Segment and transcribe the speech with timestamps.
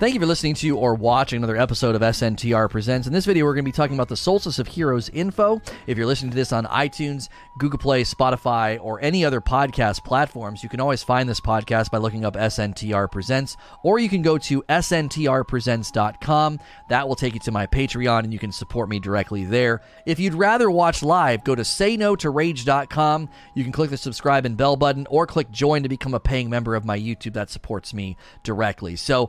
[0.00, 3.06] Thank you for listening to or watching another episode of SNTR Presents.
[3.06, 5.60] In this video, we're going to be talking about the Solstice of Heroes info.
[5.86, 7.28] If you're listening to this on iTunes,
[7.58, 11.98] Google Play, Spotify, or any other podcast platforms, you can always find this podcast by
[11.98, 16.60] looking up SNTR Presents, or you can go to sntrpresents.com.
[16.88, 19.82] That will take you to my Patreon, and you can support me directly there.
[20.06, 23.28] If you'd rather watch live, go to saynotorage.com.
[23.52, 26.48] You can click the subscribe and bell button, or click join to become a paying
[26.48, 27.34] member of my YouTube.
[27.34, 28.96] That supports me directly.
[28.96, 29.28] So,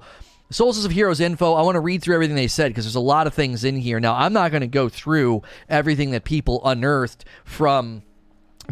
[0.52, 3.00] Solstice of Heroes info, I want to read through everything they said because there's a
[3.00, 4.02] lot of things in here.
[4.02, 8.04] Now, I'm not going to go through everything that people unearthed from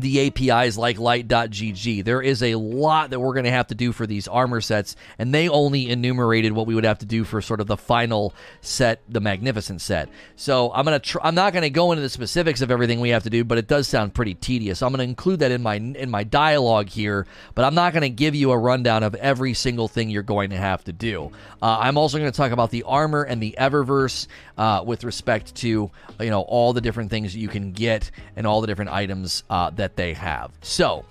[0.02, 2.03] the APIs like light.gg.
[2.03, 4.95] There is a lot that we're going to have to do for these armor sets,
[5.17, 8.34] and they only enumerated what we would have to do for sort of the final
[8.62, 10.09] set, the magnificent set.
[10.35, 13.09] So I'm to tr- I'm not going to go into the specifics of everything we
[13.09, 14.81] have to do, but it does sound pretty tedious.
[14.81, 18.02] I'm going to include that in my in my dialogue here, but I'm not going
[18.02, 21.31] to give you a rundown of every single thing you're going to have to do.
[21.62, 25.55] Uh, I'm also going to talk about the armor and the Eververse uh, with respect
[25.55, 29.43] to you know all the different things you can get and all the different items
[29.49, 30.51] uh, that they have.
[30.62, 31.05] So,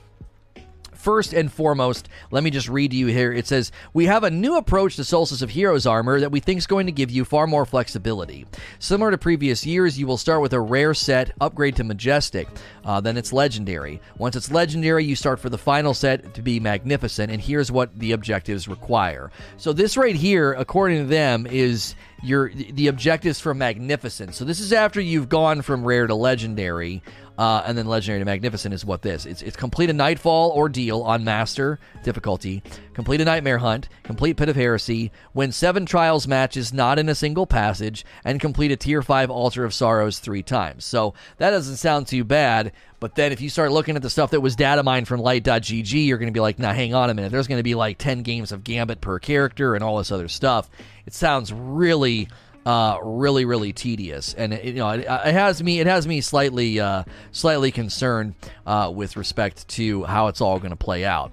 [0.98, 3.32] First and foremost, let me just read to you here.
[3.32, 6.58] It says, We have a new approach to Solstice of Heroes armor that we think
[6.58, 8.46] is going to give you far more flexibility.
[8.80, 12.48] Similar to previous years, you will start with a rare set, upgrade to Majestic,
[12.84, 14.00] uh, then it's Legendary.
[14.18, 17.96] Once it's Legendary, you start for the final set to be Magnificent, and here's what
[17.96, 19.30] the objectives require.
[19.56, 24.34] So, this right here, according to them, is your the objectives for Magnificent.
[24.34, 27.04] So, this is after you've gone from rare to Legendary.
[27.38, 29.24] Uh, and then Legendary to Magnificent is what this.
[29.24, 34.48] It's, it's complete a Nightfall ordeal on Master difficulty, complete a Nightmare Hunt, complete Pit
[34.48, 39.02] of Heresy, win seven Trials matches not in a single passage, and complete a Tier
[39.02, 40.84] 5 Altar of Sorrows three times.
[40.84, 44.32] So that doesn't sound too bad, but then if you start looking at the stuff
[44.32, 47.14] that was data mined from Light.gg, you're going to be like, nah, hang on a
[47.14, 47.30] minute.
[47.30, 50.26] There's going to be like 10 games of Gambit per character and all this other
[50.26, 50.68] stuff.
[51.06, 52.28] It sounds really
[52.68, 56.20] uh, really really tedious, and it, you know it, it, has me it has me
[56.20, 57.02] slightly uh,
[57.32, 58.34] slightly concerned
[58.66, 61.32] uh, with respect to how it's all going to play out.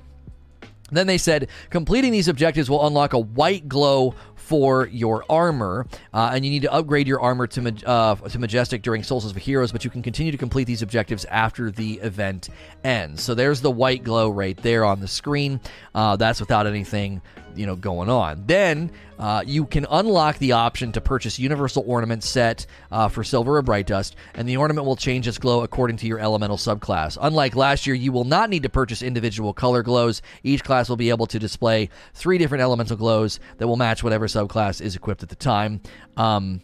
[0.91, 6.31] Then they said completing these objectives will unlock a white glow for your armor, uh,
[6.33, 9.73] and you need to upgrade your armor to uh, to majestic during Solstice of Heroes.
[9.73, 12.47] But you can continue to complete these objectives after the event
[12.85, 13.21] ends.
[13.21, 15.59] So there's the white glow right there on the screen.
[15.93, 17.21] Uh, that's without anything
[17.55, 18.43] you know going on.
[18.45, 23.57] Then uh, you can unlock the option to purchase Universal Ornament set uh, for Silver
[23.57, 27.17] or Bright Dust, and the ornament will change its glow according to your elemental subclass.
[27.21, 30.21] Unlike last year, you will not need to purchase individual color glows.
[30.43, 34.27] Each class will be able to display three different elemental glows that will match whatever
[34.27, 35.81] subclass is equipped at the time.
[36.17, 36.61] Um,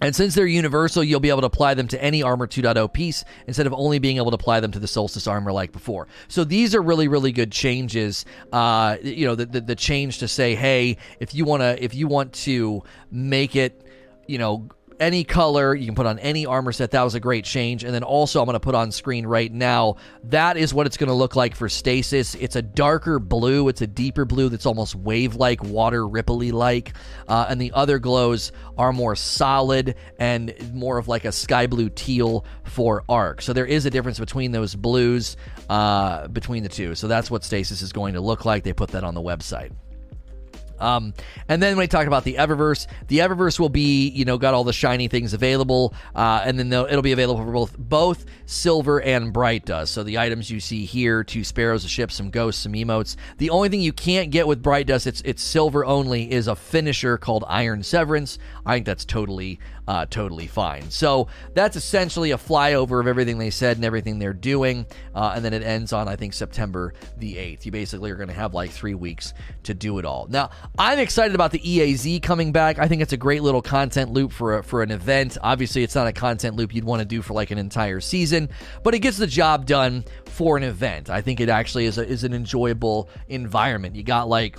[0.00, 3.24] and since they're universal, you'll be able to apply them to any Armor 2.0 piece
[3.46, 6.08] instead of only being able to apply them to the Solstice armor like before.
[6.28, 8.24] So these are really, really good changes.
[8.52, 11.94] Uh, you know, the, the, the change to say, hey, if you want to, if
[11.94, 13.86] you want to make it,
[14.26, 14.68] you know,
[15.00, 15.74] any color.
[15.74, 16.92] You can put on any armor set.
[16.92, 17.82] That was a great change.
[17.82, 19.96] And then also, I'm going to put on screen right now.
[20.24, 22.34] That is what it's going to look like for Stasis.
[22.34, 23.68] It's a darker blue.
[23.68, 26.92] It's a deeper blue that's almost wave like, water ripply like.
[27.26, 31.88] Uh, and the other glows are more solid and more of like a sky blue
[31.88, 33.42] teal for Arc.
[33.42, 35.36] So there is a difference between those blues
[35.68, 36.94] uh, between the two.
[36.94, 38.64] So that's what Stasis is going to look like.
[38.64, 39.72] They put that on the website.
[40.80, 41.14] Um,
[41.48, 44.54] and then when we talk about the Eververse, the Eververse will be, you know, got
[44.54, 49.00] all the shiny things available, uh, and then it'll be available for both both silver
[49.00, 49.92] and bright dust.
[49.92, 53.16] So the items you see here: two sparrows, a ship, some ghosts, some emotes.
[53.38, 56.56] The only thing you can't get with bright dust, it's it's silver only, is a
[56.56, 58.38] finisher called Iron Severance.
[58.70, 59.58] I think that's totally
[59.88, 60.88] uh, totally fine.
[60.88, 64.86] So that's essentially a flyover of everything they said and everything they're doing.
[65.16, 67.66] Uh, and then it ends on, I think, September the 8th.
[67.66, 70.28] You basically are going to have like three weeks to do it all.
[70.30, 72.78] Now, I'm excited about the EAZ coming back.
[72.78, 75.36] I think it's a great little content loop for, a, for an event.
[75.42, 78.48] Obviously, it's not a content loop you'd want to do for like an entire season,
[78.84, 81.10] but it gets the job done for an event.
[81.10, 83.96] I think it actually is, a, is an enjoyable environment.
[83.96, 84.56] You got like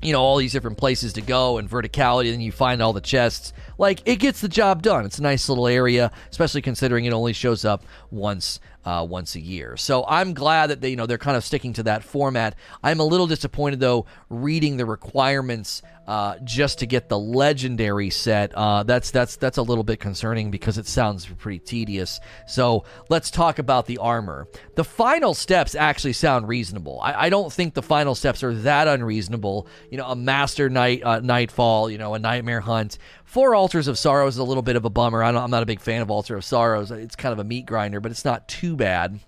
[0.00, 3.00] you know all these different places to go and verticality and you find all the
[3.00, 7.12] chests like it gets the job done it's a nice little area especially considering it
[7.12, 9.76] only shows up once uh, once a year.
[9.76, 12.56] So I'm glad that they, you know, they're kind of sticking to that format.
[12.82, 18.52] I'm a little disappointed though, reading the requirements uh, just to get the legendary set.
[18.54, 22.20] Uh, that's that's that's a little bit concerning because it sounds pretty tedious.
[22.46, 24.48] So let's talk about the armor.
[24.74, 27.00] The final steps actually sound reasonable.
[27.00, 29.68] I, I don't think the final steps are that unreasonable.
[29.90, 31.90] You know, a master night uh, nightfall.
[31.90, 32.98] You know, a nightmare hunt.
[33.24, 35.22] Four altars of sorrow is a little bit of a bummer.
[35.22, 36.90] I'm not a big fan of altar of sorrows.
[36.90, 39.20] It's kind of a meat grinder, but it's not too bad.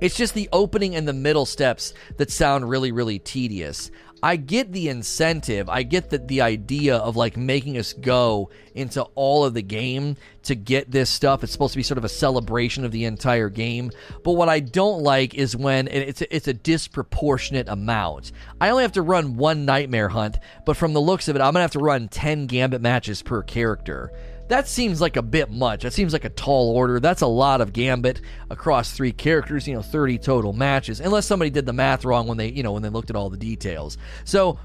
[0.00, 3.90] It's just the opening and the middle steps that sound really, really tedious.
[4.22, 5.68] I get the incentive.
[5.68, 10.16] I get that the idea of like making us go into all of the game
[10.44, 11.42] to get this stuff.
[11.42, 13.90] It's supposed to be sort of a celebration of the entire game.
[14.24, 18.32] But what I don't like is when it's a, it's a disproportionate amount.
[18.60, 21.52] I only have to run one nightmare hunt, but from the looks of it, I'm
[21.52, 24.12] gonna have to run 10 gambit matches per character.
[24.48, 25.82] That seems like a bit much.
[25.82, 27.00] That seems like a tall order.
[27.00, 31.00] That's a lot of gambit across three characters, you know, 30 total matches.
[31.00, 33.28] Unless somebody did the math wrong when they, you know, when they looked at all
[33.28, 33.98] the details.
[34.24, 34.58] So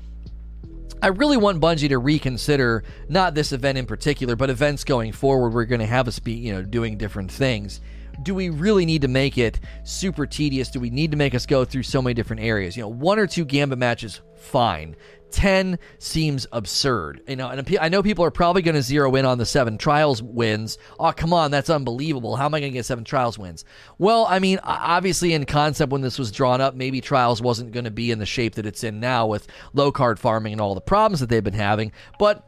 [1.01, 5.53] I really want Bungie to reconsider not this event in particular, but events going forward.
[5.53, 7.81] We're going to have us be, you know, doing different things.
[8.21, 10.69] Do we really need to make it super tedious?
[10.69, 12.77] Do we need to make us go through so many different areas?
[12.77, 14.95] You know, one or two Gambit matches, fine.
[15.33, 17.21] 10 seems absurd.
[17.27, 19.77] You know, and I know people are probably going to zero in on the seven
[19.77, 20.77] trials wins.
[20.99, 22.35] Oh, come on, that's unbelievable.
[22.35, 23.65] How am I going to get seven trials wins?
[23.97, 27.85] Well, I mean, obviously, in concept, when this was drawn up, maybe trials wasn't going
[27.85, 30.75] to be in the shape that it's in now with low card farming and all
[30.75, 31.91] the problems that they've been having.
[32.19, 32.47] But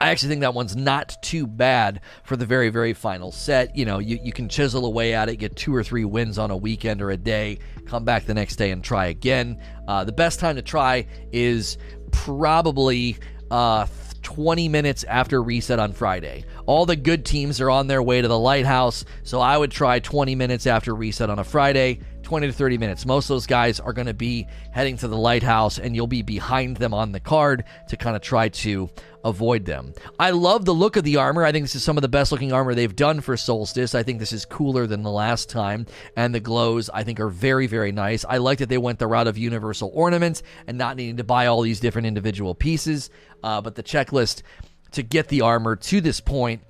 [0.00, 3.76] I actually think that one's not too bad for the very, very final set.
[3.76, 6.50] You know, you, you can chisel away at it, get two or three wins on
[6.50, 9.60] a weekend or a day, come back the next day and try again.
[9.88, 11.78] Uh, the best time to try is
[12.10, 13.16] probably
[13.50, 13.86] uh,
[14.22, 16.44] 20 minutes after reset on Friday.
[16.66, 20.00] All the good teams are on their way to the lighthouse, so I would try
[20.00, 22.00] 20 minutes after reset on a Friday.
[22.26, 23.06] 20 to 30 minutes.
[23.06, 26.22] Most of those guys are going to be heading to the lighthouse, and you'll be
[26.22, 28.90] behind them on the card to kind of try to
[29.22, 29.94] avoid them.
[30.18, 31.44] I love the look of the armor.
[31.44, 33.94] I think this is some of the best looking armor they've done for Solstice.
[33.94, 35.86] I think this is cooler than the last time,
[36.16, 38.24] and the glows I think are very, very nice.
[38.28, 41.46] I like that they went the route of universal ornaments and not needing to buy
[41.46, 43.08] all these different individual pieces.
[43.44, 44.42] Uh, but the checklist
[44.90, 46.62] to get the armor to this point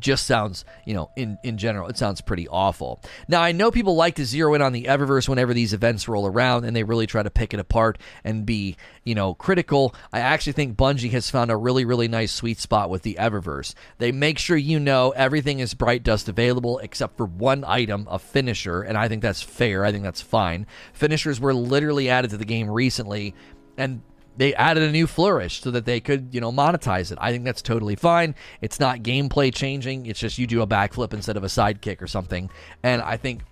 [0.00, 3.00] just sounds, you know, in, in general, it sounds pretty awful.
[3.28, 6.26] Now, I know people like to zero in on the Eververse whenever these events roll
[6.26, 9.94] around and they really try to pick it apart and be, you know, critical.
[10.12, 13.74] I actually think Bungie has found a really, really nice sweet spot with the Eververse.
[13.98, 18.18] They make sure you know everything is Bright Dust available except for one item, a
[18.18, 19.84] finisher, and I think that's fair.
[19.84, 20.66] I think that's fine.
[20.92, 23.34] Finishers were literally added to the game recently,
[23.76, 24.02] and
[24.36, 27.18] they added a new flourish so that they could, you know, monetize it.
[27.20, 28.34] I think that's totally fine.
[28.60, 30.06] It's not gameplay changing.
[30.06, 32.50] It's just you do a backflip instead of a sidekick or something.
[32.82, 33.42] And I think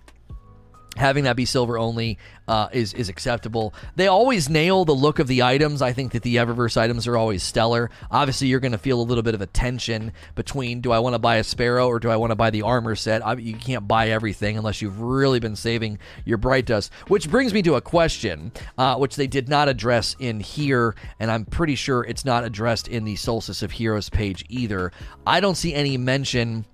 [0.95, 3.73] having that be silver only uh, is is acceptable.
[3.95, 5.81] They always nail the look of the items.
[5.81, 7.89] I think that the Eververse items are always stellar.
[8.11, 11.13] Obviously, you're going to feel a little bit of a tension between do I want
[11.15, 13.25] to buy a Sparrow or do I want to buy the armor set?
[13.25, 16.91] I, you can't buy everything unless you've really been saving your Bright Dust.
[17.07, 21.31] Which brings me to a question, uh, which they did not address in here, and
[21.31, 24.91] I'm pretty sure it's not addressed in the Solstice of Heroes page either.
[25.25, 26.65] I don't see any mention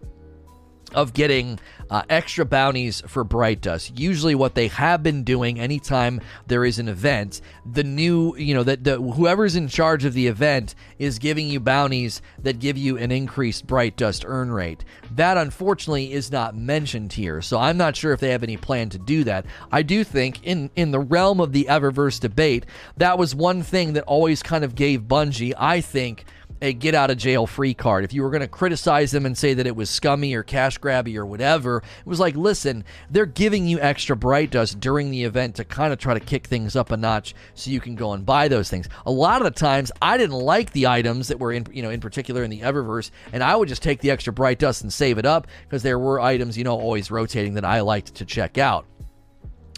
[0.94, 1.60] of getting
[1.90, 4.00] uh, extra bounties for Bright Dust.
[4.00, 8.64] Usually, what they have been doing anytime there is an event, the new, you know,
[8.64, 12.98] that the, whoever's in charge of the event is giving you bounties that give you
[12.98, 14.86] an increased Bright Dust earn rate.
[15.16, 18.90] That unfortunately is not mentioned here, so I'm not sure if they have any plan
[18.90, 19.46] to do that.
[19.72, 22.66] I do think, in in the realm of the Eververse debate,
[22.98, 26.26] that was one thing that always kind of gave Bungie, I think
[26.62, 28.04] a get out of jail free card.
[28.04, 30.80] If you were going to criticize them and say that it was scummy or cash
[30.80, 35.24] grabby or whatever, it was like, listen, they're giving you extra bright dust during the
[35.24, 38.14] event to kind of try to kick things up a notch so you can go
[38.14, 38.90] and buy those things.
[39.06, 41.90] A lot of the times I didn't like the items that were in, you know,
[41.90, 44.92] in particular in the Eververse, and I would just take the extra bright dust and
[44.92, 48.26] save it up because there were items, you know, always rotating that I liked to
[48.26, 48.86] check out.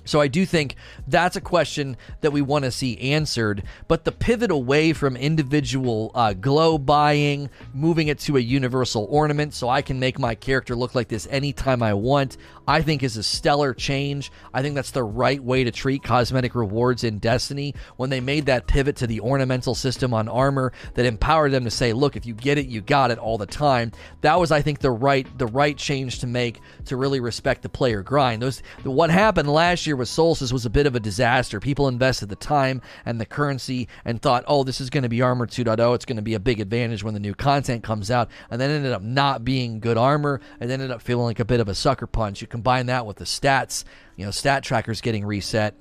[0.05, 0.75] So I do think
[1.07, 3.63] that's a question that we want to see answered.
[3.87, 9.53] But the pivot away from individual uh, glow buying, moving it to a universal ornament
[9.53, 13.17] so I can make my character look like this anytime I want, I think is
[13.17, 14.31] a stellar change.
[14.53, 17.75] I think that's the right way to treat cosmetic rewards in Destiny.
[17.97, 21.71] When they made that pivot to the ornamental system on armor that empowered them to
[21.71, 23.91] say, look, if you get it, you got it all the time.
[24.21, 27.69] That was, I think, the right the right change to make to really respect the
[27.69, 28.41] player grind.
[28.41, 31.59] Those what happened last year with Solstice was a bit of a disaster.
[31.59, 35.21] People invested the time and the currency and thought, oh, this is going to be
[35.21, 35.95] Armor 2.0.
[35.95, 38.69] It's going to be a big advantage when the new content comes out, and then
[38.69, 41.75] ended up not being good armor, and ended up feeling like a bit of a
[41.75, 42.41] sucker punch.
[42.41, 43.83] You combine that with the stats,
[44.15, 45.75] you know, stat trackers getting reset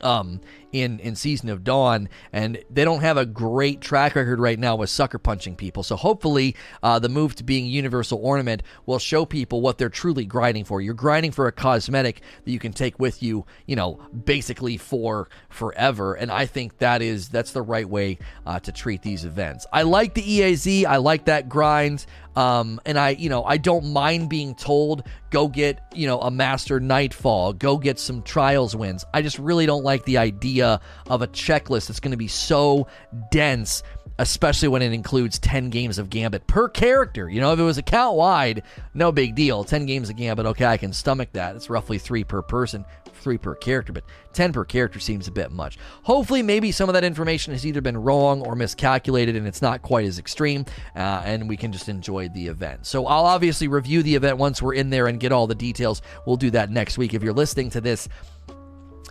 [0.00, 0.40] um,
[0.72, 4.76] in in Season of Dawn, and they don't have a great track record right now
[4.76, 5.82] with sucker punching people.
[5.82, 10.24] So hopefully, uh, the move to being Universal Ornament will show people what they're truly
[10.24, 10.80] grinding for.
[10.80, 15.28] You're grinding for a cosmetic that you can take with you, you know, basically for
[15.48, 16.14] forever.
[16.14, 19.66] And I think that is that's the right way uh, to treat these events.
[19.72, 20.84] I like the EAZ.
[20.84, 22.04] I like that grind.
[22.38, 26.30] Um, and I, you know, I don't mind being told go get, you know, a
[26.30, 29.04] master nightfall, go get some trials wins.
[29.12, 32.86] I just really don't like the idea of a checklist that's going to be so
[33.32, 33.82] dense
[34.20, 37.28] especially when it includes 10 games of Gambit per character.
[37.28, 39.62] You know, if it was account wide, no big deal.
[39.62, 41.54] 10 games of Gambit, okay, I can stomach that.
[41.54, 42.84] It's roughly three per person
[43.28, 45.76] three per character, but 10 per character seems a bit much.
[46.04, 49.82] Hopefully, maybe some of that information has either been wrong or miscalculated and it's not
[49.82, 50.64] quite as extreme,
[50.96, 52.86] uh, and we can just enjoy the event.
[52.86, 56.00] So, I'll obviously review the event once we're in there and get all the details.
[56.24, 57.12] We'll do that next week.
[57.12, 58.08] If you're listening to this,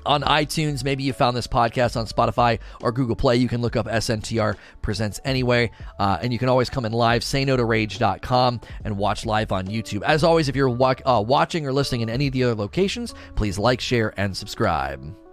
[0.07, 0.83] on iTunes.
[0.83, 3.35] Maybe you found this podcast on Spotify or Google Play.
[3.35, 5.71] You can look up SNTR Presents anyway.
[5.99, 9.51] Uh, and you can always come in live, say no to rage.com, and watch live
[9.51, 10.01] on YouTube.
[10.03, 13.13] As always, if you're wa- uh, watching or listening in any of the other locations,
[13.35, 15.26] please like, share, and subscribe.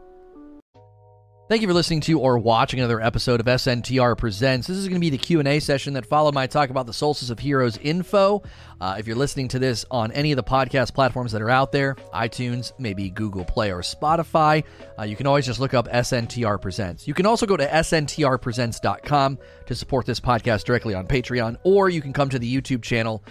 [1.46, 4.66] Thank you for listening to or watching another episode of SNTR Presents.
[4.66, 7.28] This is going to be the Q&A session that followed my talk about the Solstice
[7.28, 8.42] of Heroes info.
[8.80, 11.70] Uh, if you're listening to this on any of the podcast platforms that are out
[11.70, 14.64] there, iTunes, maybe Google Play or Spotify,
[14.98, 17.06] uh, you can always just look up SNTR Presents.
[17.06, 22.00] You can also go to sntrpresents.com to support this podcast directly on Patreon, or you
[22.00, 23.22] can come to the YouTube channel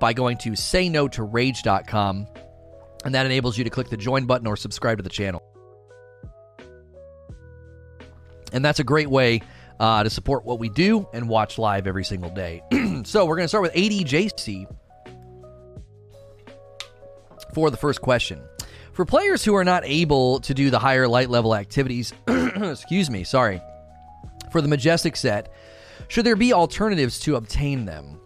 [0.00, 2.26] by going to sayno2rage.com,
[3.04, 5.40] and that enables you to click the join button or subscribe to the channel.
[8.52, 9.42] And that's a great way
[9.78, 12.62] uh, to support what we do and watch live every single day.
[13.04, 14.66] so we're going to start with ADJC
[17.54, 18.40] for the first question.
[18.92, 23.24] For players who are not able to do the higher light level activities, excuse me,
[23.24, 23.62] sorry,
[24.52, 25.52] for the Majestic set,
[26.08, 28.20] should there be alternatives to obtain them?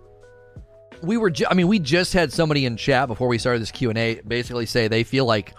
[1.02, 3.70] We were, ju- I mean, we just had somebody in chat before we started this
[3.70, 5.54] Q and A basically say they feel like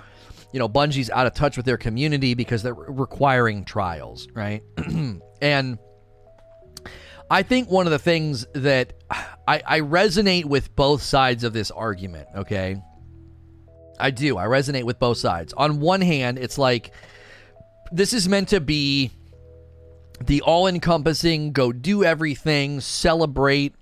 [0.56, 4.64] you know, Bungie's out of touch with their community because they're requiring trials, right?
[5.42, 5.78] and
[7.30, 8.94] I think one of the things that
[9.46, 12.82] I, I resonate with both sides of this argument, okay?
[14.00, 14.38] I do.
[14.38, 15.52] I resonate with both sides.
[15.52, 16.94] On one hand, it's like
[17.92, 19.12] this is meant to be
[20.24, 23.76] the all encompassing, go do everything, celebrate,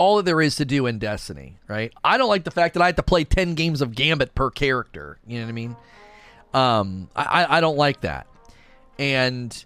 [0.00, 1.92] all that there is to do in Destiny, right?
[2.02, 4.50] I don't like the fact that I have to play 10 games of Gambit per
[4.50, 5.18] character.
[5.26, 5.76] You know what I mean?
[6.54, 8.26] Um, I, I don't like that.
[8.98, 9.64] And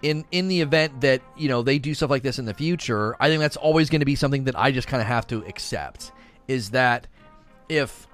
[0.00, 3.14] in in the event that, you know, they do stuff like this in the future,
[3.20, 5.44] I think that's always going to be something that I just kind of have to
[5.44, 6.12] accept
[6.48, 7.06] is that
[7.68, 8.06] if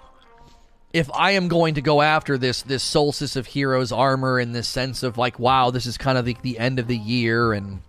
[0.93, 4.67] if I am going to go after this this solstice of heroes armor in this
[4.67, 7.81] sense of like, wow, this is kind of the, the end of the year and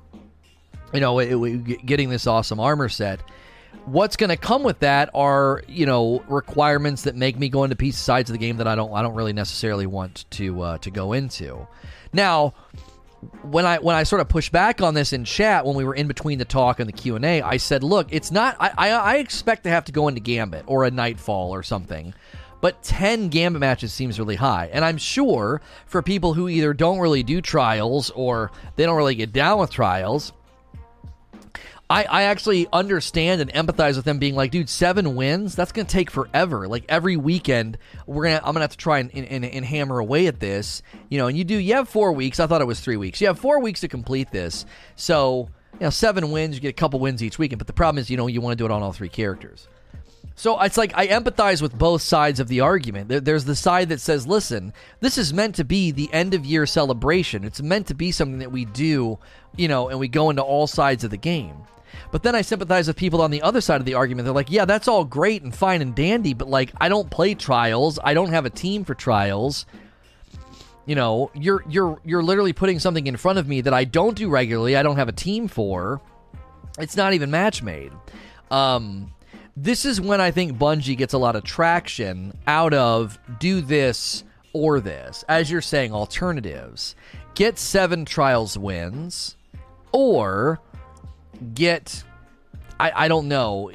[0.94, 3.22] you know, it, it, getting this awesome armor set,
[3.86, 7.76] what's going to come with that are you know requirements that make me go into
[7.76, 10.78] pieces sides of the game that I don't I don't really necessarily want to uh,
[10.80, 11.68] to go into.
[12.14, 12.54] Now,
[13.44, 15.96] when I when I sort of pushed back on this in chat when we were
[15.96, 18.56] in between the talk and the Q and A, I said, look, it's not.
[18.60, 22.14] I, I I expect to have to go into Gambit or a Nightfall or something.
[22.62, 24.70] But 10 Gambit matches seems really high.
[24.72, 29.16] And I'm sure for people who either don't really do trials or they don't really
[29.16, 30.32] get down with trials,
[31.92, 35.86] I, I actually understand and empathize with them being like, dude, seven wins, that's going
[35.86, 36.66] to take forever.
[36.70, 40.00] Like every weekend, we're gonna, I'm going to have to try and, and, and, hammer
[40.00, 40.84] away at this.
[41.10, 42.40] You know, and you do, you have four weeks.
[42.40, 43.20] I thought it was three weeks.
[43.20, 44.66] You have four weeks to complete this.
[44.96, 47.60] So, you know, seven wins, you get a couple wins each weekend.
[47.60, 49.68] But the problem is, you know, you want to do it on all three characters.
[50.36, 53.26] So it's like I empathize with both sides of the argument.
[53.26, 56.66] There's the side that says, listen, this is meant to be the end of year
[56.66, 57.44] celebration.
[57.44, 59.20] It's meant to be something that we do,
[59.56, 61.56] you know, and we go into all sides of the game.
[62.12, 64.26] But then I sympathize with people on the other side of the argument.
[64.26, 67.36] They're like, yeah, that's all great and fine and dandy, but like, I don't play
[67.36, 68.00] trials.
[68.04, 69.66] I don't have a team for trials.
[70.86, 74.18] You know, you're you're you're literally putting something in front of me that I don't
[74.18, 74.76] do regularly.
[74.76, 76.02] I don't have a team for.
[76.80, 77.92] It's not even match made.
[78.50, 79.14] Um,
[79.56, 84.24] this is when I think Bungie gets a lot of traction out of do this
[84.54, 85.24] or this.
[85.28, 86.96] As you're saying, alternatives.
[87.34, 89.38] Get seven trials wins,
[89.94, 90.60] or
[91.54, 92.04] get
[92.82, 93.72] I, I don't know,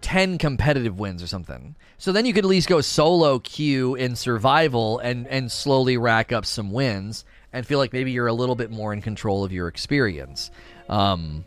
[0.00, 1.76] 10 competitive wins or something.
[1.98, 6.32] So then you could at least go solo queue in survival and, and slowly rack
[6.32, 9.52] up some wins and feel like maybe you're a little bit more in control of
[9.52, 10.50] your experience.
[10.88, 11.44] Um,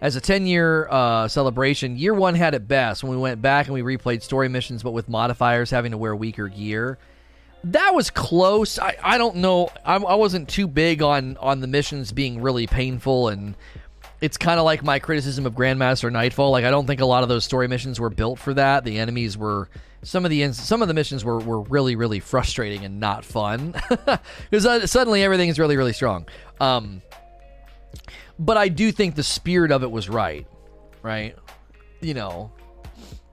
[0.00, 3.66] as a 10 year uh, celebration, year one had it best when we went back
[3.66, 6.98] and we replayed story missions, but with modifiers having to wear weaker gear.
[7.64, 8.78] That was close.
[8.78, 9.70] I, I don't know.
[9.84, 13.54] I, I wasn't too big on, on the missions being really painful and
[14.20, 16.50] it's kind of like my criticism of Grandmaster Nightfall.
[16.50, 18.84] Like I don't think a lot of those story missions were built for that.
[18.84, 19.68] The enemies were
[20.02, 23.74] some of the some of the missions were, were really really frustrating and not fun
[24.50, 26.26] because uh, suddenly everything is really really strong.
[26.60, 27.02] Um,
[28.38, 30.46] but I do think the spirit of it was right,
[31.02, 31.36] right?
[32.00, 32.50] you know,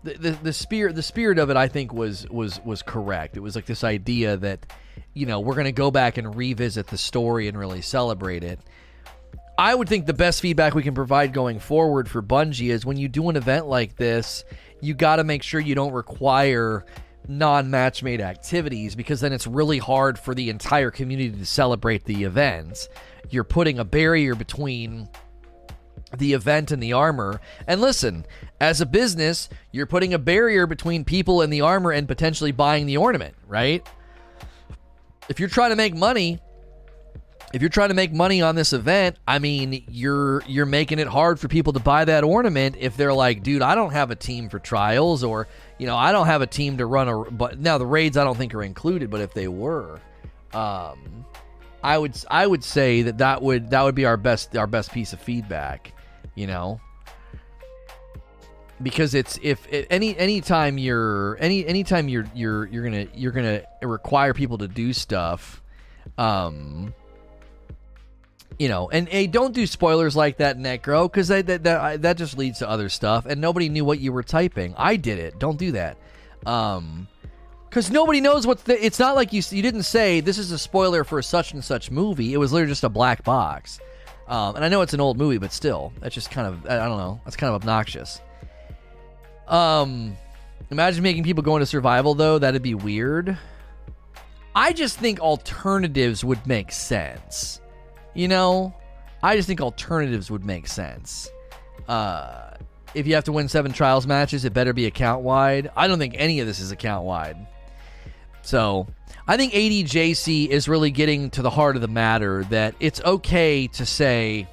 [0.04, 3.38] the, the the spirit the spirit of it I think was was was correct.
[3.38, 4.66] It was like this idea that
[5.14, 8.60] you know we're going to go back and revisit the story and really celebrate it.
[9.58, 12.98] I would think the best feedback we can provide going forward for Bungie is when
[12.98, 14.44] you do an event like this,
[14.82, 16.86] you got to make sure you don't require
[17.28, 22.06] non match made activities because then it's really hard for the entire community to celebrate
[22.06, 22.90] the event.
[23.34, 25.10] You're putting a barrier between
[26.18, 27.42] the event and the armor.
[27.68, 28.26] And listen,
[28.60, 32.86] as a business, you're putting a barrier between people and the armor and potentially buying
[32.86, 33.88] the ornament, right?
[35.30, 36.40] If you're trying to make money,
[37.54, 41.08] if you're trying to make money on this event, I mean, you're you're making it
[41.08, 44.16] hard for people to buy that ornament if they're like, dude, I don't have a
[44.16, 45.48] team for trials or,
[45.78, 48.24] you know, I don't have a team to run a but now the raids I
[48.24, 50.00] don't think are included, but if they were,
[50.54, 51.26] um
[51.84, 54.92] I would I would say that that would that would be our best our best
[54.92, 55.92] piece of feedback,
[56.34, 56.80] you know.
[58.82, 63.64] Because it's if it, any anytime you're any anytime you're you're you're gonna you're gonna
[63.82, 65.62] require people to do stuff,
[66.18, 66.94] um,
[68.58, 72.18] you know, and hey, don't do spoilers like that, Necro, because that that that, that
[72.18, 74.74] just leads to other stuff, and nobody knew what you were typing.
[74.78, 75.38] I did it.
[75.38, 75.98] Don't do that.
[76.46, 77.08] Um,
[77.74, 80.60] because nobody knows what the, it's not like you you didn't say this is a
[80.60, 82.32] spoiler for such and such movie.
[82.32, 83.80] It was literally just a black box.
[84.28, 86.86] Um, and I know it's an old movie, but still, that's just kind of I
[86.86, 87.20] don't know.
[87.26, 88.22] That's kind of obnoxious.
[89.48, 90.16] Um,
[90.70, 92.38] imagine making people go into survival though.
[92.38, 93.40] That'd be weird.
[94.54, 97.60] I just think alternatives would make sense.
[98.14, 98.76] You know,
[99.24, 101.28] I just think alternatives would make sense.
[101.88, 102.52] Uh,
[102.94, 105.72] if you have to win seven trials matches, it better be account wide.
[105.76, 107.48] I don't think any of this is account wide.
[108.44, 108.88] So
[109.28, 113.68] I think ADJC is really getting to the heart of the matter that it's okay
[113.68, 114.48] to say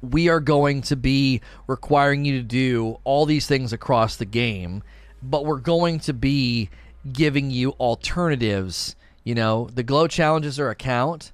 [0.00, 4.82] we are going to be requiring you to do all these things across the game,
[5.22, 6.70] but we're going to be
[7.12, 8.96] giving you alternatives.
[9.24, 11.32] You know, the glow challenges are a count.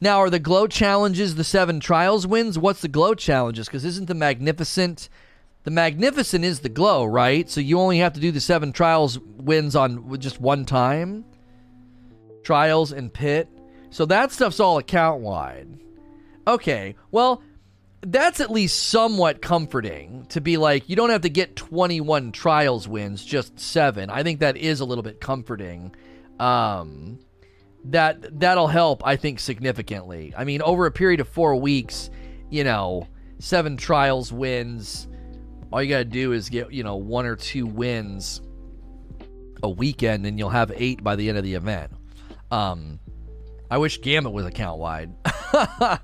[0.00, 2.58] Now, are the glow challenges the seven trials wins?
[2.58, 3.66] What's the glow challenges?
[3.66, 5.08] Because isn't the magnificent
[5.64, 7.48] the magnificent is the glow, right?
[7.48, 11.24] So you only have to do the seven trials wins on just one time.
[12.42, 13.48] Trials and pit.
[13.90, 15.78] So that stuff's all account wide.
[16.46, 17.42] Okay, well,
[18.02, 22.86] that's at least somewhat comforting to be like you don't have to get 21 trials
[22.86, 24.10] wins, just seven.
[24.10, 25.94] I think that is a little bit comforting.
[26.38, 27.18] Um,
[27.84, 30.34] that that'll help, I think, significantly.
[30.36, 32.10] I mean, over a period of four weeks,
[32.50, 35.08] you know, seven trials wins.
[35.74, 38.40] All you gotta do is get you know one or two wins
[39.60, 41.90] a weekend, and you'll have eight by the end of the event.
[42.52, 43.00] Um,
[43.72, 45.12] I wish Gambit was account wide.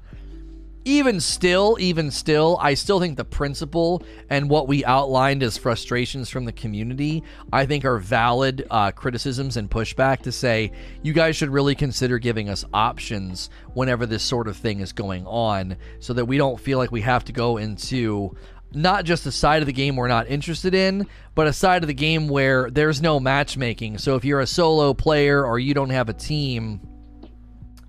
[0.85, 6.31] even still, even still, I still think the principle and what we outlined as frustrations
[6.31, 11.37] from the community, I think are valid uh, criticisms and pushback to say you guys
[11.37, 16.13] should really consider giving us options whenever this sort of thing is going on so
[16.15, 18.35] that we don't feel like we have to go into
[18.73, 21.89] not just a side of the game we're not interested in, but a side of
[21.89, 23.99] the game where there's no matchmaking.
[23.99, 26.81] So if you're a solo player or you don't have a team,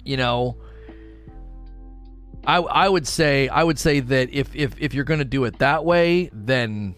[0.03, 0.57] you know,
[2.45, 5.43] I I would say I would say that if if if you're going to do
[5.45, 6.95] it that way, then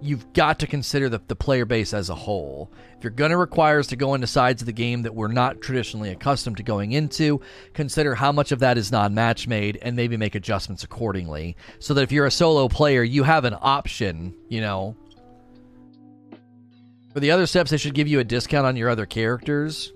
[0.00, 2.70] you've got to consider the, the player base as a whole.
[3.02, 5.26] If you're going to require us to go into sides of the game that we're
[5.26, 7.40] not traditionally accustomed to going into,
[7.74, 11.56] consider how much of that is non match made and maybe make adjustments accordingly.
[11.80, 14.94] So that if you're a solo player, you have an option, you know.
[17.12, 19.92] For the other steps, they should give you a discount on your other characters.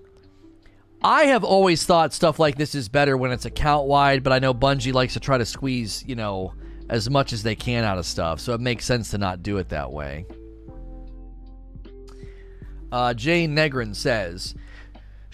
[1.01, 4.41] I have always thought stuff like this is better when it's account wide, but I
[4.41, 6.55] know Bungie likes to try to squeeze, you know,
[6.89, 9.59] as much as they can out of stuff, so it makes sense to not do
[9.59, 10.27] it that way.
[12.93, 14.55] Uh, Jane Negrin says,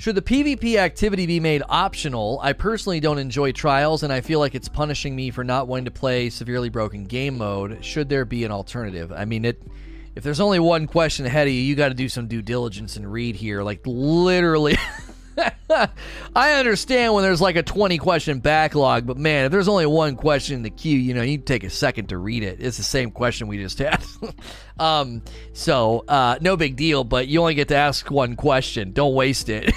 [0.03, 2.41] should the PvP activity be made optional?
[2.43, 5.85] I personally don't enjoy trials, and I feel like it's punishing me for not wanting
[5.85, 7.85] to play severely broken game mode.
[7.85, 9.13] Should there be an alternative?
[9.13, 9.63] I mean, it.
[10.17, 12.97] If there's only one question ahead of you, you got to do some due diligence
[12.97, 13.63] and read here.
[13.63, 14.77] Like literally,
[16.37, 20.17] I understand when there's like a 20 question backlog, but man, if there's only one
[20.17, 22.59] question in the queue, you know, you take a second to read it.
[22.61, 24.03] It's the same question we just had.
[24.79, 28.93] um, so, uh, no big deal, but you only get to ask one question.
[28.93, 29.73] Don't waste it.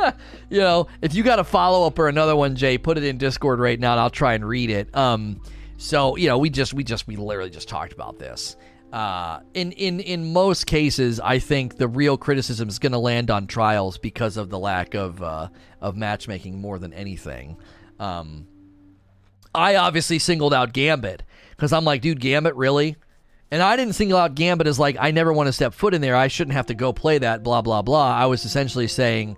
[0.50, 3.18] you know, if you got a follow up or another one, Jay, put it in
[3.18, 4.94] Discord right now and I'll try and read it.
[4.94, 5.40] Um,
[5.76, 8.56] so, you know, we just, we just, we literally just talked about this.
[8.92, 13.30] Uh, in in in most cases, I think the real criticism is going to land
[13.30, 15.48] on trials because of the lack of uh,
[15.80, 17.58] of matchmaking more than anything.
[17.98, 18.46] Um,
[19.54, 22.96] I obviously singled out Gambit because I'm like, dude, Gambit really.
[23.50, 26.00] And I didn't single out Gambit as like I never want to step foot in
[26.00, 26.16] there.
[26.16, 27.42] I shouldn't have to go play that.
[27.42, 28.14] Blah blah blah.
[28.14, 29.36] I was essentially saying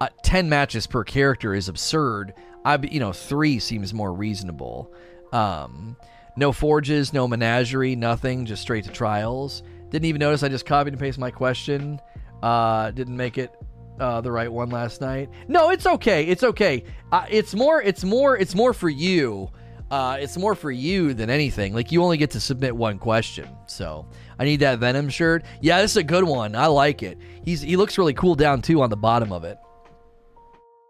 [0.00, 2.34] uh, ten matches per character is absurd.
[2.64, 4.92] I you know three seems more reasonable.
[5.32, 5.96] Um,
[6.36, 8.46] no forges, no menagerie, nothing.
[8.46, 9.62] Just straight to trials.
[9.90, 12.00] Didn't even notice I just copied and pasted my question.
[12.42, 13.54] Uh, didn't make it
[14.00, 15.28] uh, the right one last night.
[15.48, 16.24] No, it's okay.
[16.24, 16.84] It's okay.
[17.10, 17.82] Uh, it's more.
[17.82, 18.36] It's more.
[18.36, 19.50] It's more for you.
[19.90, 21.74] Uh, it's more for you than anything.
[21.74, 23.46] Like you only get to submit one question.
[23.66, 24.06] So
[24.38, 25.44] I need that Venom shirt.
[25.60, 26.56] Yeah, this is a good one.
[26.56, 27.18] I like it.
[27.44, 29.58] He's he looks really cool down too on the bottom of it.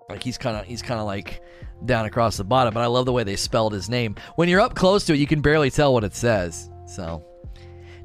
[0.09, 1.43] Like he's kind of he's kind of like
[1.87, 2.75] down across the bottom.
[2.75, 4.17] But I love the way they spelled his name.
[4.37, 6.71] When you're up close to it, you can barely tell what it says.
[6.87, 7.25] So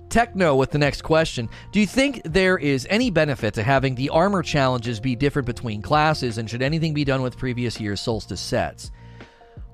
[0.09, 1.49] Techno with the next question.
[1.71, 5.81] Do you think there is any benefit to having the armor challenges be different between
[5.81, 8.91] classes, and should anything be done with previous year's Solstice sets?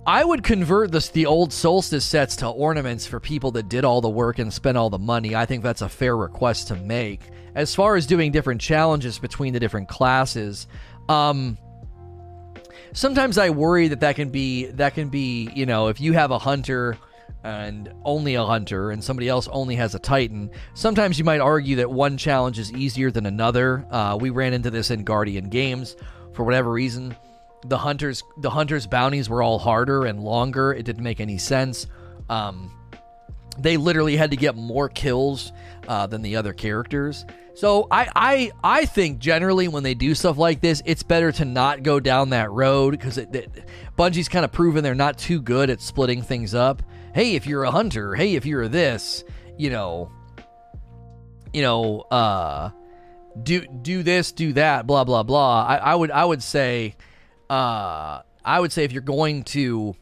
[0.06, 4.02] I would convert this, the old Solstice sets to ornaments for people that did all
[4.02, 5.36] the work and spent all the money.
[5.36, 7.30] I think that's a fair request to make.
[7.56, 10.68] As far as doing different challenges between the different classes,
[11.08, 11.58] um,
[12.94, 16.32] sometimes I worry that that can be that can be you know if you have
[16.32, 16.98] a hunter
[17.44, 21.78] and only a hunter and somebody else only has a titan sometimes you might argue
[21.78, 23.86] that one challenge is easier than another.
[23.92, 25.96] Uh, we ran into this in guardian games
[26.34, 27.16] for whatever reason.
[27.66, 30.72] The hunters the hunters bounties were all harder and longer.
[30.74, 31.88] It didn't make any sense.
[32.30, 32.72] Um,
[33.58, 35.52] they literally had to get more kills
[35.88, 40.38] uh, than the other characters so I, I I think generally when they do stuff
[40.38, 43.66] like this, it's better to not go down that road because it, it,
[43.98, 46.82] Bungie's kind of proven they're not too good at splitting things up.
[47.14, 49.24] Hey, if you're a hunter, hey, if you're this,
[49.58, 50.12] you know,
[51.54, 52.72] you know, uh,
[53.44, 55.64] do do this, do that, blah blah blah.
[55.64, 56.96] I, I would I would say,
[57.52, 59.96] uh, I would say if you're going to,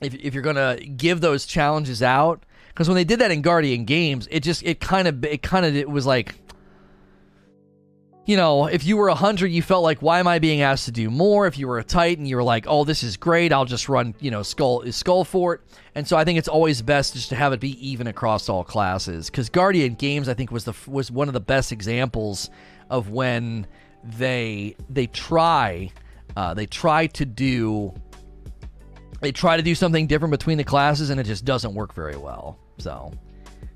[0.00, 3.84] if if you're gonna give those challenges out because when they did that in Guardian
[3.84, 6.34] Games, it just it kind of it kind of it was like
[8.30, 10.84] you know, if you were a hunter, you felt like, why am I being asked
[10.84, 11.48] to do more?
[11.48, 13.52] If you were a titan, you were like, oh, this is great.
[13.52, 15.66] I'll just run, you know, skull skull fort.
[15.96, 18.62] And so I think it's always best just to have it be even across all
[18.62, 19.30] classes.
[19.30, 22.50] Because Guardian Games, I think, was the was one of the best examples
[22.88, 23.66] of when
[24.04, 25.90] they they try
[26.36, 27.92] uh, they try to do
[29.20, 32.16] they try to do something different between the classes, and it just doesn't work very
[32.16, 32.58] well.
[32.78, 33.12] So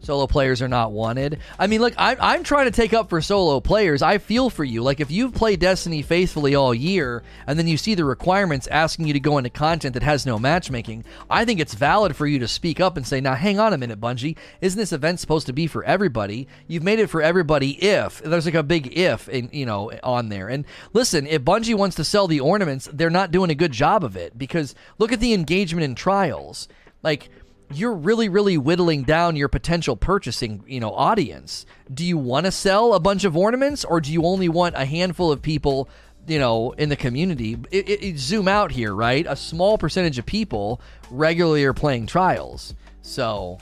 [0.05, 1.41] solo players are not wanted.
[1.59, 4.03] I mean, look, I'm, I'm trying to take up for solo players.
[4.03, 4.83] I feel for you.
[4.83, 9.07] Like, if you've played Destiny faithfully all year and then you see the requirements asking
[9.07, 12.39] you to go into content that has no matchmaking, I think it's valid for you
[12.41, 14.37] to speak up and say, now, hang on a minute, Bungie.
[14.61, 16.49] Isn't this event supposed to be for everybody?
[16.67, 18.23] You've made it for everybody if.
[18.23, 20.49] There's like a big if, in, you know, on there.
[20.49, 24.05] And listen, if Bungie wants to sell the ornaments, they're not doing a good job
[24.05, 26.69] of it because look at the engagement in trials.
[27.03, 27.29] Like,
[27.73, 31.67] you're really really whittling down your potential purchasing you know audience.
[31.93, 34.85] Do you want to sell a bunch of ornaments or do you only want a
[34.85, 35.89] handful of people
[36.27, 37.59] you know in the community?
[37.71, 39.27] It, it, it zoom out here right?
[39.29, 42.75] A small percentage of people regularly are playing trials.
[43.03, 43.59] So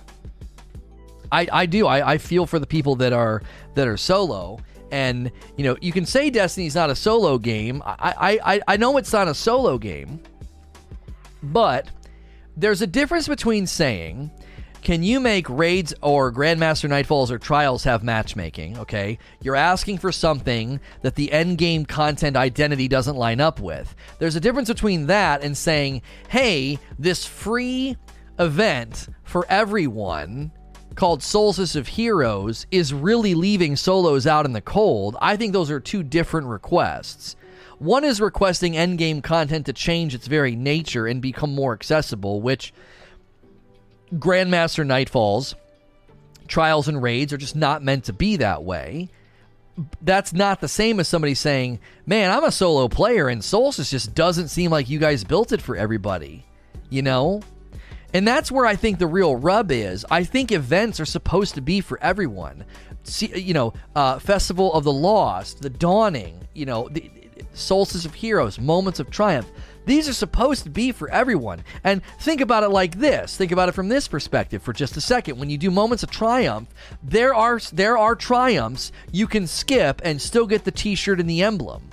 [1.31, 1.87] i i do.
[1.87, 3.43] I, I feel for the people that are
[3.75, 4.59] that are solo.
[4.91, 7.83] And you know you can say destiny's not a solo game.
[7.85, 10.21] I i i know it's not a solo game
[11.43, 11.89] but
[12.57, 14.31] there's a difference between saying,
[14.83, 18.79] can you make raids or Grandmaster Nightfalls or Trials have matchmaking?
[18.79, 19.19] Okay.
[19.41, 23.95] You're asking for something that the end game content identity doesn't line up with.
[24.19, 27.97] There's a difference between that and saying, hey, this free
[28.41, 30.51] event for everyone
[30.97, 35.17] called Solstice of Heroes is really leaving solos out in the cold.
[35.23, 37.37] I think those are two different requests.
[37.83, 42.73] One is requesting endgame content to change its very nature and become more accessible, which
[44.15, 45.55] Grandmaster Nightfalls,
[46.47, 49.09] Trials and Raids are just not meant to be that way.
[50.01, 54.15] That's not the same as somebody saying, Man, I'm a solo player and Solstice just
[54.15, 56.45] doesn't seem like you guys built it for everybody.
[56.89, 57.43] You know?
[58.15, 60.07] And that's where I think the real rub is.
[60.09, 62.65] I think events are supposed to be for everyone.
[63.03, 67.11] See, you know, uh, Festival of the Lost, the Dawning, you know, the,
[67.55, 69.51] Solstice of Heroes, Moments of Triumph.
[69.85, 71.65] These are supposed to be for everyone.
[71.83, 73.37] And think about it like this.
[73.37, 75.39] Think about it from this perspective for just a second.
[75.39, 76.69] When you do Moments of Triumph,
[77.03, 81.43] there are there are triumphs you can skip and still get the t-shirt and the
[81.43, 81.91] emblem.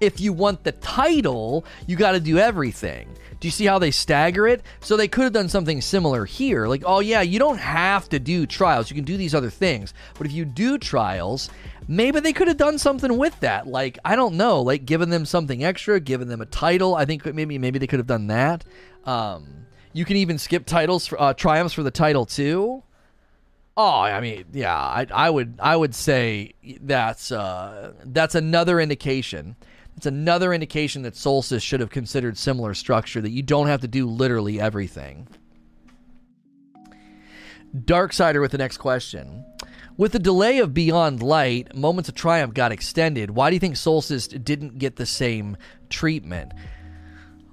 [0.00, 3.08] If you want the title, you got to do everything.
[3.40, 4.62] Do you see how they stagger it?
[4.80, 6.66] So they could have done something similar here.
[6.66, 8.90] Like, oh, yeah, you don't have to do trials.
[8.90, 9.94] You can do these other things.
[10.16, 11.50] But if you do trials,
[11.88, 13.66] maybe they could have done something with that.
[13.66, 16.94] Like, I don't know, like giving them something extra, giving them a title.
[16.94, 18.64] I think maybe maybe they could have done that.
[19.04, 22.82] Um, you can even skip titles for uh, triumphs for the title too.
[23.78, 29.56] Oh, I mean, yeah, I, I would I would say that's uh, that's another indication.
[29.96, 33.88] It's another indication that Solstice should have considered similar structure that you don't have to
[33.88, 35.26] do literally everything.
[37.74, 39.44] Darksider with the next question.
[39.96, 43.30] With the delay of Beyond Light, Moments of Triumph got extended.
[43.30, 45.56] Why do you think Solstice didn't get the same
[45.88, 46.52] treatment?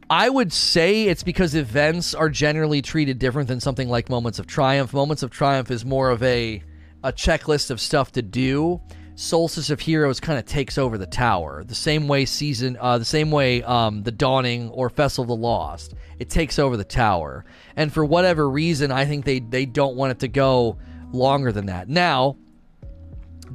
[0.10, 4.48] I would say it's because events are generally treated different than something like Moments of
[4.48, 4.94] Triumph.
[4.94, 6.62] Moments of Triumph is more of a
[7.06, 8.82] a checklist of stuff to do.
[9.16, 13.06] Solstice of Heroes kind of takes over the tower, the same way season, uh, the
[13.06, 15.94] same way um, the Dawning or Festival of the Lost.
[16.18, 17.46] It takes over the tower,
[17.76, 20.78] and for whatever reason, I think they they don't want it to go
[21.12, 21.90] longer than that.
[21.90, 22.38] Now,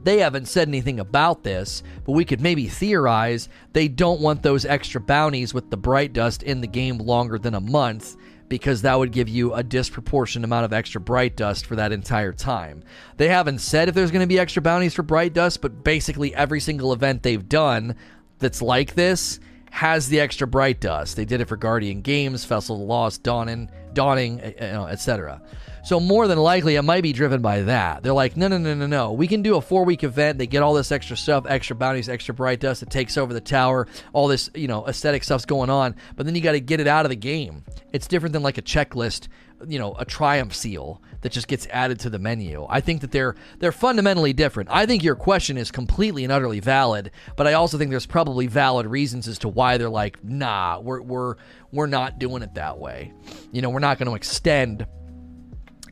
[0.05, 4.64] they haven't said anything about this, but we could maybe theorize they don't want those
[4.64, 8.16] extra bounties with the bright dust in the game longer than a month
[8.49, 12.33] because that would give you a disproportionate amount of extra bright dust for that entire
[12.33, 12.83] time.
[13.17, 16.35] They haven't said if there's going to be extra bounties for bright dust, but basically
[16.35, 17.95] every single event they've done
[18.39, 21.17] that's like this has the extra bright dust.
[21.17, 25.43] They did it for Guardian Games, the Lost, Dawning, Dawning, eh, eh, you know, etc.
[25.88, 28.03] So more than likely, it might be driven by that.
[28.03, 29.12] They're like, no, no, no, no, no.
[29.12, 30.37] We can do a four week event.
[30.37, 32.83] They get all this extra stuff, extra bounties, extra bright dust.
[32.83, 33.88] It takes over the tower.
[34.12, 35.96] All this, you know, aesthetic stuff's going on.
[36.14, 37.64] But then you got to get it out of the game.
[37.90, 39.29] It's different than like a checklist,
[39.66, 42.66] you know, a triumph seal that just gets added to the menu.
[42.68, 44.68] I think that they're they're fundamentally different.
[44.70, 48.46] I think your question is completely and utterly valid, but I also think there's probably
[48.46, 51.37] valid reasons as to why they're like, nah, we're we're
[51.72, 53.14] we're not doing it that way.
[53.53, 54.87] You know, we're not going to extend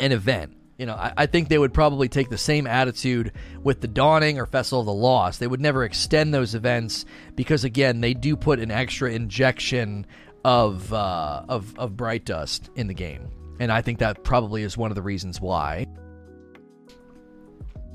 [0.00, 0.56] an event.
[0.78, 3.32] You know, I, I, think they would probably take the same attitude
[3.62, 5.40] with the Dawning or Festival of the Lost.
[5.40, 10.06] They would never extend those events because, again, they do put an extra injection
[10.44, 14.76] of uh, of of bright dust in the game, and I think that probably is
[14.76, 15.86] one of the reasons why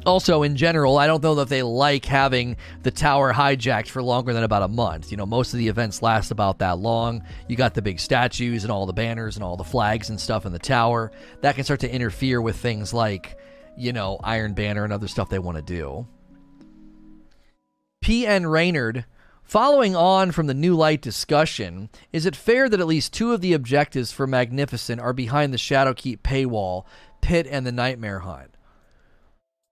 [0.05, 4.33] also in general i don't know that they like having the tower hijacked for longer
[4.33, 5.11] than about a month.
[5.11, 7.23] You know most of the events last about that long.
[7.47, 10.45] You got the big statues and all the banners and all the flags and stuff
[10.45, 11.11] in the tower.
[11.41, 13.37] That can start to interfere with things like
[13.77, 16.07] you know iron banner and other stuff they want to do
[18.03, 19.05] pn raynard
[19.43, 23.41] Following on from the new light discussion, is it fair that at least two of
[23.41, 26.85] the objectives for Magnificent are behind the Shadowkeep paywall,
[27.19, 28.50] Pit and the Nightmare Hunt?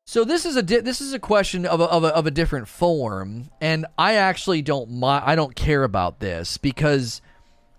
[0.10, 2.32] So this is a di- this is a question of a, of a, of a
[2.32, 7.22] different form, and I actually don't mi- I don't care about this because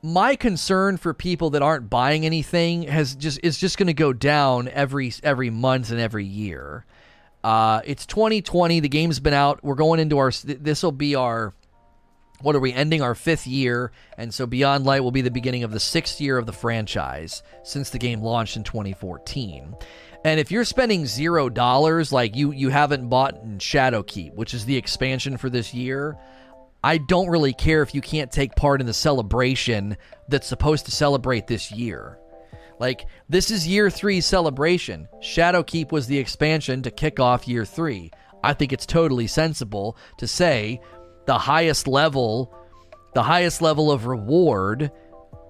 [0.00, 4.12] my concern for people that aren't buying anything has just is just going to go
[4.12, 6.84] down every every month and every year.
[7.42, 8.78] Uh, it's 2020.
[8.78, 9.64] The game's been out.
[9.64, 10.30] We're going into our.
[10.30, 11.52] This will be our.
[12.42, 13.90] What are we ending our fifth year?
[14.16, 17.42] And so Beyond Light will be the beginning of the sixth year of the franchise
[17.64, 19.74] since the game launched in 2014.
[20.24, 24.76] And if you're spending zero dollars, like you you haven't bought Shadowkeep, which is the
[24.76, 26.18] expansion for this year,
[26.84, 29.96] I don't really care if you can't take part in the celebration
[30.28, 32.18] that's supposed to celebrate this year.
[32.78, 35.08] Like this is year three celebration.
[35.20, 38.10] Shadowkeep was the expansion to kick off year three.
[38.42, 40.80] I think it's totally sensible to say
[41.26, 42.54] the highest level,
[43.14, 44.90] the highest level of reward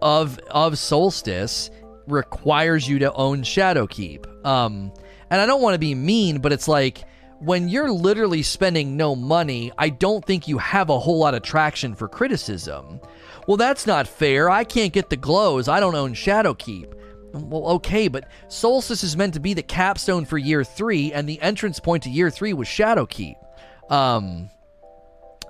[0.03, 1.71] of of Solstice
[2.11, 4.47] requires you to own Shadowkeep.
[4.47, 4.93] Um,
[5.31, 7.05] and I don't want to be mean, but it's like
[7.41, 11.43] when you're literally spending no money, I don't think you have a whole lot of
[11.43, 13.01] traction for criticism.
[13.47, 14.51] Well, that's not fair.
[14.51, 15.69] I can't get the glows.
[15.69, 16.95] I don't own Shadowkeep.
[17.33, 21.41] Well, okay, but Solstice is meant to be the capstone for year three, and the
[21.41, 23.37] entrance point to year three was Shadowkeep.
[23.89, 24.51] Um,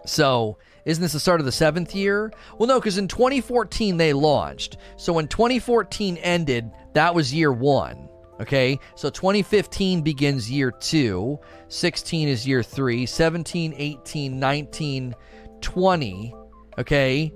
[0.06, 2.32] so isn't this the start of the seventh year?
[2.58, 4.76] Well, no, because in 2014 they launched.
[4.96, 8.08] So when 2014 ended, that was year one.
[8.40, 11.38] Okay, so 2015 begins year two,
[11.68, 15.14] 16 is year three, 17, 18, 19,
[15.60, 16.34] 20.
[16.78, 17.32] Okay,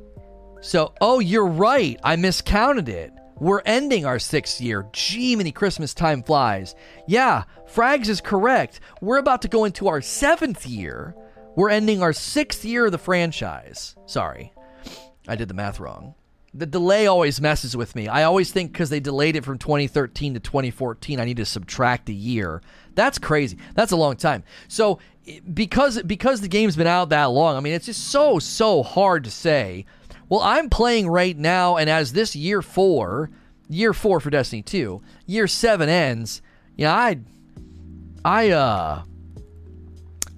[0.62, 2.00] so oh, you're right.
[2.02, 3.12] I miscounted it.
[3.38, 4.88] We're ending our sixth year.
[4.92, 6.74] Gee, many Christmas time flies.
[7.06, 8.80] Yeah, Frags is correct.
[9.02, 11.14] We're about to go into our seventh year.
[11.56, 13.94] We're ending our sixth year of the franchise.
[14.06, 14.52] Sorry,
[15.28, 16.14] I did the math wrong.
[16.52, 18.06] The delay always messes with me.
[18.06, 22.08] I always think because they delayed it from 2013 to 2014, I need to subtract
[22.08, 22.62] a year.
[22.94, 23.58] That's crazy.
[23.74, 24.44] That's a long time.
[24.68, 25.00] So
[25.52, 29.24] because because the game's been out that long, I mean, it's just so so hard
[29.24, 29.86] to say.
[30.28, 33.30] Well, I'm playing right now, and as this year four,
[33.68, 36.42] year four for Destiny 2, year seven ends,
[36.76, 37.18] yeah, I,
[38.24, 39.02] I, uh,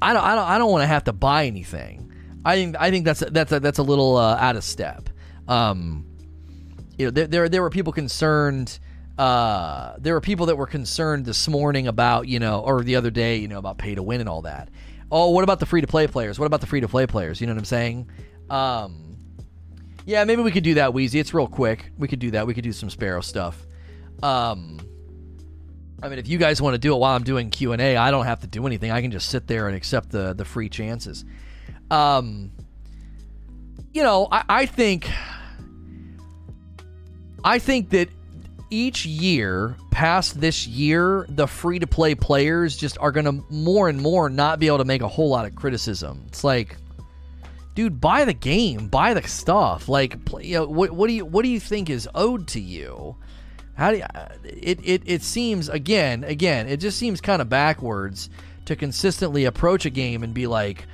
[0.01, 2.13] I don't I don't I don't want to have to buy anything.
[2.45, 5.09] I think I think that's that's a, that's a little uh, out of step.
[5.49, 6.07] Um,
[6.99, 8.79] you know, there, there there were people concerned
[9.19, 13.11] uh, there were people that were concerned this morning about, you know, or the other
[13.11, 14.69] day, you know, about pay to win and all that.
[15.11, 16.39] Oh, what about the free to play players?
[16.39, 17.41] What about the free to play players?
[17.41, 18.11] You know what I'm saying?
[18.51, 19.17] Um,
[20.05, 21.19] yeah, maybe we could do that, Wheezy.
[21.19, 21.91] It's real quick.
[21.97, 22.47] We could do that.
[22.47, 23.65] We could do some Sparrow stuff.
[24.23, 24.79] Um,
[26.03, 27.97] I mean, if you guys want to do it while I'm doing Q and A,
[27.97, 28.91] I don't have to do anything.
[28.91, 31.25] I can just sit there and accept the the free chances.
[31.91, 32.53] Um,
[33.93, 35.09] you know, I, I think,
[37.43, 38.09] I think that
[38.69, 43.89] each year past this year, the free to play players just are going to more
[43.89, 46.25] and more not be able to make a whole lot of criticism.
[46.27, 46.77] It's like,
[47.75, 49.89] dude, buy the game, buy the stuff.
[49.89, 53.17] Like, you know, what, what do you what do you think is owed to you?
[53.77, 57.49] How do you, uh, it, it it seems again again it just seems kind of
[57.49, 58.31] backwards
[58.65, 60.87] to consistently approach a game and be like,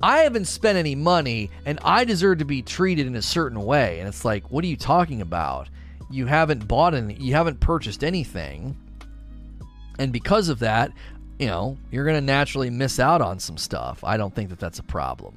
[0.00, 3.98] I haven't spent any money and I deserve to be treated in a certain way.
[3.98, 5.68] And it's like, what are you talking about?
[6.10, 8.76] you haven't bought any, you haven't purchased anything,
[9.98, 10.92] and because of that,
[11.38, 14.02] you know, you're going to naturally miss out on some stuff.
[14.02, 15.34] I don't think that that's a problem.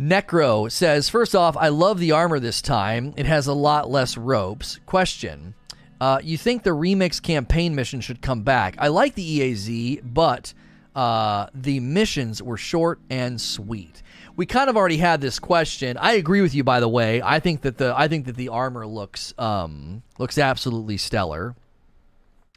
[0.00, 3.14] Necro says, first off, I love the armor this time.
[3.16, 4.80] It has a lot less ropes.
[4.86, 5.54] Question.
[6.00, 8.74] Uh, you think the remix campaign mission should come back?
[8.78, 10.52] I like the EAZ, but
[10.96, 14.02] uh, the missions were short and sweet
[14.36, 15.96] we kind of already had this question.
[15.96, 17.20] I agree with you, by the way.
[17.22, 21.54] I think that the I think that the armor looks um, looks absolutely stellar.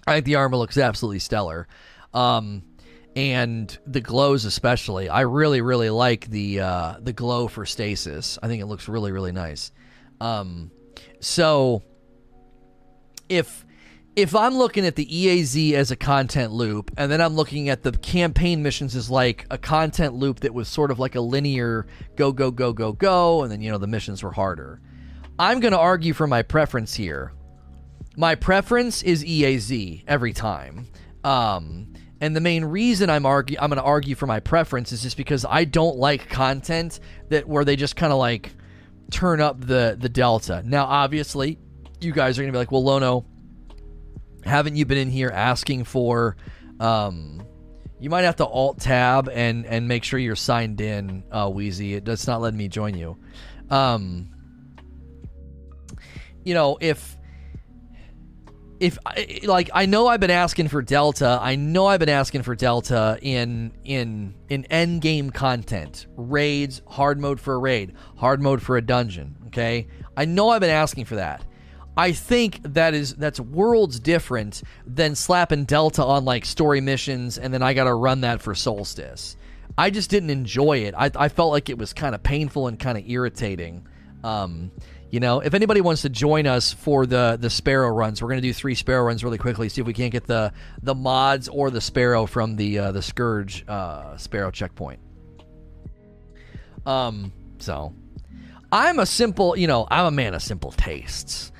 [0.07, 1.67] I think the armor looks absolutely stellar,
[2.13, 2.63] um,
[3.15, 5.09] and the glows especially.
[5.09, 8.37] I really really like the uh, the glow for stasis.
[8.41, 9.71] I think it looks really really nice.
[10.21, 10.71] Um,
[11.19, 11.83] so
[13.29, 13.65] if
[14.15, 17.83] if I'm looking at the EAZ as a content loop, and then I'm looking at
[17.83, 21.85] the campaign missions as like a content loop that was sort of like a linear
[22.15, 24.79] go, go, go, go, go, and then, you know, the missions were harder.
[25.37, 27.33] I'm going to argue for my preference here.
[28.15, 30.87] My preference is EAZ every time.
[31.25, 31.91] Um,
[32.25, 35.15] and the main reason I'm argue I'm going to argue for my preference is just
[35.15, 38.51] because I don't like content that where they just kind of like
[39.11, 40.63] turn up the the delta.
[40.65, 41.59] Now, obviously,
[42.01, 43.25] you guys are going to be like, "Well, Lono,
[44.43, 46.35] haven't you been in here asking for
[46.79, 47.45] um,
[47.99, 51.93] you might have to alt tab and and make sure you're signed in uh wheezy
[51.93, 53.17] it does not let me join you
[53.69, 54.29] um
[56.43, 57.14] you know if
[58.85, 58.99] if
[59.47, 63.17] like I know I've been asking for Delta, I know I've been asking for Delta
[63.21, 68.77] in in in end game content, raids, hard mode for a raid, hard mode for
[68.77, 69.35] a dungeon.
[69.47, 71.43] Okay, I know I've been asking for that.
[71.97, 77.53] I think that is that's worlds different than slapping Delta on like story missions and
[77.53, 79.37] then I got to run that for Solstice.
[79.77, 80.93] I just didn't enjoy it.
[80.95, 83.87] I, I felt like it was kind of painful and kind of irritating.
[84.23, 84.71] Um,
[85.15, 88.41] you know, if anybody wants to join us for the the Sparrow runs, we're going
[88.41, 89.69] to do three Sparrow runs really quickly.
[89.69, 90.51] See if we can't get the
[90.83, 94.99] the mods or the Sparrow from the uh, the Scourge uh, Sparrow checkpoint.
[96.85, 97.93] Um, so
[98.73, 101.53] I'm a simple, you know, I'm a man of simple tastes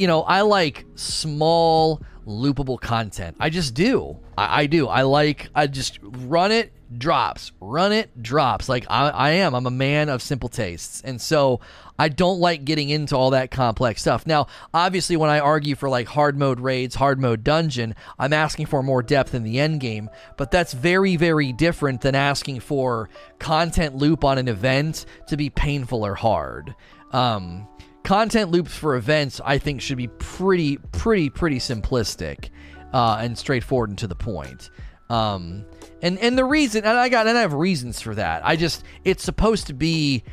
[0.00, 3.36] you know, I like small, loopable content.
[3.38, 4.18] I just do.
[4.36, 4.86] I, I, do.
[4.86, 8.68] I like, I just run it, drops, run it, drops.
[8.68, 9.54] Like I, I am.
[9.54, 11.02] I'm a man of simple tastes.
[11.02, 11.60] And so
[12.00, 14.26] I don't like getting into all that complex stuff.
[14.26, 18.66] Now, obviously, when I argue for like hard mode raids, hard mode dungeon, I'm asking
[18.66, 20.08] for more depth in the end game,
[20.38, 25.50] but that's very, very different than asking for content loop on an event to be
[25.50, 26.74] painful or hard.
[27.12, 27.68] Um,
[28.02, 32.48] content loops for events i think should be pretty pretty pretty simplistic
[32.94, 34.70] uh, and straightforward and to the point
[35.10, 35.66] um,
[36.00, 38.84] and and the reason and i got and i have reasons for that i just
[39.04, 40.24] it's supposed to be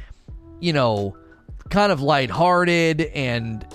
[0.61, 1.15] you know
[1.69, 3.65] kind of lighthearted and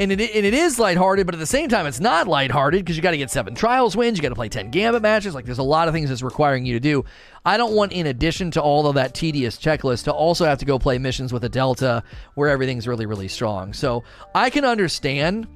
[0.00, 2.96] and it, and it is lighthearted, but at the same time, it's not lighthearted because
[2.96, 5.34] you got to get seven trials wins, you got to play 10 gambit matches.
[5.34, 7.04] Like, there's a lot of things that's requiring you to do.
[7.44, 10.64] I don't want, in addition to all of that tedious checklist, to also have to
[10.64, 12.02] go play missions with a Delta
[12.34, 13.74] where everything's really, really strong.
[13.74, 14.02] So
[14.34, 15.46] I can understand.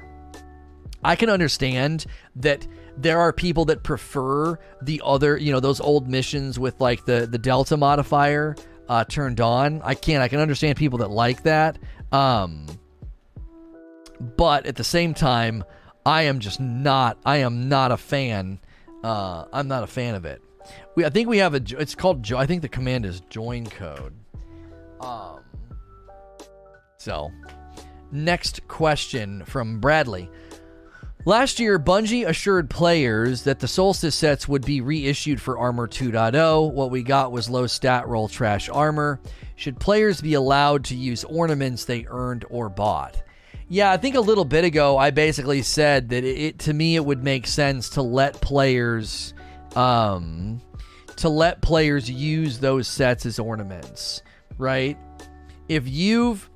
[1.02, 2.04] I can understand
[2.36, 2.66] that
[2.98, 7.26] there are people that prefer the other, you know, those old missions with like the
[7.26, 8.56] the Delta modifier
[8.88, 9.80] uh, turned on.
[9.82, 11.78] I can I can understand people that like that.
[12.12, 12.66] Um,
[14.36, 15.64] but at the same time,
[16.06, 17.18] I am just not.
[17.24, 18.60] I am not a fan.
[19.02, 20.42] Uh, I'm not a fan of it.
[20.94, 21.62] We, I think we have a.
[21.78, 22.30] It's called.
[22.32, 24.14] I think the command is join code.
[25.00, 25.40] Um.
[26.98, 27.30] So,
[28.12, 30.30] next question from Bradley.
[31.26, 36.70] Last year, Bungie assured players that the Solstice sets would be reissued for Armor 2.0.
[36.70, 39.20] What we got was low stat roll trash armor.
[39.56, 43.22] Should players be allowed to use ornaments they earned or bought?
[43.68, 46.96] Yeah, I think a little bit ago I basically said that it, it to me
[46.96, 49.32] it would make sense to let players
[49.74, 50.60] um
[51.16, 54.22] to let players use those sets as ornaments,
[54.58, 54.98] right?
[55.70, 56.50] If you've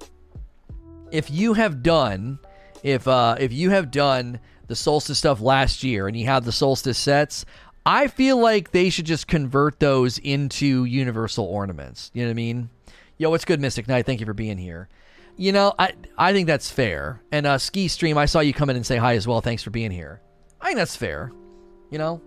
[1.10, 2.38] if you have done
[2.82, 4.38] if uh if you have done
[4.68, 7.44] the solstice stuff last year and you have the solstice sets,
[7.84, 12.10] I feel like they should just convert those into universal ornaments.
[12.14, 12.70] You know what I mean?
[13.16, 14.06] Yo, what's good, Mystic Knight?
[14.06, 14.88] Thank you for being here.
[15.36, 17.22] You know, I I think that's fair.
[17.32, 19.40] And uh, Ski Stream, I saw you come in and say hi as well.
[19.40, 20.20] Thanks for being here.
[20.60, 21.32] I think that's fair.
[21.90, 22.20] You know,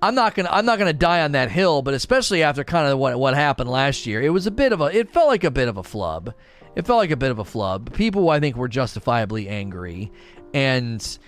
[0.00, 2.98] I'm not gonna I'm not gonna die on that hill, but especially after kind of
[2.98, 5.50] what what happened last year, it was a bit of a it felt like a
[5.50, 6.34] bit of a flub.
[6.74, 7.92] It felt like a bit of a flub.
[7.92, 10.10] People I think were justifiably angry,
[10.52, 11.18] and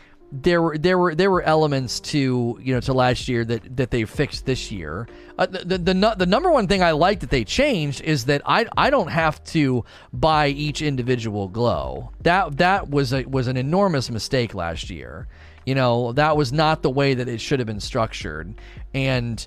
[0.42, 3.90] there were there were there were elements to you know to last year that that
[3.90, 5.06] they fixed this year.
[5.38, 8.42] Uh, the, the, the the number one thing I like that they changed is that
[8.44, 12.10] I I don't have to buy each individual glow.
[12.22, 15.28] That that was a was an enormous mistake last year.
[15.66, 18.54] You know that was not the way that it should have been structured,
[18.92, 19.46] and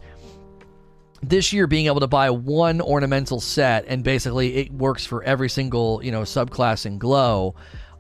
[1.22, 5.50] this year being able to buy one ornamental set and basically it works for every
[5.50, 7.56] single you know subclass in glow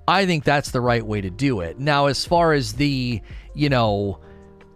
[0.07, 1.79] I think that's the right way to do it.
[1.79, 3.21] Now, as far as the,
[3.53, 4.19] you know,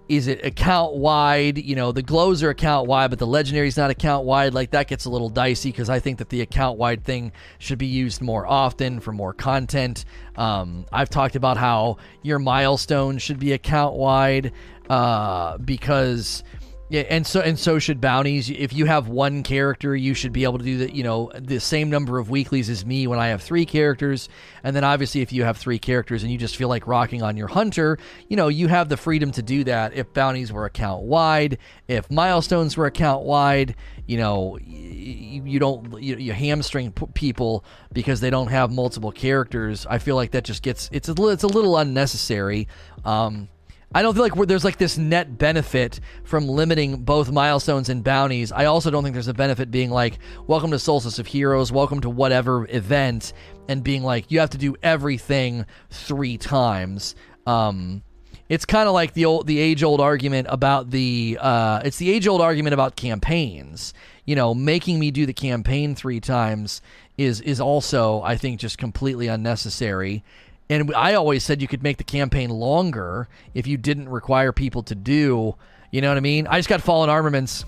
[0.10, 1.58] is it account wide?
[1.58, 4.54] You know, the glows are account wide, but the legendary's not account wide.
[4.54, 7.78] Like that gets a little dicey because I think that the account wide thing should
[7.78, 10.04] be used more often for more content.
[10.36, 14.52] Um, I've talked about how your milestone should be account wide
[14.90, 16.44] uh, because
[16.92, 18.50] yeah, and so and so should bounties.
[18.50, 21.62] If you have one character, you should be able to do the you know the
[21.62, 24.28] same number of weeklies as me when I have three characters.
[24.62, 27.38] And then obviously, if you have three characters and you just feel like rocking on
[27.38, 29.94] your hunter, you know you have the freedom to do that.
[29.94, 36.04] If bounties were account wide, if milestones were account wide, you know you, you don't
[36.04, 37.64] you, you hamstring p- people
[37.94, 39.86] because they don't have multiple characters.
[39.90, 42.68] I feel like that just gets it's a it's a little unnecessary.
[43.06, 43.48] Um,
[43.94, 48.54] I don't feel like there's like this net benefit from limiting both milestones and bounties.
[48.54, 50.18] I also don't think there's a benefit being like,
[50.48, 53.34] welcome to Solstice of Heroes, welcome to whatever event,
[53.68, 57.16] and being like, you have to do everything three times.
[57.46, 58.02] Um,
[58.48, 62.12] it's kind of like the old, the age old argument about the, uh, it's the
[62.12, 63.94] age old argument about campaigns.
[64.24, 66.82] You know, making me do the campaign three times
[67.18, 70.24] is is also, I think, just completely unnecessary.
[70.72, 74.84] And I always said you could make the campaign longer if you didn't require people
[74.84, 75.56] to do,
[75.92, 76.48] you know what I mean?
[76.48, 77.66] I just got fallen armaments.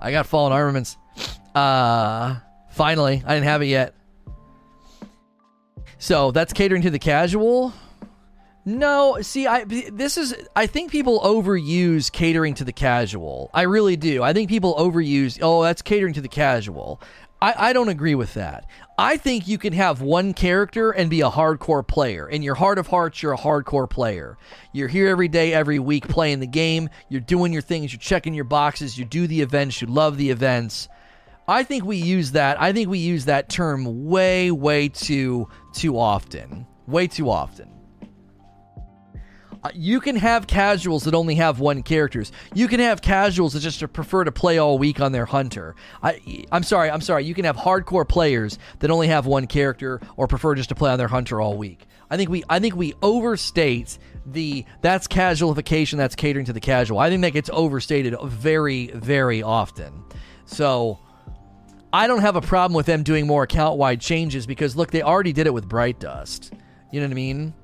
[0.00, 0.96] I got fallen armaments.
[1.54, 3.94] Uh finally, I didn't have it yet.
[6.00, 7.72] So, that's catering to the casual.
[8.64, 13.50] No, see, I this is I think people overuse catering to the casual.
[13.54, 14.22] I really do.
[14.22, 15.38] I think people overuse.
[15.40, 17.00] Oh, that's catering to the casual.
[17.40, 18.66] I, I don't agree with that.
[18.98, 22.28] I think you can have one character and be a hardcore player.
[22.28, 24.36] In your heart of hearts, you're a hardcore player.
[24.72, 26.88] You're here every day, every week playing the game.
[27.08, 27.92] You're doing your things.
[27.92, 28.98] You're checking your boxes.
[28.98, 29.80] You do the events.
[29.80, 30.88] You love the events.
[31.46, 32.60] I think we use that.
[32.60, 36.66] I think we use that term way, way too too often.
[36.86, 37.77] Way too often.
[39.62, 42.30] Uh, you can have casuals that only have one characters.
[42.54, 45.74] You can have casuals that just prefer to play all week on their hunter.
[46.02, 47.24] I, I'm sorry, I'm sorry.
[47.24, 50.90] You can have hardcore players that only have one character or prefer just to play
[50.90, 51.86] on their hunter all week.
[52.10, 56.98] I think we I think we overstate the that's casualification that's catering to the casual.
[56.98, 60.04] I think that gets overstated very very often.
[60.46, 61.00] So
[61.92, 65.02] I don't have a problem with them doing more account wide changes because look, they
[65.02, 66.52] already did it with Bright Dust.
[66.92, 67.54] You know what I mean?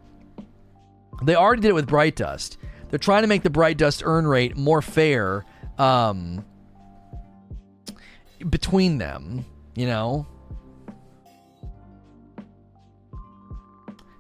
[1.23, 2.59] They already did it with Bright Dust.
[2.91, 5.45] They're trying to make the Bright Dust earn rate more fair
[5.79, 6.45] um,
[8.49, 9.45] between them,
[9.75, 10.27] you know?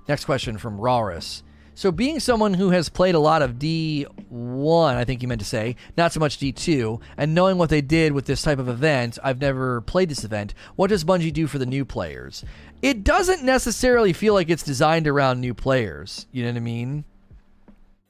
[0.08, 1.42] Next question from Raurus.
[1.76, 5.46] So, being someone who has played a lot of D1, I think you meant to
[5.46, 9.18] say, not so much D2, and knowing what they did with this type of event,
[9.24, 10.54] I've never played this event.
[10.76, 12.44] What does Bungie do for the new players?
[12.84, 16.26] It doesn't necessarily feel like it's designed around new players.
[16.32, 17.04] You know what I mean?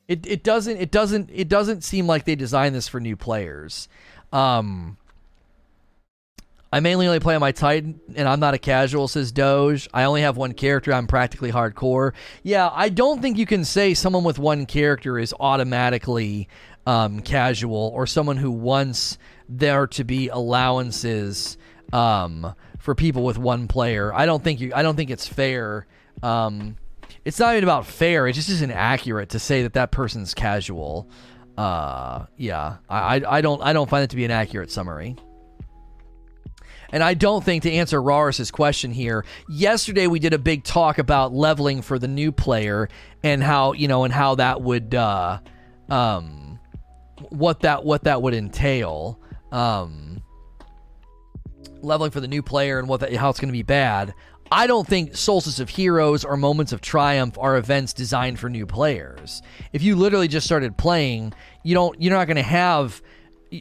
[0.08, 3.88] It it doesn't it doesn't it doesn't seem like they designed this for new players.
[4.32, 4.96] Um,
[6.72, 9.88] I mainly only play on my Titan, and I'm not a casual, says Doge.
[9.94, 10.92] I only have one character.
[10.92, 12.12] I'm practically hardcore.
[12.42, 16.48] Yeah, I don't think you can say someone with one character is automatically
[16.84, 19.18] um, casual or someone who wants
[19.48, 21.58] there to be allowances
[21.92, 24.12] um, for people with one player.
[24.12, 24.70] I don't think you.
[24.74, 25.86] I don't think it's fair.
[26.22, 26.76] Um,
[27.24, 28.26] it's not even about fair.
[28.26, 31.08] It just isn't accurate to say that that person's casual.
[31.56, 35.16] Uh, yeah, I, I, I don't I don't find it to be an accurate summary.
[36.90, 40.98] And I don't think to answer Raris's question here, yesterday we did a big talk
[40.98, 42.90] about leveling for the new player
[43.22, 45.38] and how, you know, and how that would uh
[45.88, 46.60] um
[47.30, 49.18] what that what that would entail.
[49.50, 50.13] Um
[51.84, 54.14] leveling for the new player and what how it's going to be bad.
[54.52, 58.66] I don't think Solstice of Heroes or Moments of Triumph are events designed for new
[58.66, 59.42] players.
[59.72, 61.32] If you literally just started playing,
[61.62, 63.02] you don't you're not going to have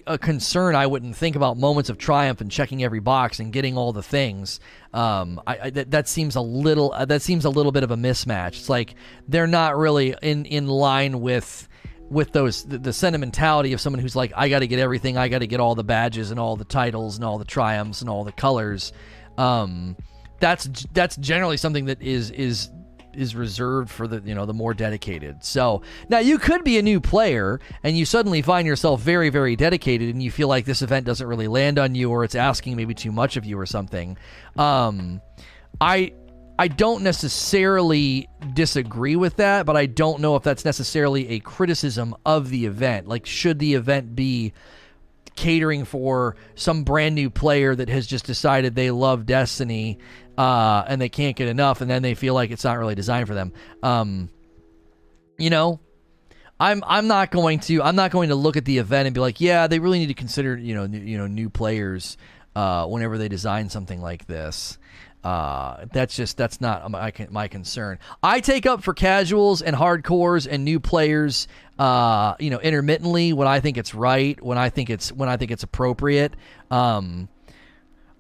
[0.08, 3.78] a concern I wouldn't think about moments of triumph and checking every box and getting
[3.78, 4.60] all the things.
[4.94, 7.96] Um, I, I that, that, seems a little that seems a little bit of a
[7.96, 8.60] mismatch.
[8.60, 8.96] It's like
[9.28, 11.68] they're not really in in line with
[12.14, 15.18] with those the, the sentimentality of someone who's like I got to get everything.
[15.18, 18.02] I got to get all the badges and all the titles and all the triumphs
[18.02, 18.94] and all the colors.
[19.38, 19.98] Um,
[20.40, 22.70] that's that's generally something that is is
[23.14, 25.44] is reserved for the you know the more dedicated.
[25.44, 29.56] So now you could be a new player and you suddenly find yourself very very
[29.56, 32.76] dedicated and you feel like this event doesn't really land on you or it's asking
[32.76, 34.18] maybe too much of you or something.
[34.58, 35.22] Um,
[35.82, 36.14] I
[36.58, 42.16] I don't necessarily disagree with that, but I don't know if that's necessarily a criticism
[42.26, 43.08] of the event.
[43.08, 44.54] Like, should the event be
[45.36, 49.98] catering for some brand new player that has just decided they love Destiny
[50.38, 53.28] uh, and they can't get enough, and then they feel like it's not really designed
[53.28, 53.52] for them.
[53.82, 54.30] Um,
[55.38, 55.80] you know,
[56.60, 59.22] I'm I'm not going to I'm not going to look at the event and be
[59.22, 62.18] like, yeah, they really need to consider you know new, you know new players
[62.56, 64.78] uh, whenever they design something like this.
[65.24, 67.98] Uh, that's just that's not my my concern.
[68.22, 71.48] I take up for casuals and hardcores and new players.
[71.80, 75.38] Uh, you know, intermittently when I think it's right, when I think it's when I
[75.38, 76.36] think it's appropriate.
[76.70, 77.30] Um,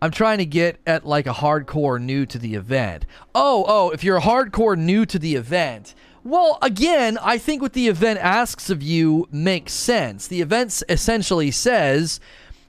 [0.01, 3.05] I'm trying to get at like a hardcore new to the event.
[3.33, 5.95] Oh, oh, if you're a hardcore new to the event,
[6.25, 10.27] well, again, I think what the event asks of you makes sense.
[10.27, 12.19] The event essentially says,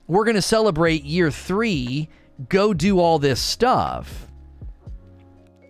[0.07, 2.09] we're going to celebrate year three,
[2.49, 4.24] go do all this stuff.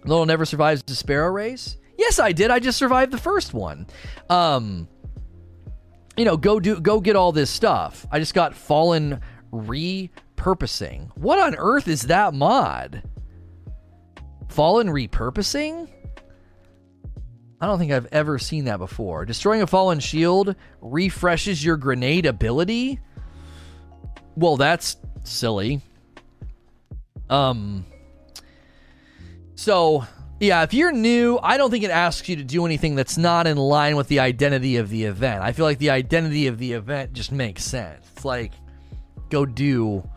[0.05, 1.79] Little never survives the sparrow race?
[1.97, 2.51] Yes, I did.
[2.51, 3.87] I just survived the first one.
[4.29, 4.89] Um,
[6.17, 8.07] you know, go do go get all this stuff.
[8.11, 9.21] I just got fallen
[9.53, 11.11] repurposing.
[11.17, 13.03] What on earth is that mod?
[14.49, 15.91] Fallen repurposing?
[17.61, 19.25] I don't think I've ever seen that before.
[19.25, 23.01] Destroying a fallen shield refreshes your grenade ability?
[24.37, 25.81] Well, that's silly.
[27.31, 27.87] Um
[29.55, 30.07] so
[30.41, 33.47] yeah, if you're new, I don't think it asks you to do anything that's not
[33.47, 35.43] in line with the identity of the event.
[35.43, 38.07] I feel like the identity of the event just makes sense.
[38.15, 38.53] It's like
[39.31, 40.09] go do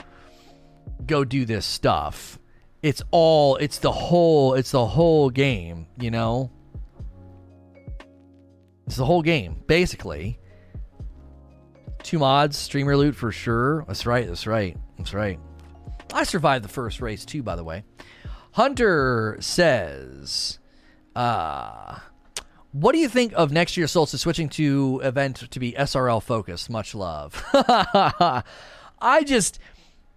[1.05, 2.39] go do this stuff.
[2.81, 6.51] It's all it's the whole it's the whole game, you know?
[8.87, 10.39] It's the whole game, basically.
[12.03, 13.83] Two mods, streamer loot for sure.
[13.87, 14.77] That's right, that's right.
[14.97, 15.39] That's right.
[16.13, 17.83] I survived the first race too, by the way.
[18.57, 20.57] Hunter says,
[21.15, 21.99] uh
[22.71, 26.67] what do you think of next year's Solstice switching to event to be SRL focused?
[26.67, 27.45] Much love.
[27.53, 29.59] I just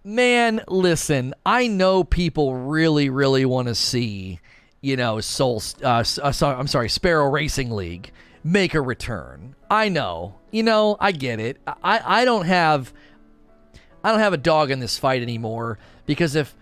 [0.03, 4.39] man, listen, I know people really, really want to see,
[4.81, 5.61] you know, Soul.
[5.83, 8.11] Uh, uh, sorry, I'm sorry, Sparrow Racing League
[8.43, 9.55] make a return.
[9.69, 11.57] I know, you know, I get it.
[11.67, 12.91] I, I don't have,
[14.03, 15.77] I don't have a dog in this fight anymore
[16.07, 16.55] because if,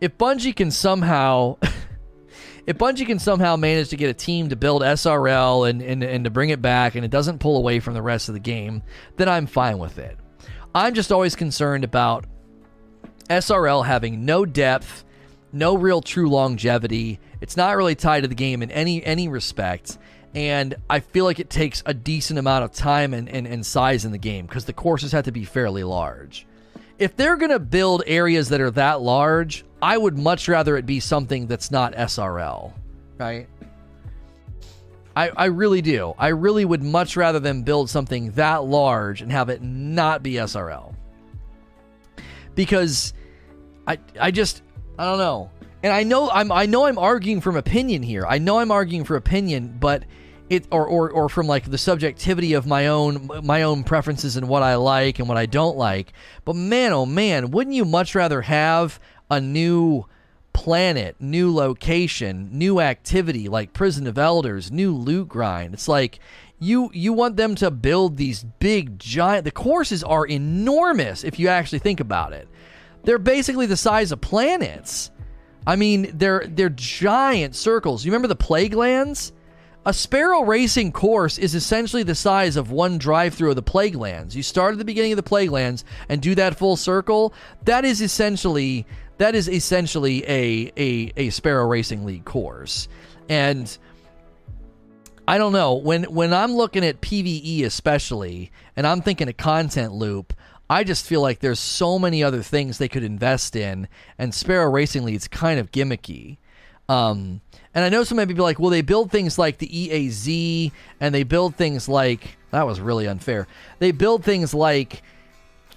[0.00, 1.58] if Bungie can somehow.
[2.66, 6.24] if Bungie can somehow manage to get a team to build SRL and, and, and
[6.24, 8.82] to bring it back and it doesn't pull away from the rest of the game,
[9.16, 10.18] then I'm fine with it.
[10.74, 12.26] I'm just always concerned about
[13.30, 15.04] SRL having no depth,
[15.52, 17.20] no real true longevity.
[17.40, 19.98] It's not really tied to the game in any any respect.
[20.34, 24.04] And I feel like it takes a decent amount of time and, and, and size
[24.04, 26.46] in the game because the courses have to be fairly large.
[26.98, 30.86] If they're going to build areas that are that large, I would much rather it
[30.86, 32.72] be something that's not SRL,
[33.18, 33.48] right?
[35.14, 36.14] I, I really do.
[36.18, 40.34] I really would much rather them build something that large and have it not be
[40.34, 40.94] SRL.
[42.54, 43.14] Because
[43.86, 44.62] I I just
[44.98, 45.50] I don't know.
[45.82, 48.26] And I know I'm I know I'm arguing from opinion here.
[48.26, 50.04] I know I'm arguing for opinion, but
[50.48, 54.48] it or, or or from like the subjectivity of my own my own preferences and
[54.48, 56.12] what I like and what I don't like.
[56.44, 60.06] But man, oh man, wouldn't you much rather have a new
[60.52, 65.74] planet, new location, new activity like Prison of Elders, new loot grind?
[65.74, 66.20] It's like
[66.58, 71.48] you you want them to build these big giant the courses are enormous if you
[71.48, 72.48] actually think about it
[73.06, 75.10] they're basically the size of planets.
[75.66, 78.04] I mean, they're they're giant circles.
[78.04, 79.32] You remember the plague lands?
[79.86, 83.94] A sparrow racing course is essentially the size of one drive through of the plague
[83.94, 84.34] lands.
[84.34, 87.32] You start at the beginning of the plague lands and do that full circle.
[87.66, 88.84] That is essentially
[89.18, 92.88] that is essentially a a a Sparrow Racing League course,
[93.28, 93.78] and
[95.28, 99.92] I don't know when when I'm looking at PVE especially, and I'm thinking a content
[99.92, 100.32] loop.
[100.68, 103.86] I just feel like there's so many other things they could invest in,
[104.18, 106.38] and Sparrow Racing League's kind of gimmicky.
[106.88, 107.40] Um,
[107.76, 111.14] and I know some people be like, well, they build things like the EAZ, and
[111.14, 113.46] they build things like that was really unfair.
[113.80, 115.02] They build things like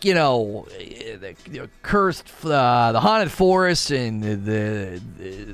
[0.01, 5.01] you know, the, the cursed, uh, the haunted forest, and the, the,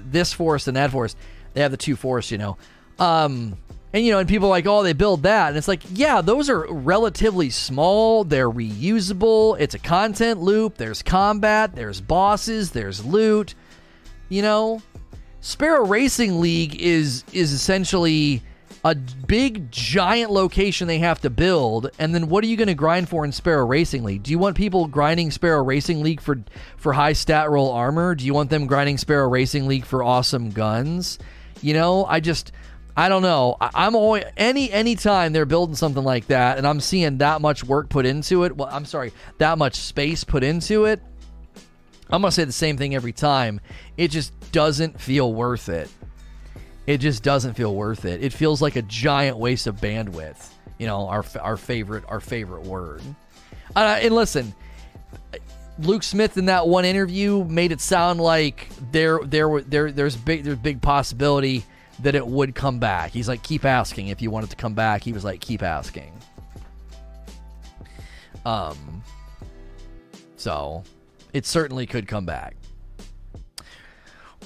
[0.06, 1.18] this forest and that forest.
[1.56, 2.58] They have the two forests, you know.
[3.00, 3.58] Um,
[3.92, 6.22] and you know, and people are like, oh, they build that, and it's like, yeah,
[6.22, 8.24] those are relatively small.
[8.24, 9.60] They're reusable.
[9.60, 10.78] It's a content loop.
[10.78, 11.76] There's combat.
[11.76, 12.70] There's bosses.
[12.70, 13.56] There's loot.
[14.30, 14.84] You know,
[15.46, 18.42] Sparrow Racing League is is essentially
[18.84, 21.92] a big giant location they have to build.
[22.00, 24.24] And then what are you going to grind for in sparrow racing league?
[24.24, 26.40] Do you want people grinding sparrow racing league for
[26.78, 28.16] for high stat roll armor?
[28.16, 31.20] Do you want them grinding sparrow racing league for awesome guns?
[31.62, 32.52] You know i just
[32.98, 33.56] i don't know.
[33.62, 37.40] I, am always any any time they're building something like that and i'm seeing that
[37.40, 41.02] much work put into it well i'm sorry that much space put into it
[42.10, 43.60] i'm gonna say the same thing every time
[43.98, 45.90] it just doesn't feel worth it
[46.88, 48.24] it just doesn't feel worth it.
[48.24, 50.50] It feels like a giant waste of bandwidth.
[50.78, 53.02] You know, our our favorite our favorite word.
[53.76, 54.54] Uh, and listen,
[55.80, 60.44] Luke Smith in that one interview made it sound like there there there there's big
[60.44, 61.66] there's big possibility
[62.02, 63.12] that it would come back.
[63.12, 65.02] He's like, keep asking if you want it to come back.
[65.02, 66.12] He was like, keep asking.
[68.46, 69.02] Um,
[70.36, 70.84] so
[71.36, 72.56] it certainly could come back.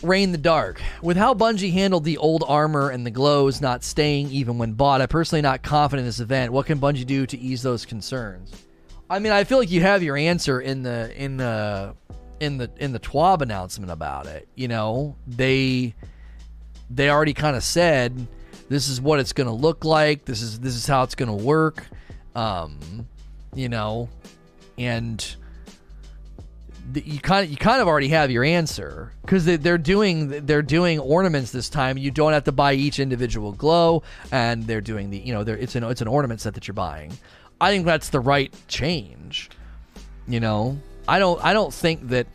[0.01, 0.81] Rain the Dark.
[1.03, 4.99] With how Bungie handled the old armor and the glows not staying even when bought,
[4.99, 6.51] I'm personally not confident in this event.
[6.51, 8.51] What can Bungie do to ease those concerns?
[9.07, 11.95] I mean, I feel like you have your answer in the in the
[12.39, 14.47] in the in the TWAB announcement about it.
[14.55, 15.93] You know, they
[16.89, 18.27] they already kind of said
[18.67, 20.25] this is what it's going to look like.
[20.25, 21.85] This is this is how it's going to work.
[22.33, 22.79] Um,
[23.53, 24.09] you know,
[24.77, 25.35] and
[26.93, 30.61] you kind of you kind of already have your answer because they, are doing they're
[30.61, 31.97] doing ornaments this time.
[31.97, 35.75] You don't have to buy each individual glow, and they're doing the you know it's
[35.75, 37.11] an it's an ornament set that you're buying.
[37.61, 39.49] I think that's the right change.
[40.27, 42.27] You know, I don't I don't think that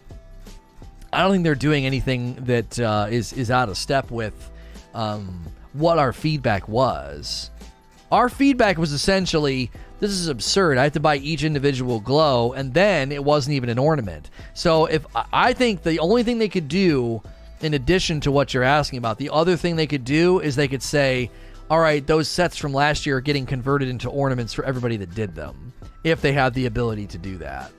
[1.12, 4.50] I don't think they're doing anything that uh, is is out of step with
[4.94, 7.50] um, what our feedback was.
[8.12, 9.70] Our feedback was essentially
[10.10, 10.76] this is absurd.
[10.76, 14.28] I have to buy each individual glow, and then it wasn't even an ornament.
[14.52, 17.22] So if I think the only thing they could do,
[17.62, 20.68] in addition to what you're asking about, the other thing they could do is they
[20.68, 21.30] could say,
[21.70, 25.14] all right, those sets from last year are getting converted into ornaments for everybody that
[25.14, 25.72] did them,
[26.04, 27.72] if they have the ability to do that.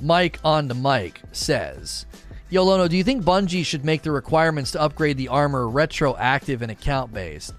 [0.00, 2.04] Mike on the mic says,
[2.52, 6.70] Yolono, do you think Bungie should make the requirements to upgrade the armor retroactive and
[6.70, 7.54] account based?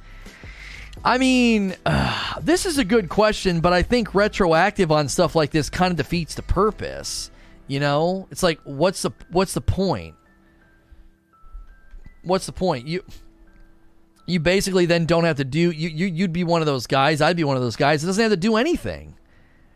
[1.04, 5.52] I mean, uh, this is a good question, but I think retroactive on stuff like
[5.52, 7.32] this kind of defeats the purpose.
[7.68, 10.16] You know, it's like, what's the what's the point?
[12.24, 12.88] What's the point?
[12.88, 13.04] You
[14.26, 17.22] you basically then don't have to do you, you you'd be one of those guys.
[17.22, 18.04] I'd be one of those guys.
[18.04, 19.16] It doesn't have to do anything.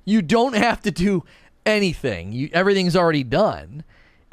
[0.05, 1.23] You don't have to do
[1.65, 2.31] anything.
[2.31, 3.83] You everything's already done.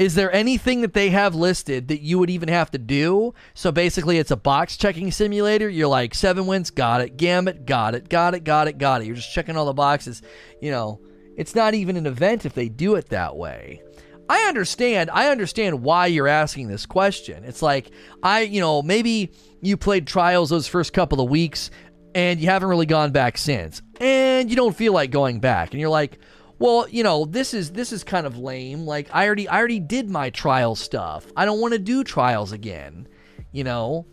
[0.00, 3.34] Is there anything that they have listed that you would even have to do?
[3.52, 5.68] So basically, it's a box checking simulator.
[5.68, 7.18] You're like, seven wins, got it.
[7.18, 8.08] Gambit, got it.
[8.08, 9.06] Got it, got it, got it.
[9.06, 10.22] You're just checking all the boxes.
[10.62, 11.02] You know,
[11.36, 13.82] it's not even an event if they do it that way.
[14.30, 15.10] I understand.
[15.10, 17.44] I understand why you're asking this question.
[17.44, 17.90] It's like,
[18.22, 21.70] I, you know, maybe you played trials those first couple of weeks
[22.14, 23.82] and you haven't really gone back since.
[24.00, 25.72] And you don't feel like going back.
[25.72, 26.18] And you're like,
[26.60, 28.84] well, you know, this is this is kind of lame.
[28.84, 31.26] Like I already I already did my trial stuff.
[31.34, 33.08] I don't want to do trials again.
[33.50, 34.06] You know?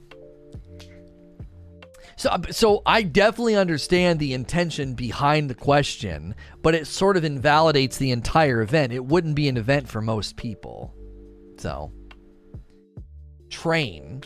[2.16, 6.34] So, uh, so I definitely understand the intention behind the question,
[6.64, 8.91] but it sort of invalidates the entire event.
[8.91, 10.95] It wouldn't be an event for most people.
[11.60, 11.91] So,
[13.52, 14.24] train.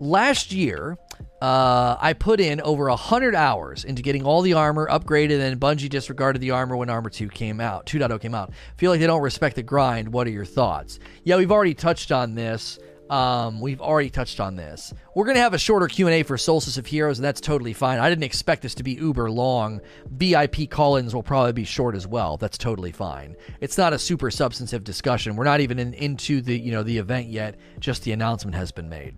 [0.00, 0.98] Last year,
[1.40, 5.60] uh, I put in over a hundred hours into getting all the armor upgraded, and
[5.60, 7.86] Bungie disregarded the armor when Armor 2 came out.
[7.86, 8.52] 2.0 came out.
[8.76, 10.12] Feel like they don't respect the grind.
[10.12, 10.98] What are your thoughts?
[11.24, 12.78] Yeah, we've already touched on this.
[13.08, 14.94] Um, we've already touched on this.
[15.16, 17.72] We're gonna have a shorter Q and A for Solstice of Heroes, and that's totally
[17.72, 17.98] fine.
[17.98, 19.80] I didn't expect this to be uber long.
[20.12, 22.36] VIP call-ins will probably be short as well.
[22.36, 23.34] That's totally fine.
[23.60, 25.34] It's not a super substantive discussion.
[25.34, 27.56] We're not even in, into the you know the event yet.
[27.80, 29.16] Just the announcement has been made.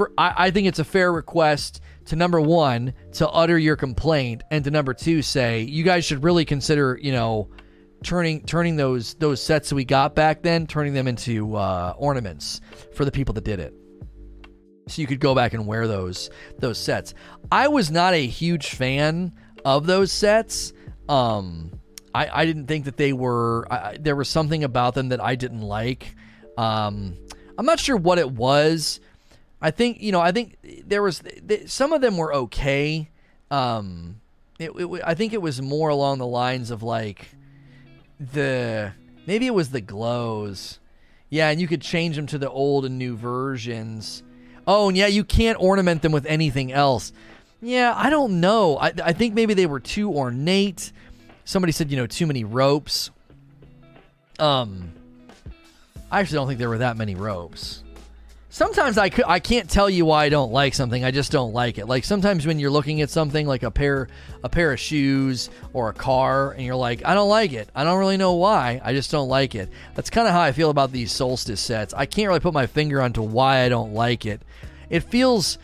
[0.00, 4.42] For I, I think it's a fair request to number one to utter your complaint
[4.50, 7.50] and to number two say you guys should really consider you know
[8.02, 12.62] turning turning those those sets that we got back then, turning them into uh, ornaments
[12.94, 13.74] for the people that did it.
[14.88, 17.12] So you could go back and wear those those sets.
[17.52, 19.34] I was not a huge fan
[19.66, 20.72] of those sets.
[21.10, 21.78] Um,
[22.14, 23.70] I, I didn't think that they were.
[23.70, 26.16] I, there was something about them that I didn't like.
[26.56, 27.18] Um,
[27.58, 29.00] I'm not sure what it was.
[29.60, 30.20] I think you know.
[30.20, 30.56] I think
[30.86, 31.22] there was
[31.66, 33.10] some of them were okay.
[33.50, 34.20] Um,
[34.58, 37.28] it, it, I think it was more along the lines of like
[38.18, 38.92] the
[39.26, 40.78] maybe it was the glows.
[41.28, 44.22] Yeah, and you could change them to the old and new versions.
[44.66, 47.12] Oh, and yeah, you can't ornament them with anything else.
[47.62, 48.78] Yeah, I don't know.
[48.78, 50.92] I, I think maybe they were too ornate.
[51.44, 53.10] Somebody said, you know, too many ropes.
[54.38, 54.92] Um,
[56.10, 57.84] I actually don't think there were that many ropes.
[58.52, 61.04] Sometimes I, I can't tell you why I don't like something.
[61.04, 61.86] I just don't like it.
[61.86, 64.08] Like sometimes when you're looking at something like a pair
[64.42, 67.68] a pair of shoes or a car and you're like, I don't like it.
[67.76, 68.80] I don't really know why.
[68.82, 69.68] I just don't like it.
[69.94, 71.94] That's kind of how I feel about these solstice sets.
[71.94, 74.42] I can't really put my finger onto why I don't like it.
[74.90, 75.58] It feels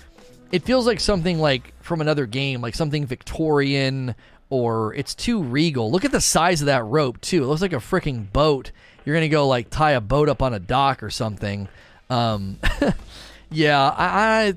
[0.52, 4.14] it feels like something like from another game, like something Victorian
[4.48, 5.90] or it's too regal.
[5.90, 7.42] Look at the size of that rope too.
[7.42, 8.70] It looks like a freaking boat.
[9.04, 11.68] You're gonna go like tie a boat up on a dock or something.
[12.08, 12.58] Um,
[13.50, 14.54] yeah, I,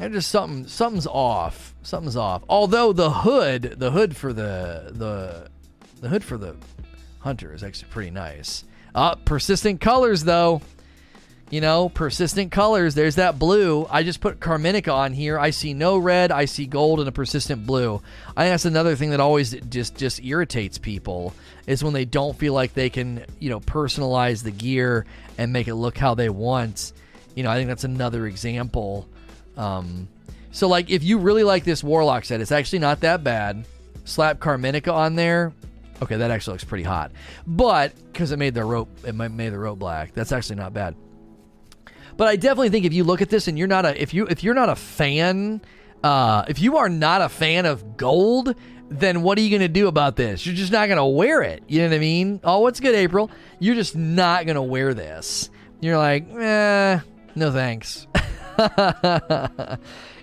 [0.00, 1.74] I, I just something something's off.
[1.82, 2.42] Something's off.
[2.48, 5.48] Although the hood, the hood for the the
[6.00, 6.56] the hood for the
[7.20, 8.64] hunter is actually pretty nice.
[8.94, 10.60] Uh, persistent colors though.
[11.48, 12.94] You know, persistent colors.
[12.96, 13.86] There's that blue.
[13.88, 15.38] I just put Carminica on here.
[15.38, 16.32] I see no red.
[16.32, 18.02] I see gold and a persistent blue.
[18.36, 21.34] I think that's another thing that always just just irritates people
[21.68, 25.06] is when they don't feel like they can, you know, personalize the gear
[25.38, 26.92] and make it look how they want.
[27.36, 29.06] You know, I think that's another example.
[29.56, 30.08] Um,
[30.50, 33.66] so, like, if you really like this Warlock set, it's actually not that bad.
[34.04, 35.52] Slap Carminica on there.
[36.02, 37.12] Okay, that actually looks pretty hot.
[37.46, 40.12] But because it made the rope, it made the rope black.
[40.12, 40.96] That's actually not bad.
[42.16, 44.26] But I definitely think if you look at this and you're not a if you
[44.26, 45.60] if you're not a fan,
[46.02, 48.54] uh, if you are not a fan of gold,
[48.88, 50.46] then what are you going to do about this?
[50.46, 51.62] You're just not going to wear it.
[51.68, 52.40] You know what I mean?
[52.44, 53.30] Oh, what's good, April?
[53.58, 55.50] You're just not going to wear this.
[55.80, 57.00] You're like, eh,
[57.34, 58.06] no thanks.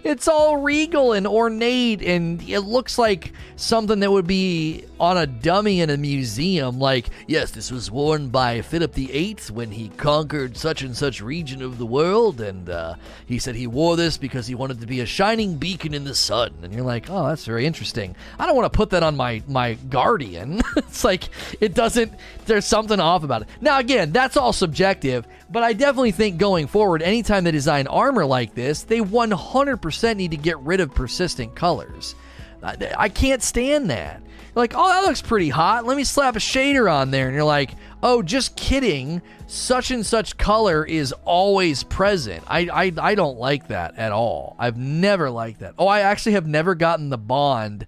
[0.03, 5.25] It's all regal and ornate, and it looks like something that would be on a
[5.25, 6.77] dummy in a museum.
[6.77, 11.61] Like, yes, this was worn by Philip VIII when he conquered such and such region
[11.61, 12.95] of the world, and uh,
[13.25, 16.15] he said he wore this because he wanted to be a shining beacon in the
[16.15, 16.53] sun.
[16.63, 18.15] And you're like, oh, that's very interesting.
[18.37, 20.61] I don't want to put that on my my guardian.
[20.75, 21.29] it's like
[21.61, 22.11] it doesn't.
[22.45, 23.47] There's something off about it.
[23.61, 25.25] Now, again, that's all subjective.
[25.53, 30.31] But I definitely think going forward, anytime they design armor like this, they 100% need
[30.31, 32.15] to get rid of persistent colors.
[32.63, 34.23] I, can't stand that.
[34.55, 35.85] like, oh, that looks pretty hot.
[35.85, 37.27] Let me slap a shader on there.
[37.27, 39.21] And you're like, oh, just kidding.
[39.45, 42.43] Such and such color is always present.
[42.47, 44.55] I, I, I don't like that at all.
[44.57, 45.75] I've never liked that.
[45.77, 47.85] Oh, I actually have never gotten the bond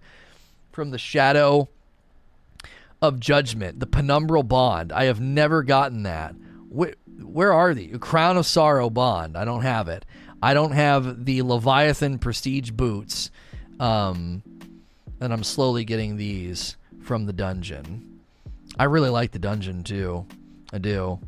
[0.71, 1.69] from the shadow
[3.01, 4.91] of judgment, the penumbral bond.
[4.91, 6.35] I have never gotten that
[7.21, 9.37] where are the Crown of Sorrow Bond?
[9.37, 10.05] I don't have it.
[10.41, 13.31] I don't have the Leviathan Prestige boots.
[13.79, 14.43] Um,
[15.19, 18.19] and I'm slowly getting these from the dungeon.
[18.77, 20.25] I really like the dungeon too.
[20.73, 21.19] I do.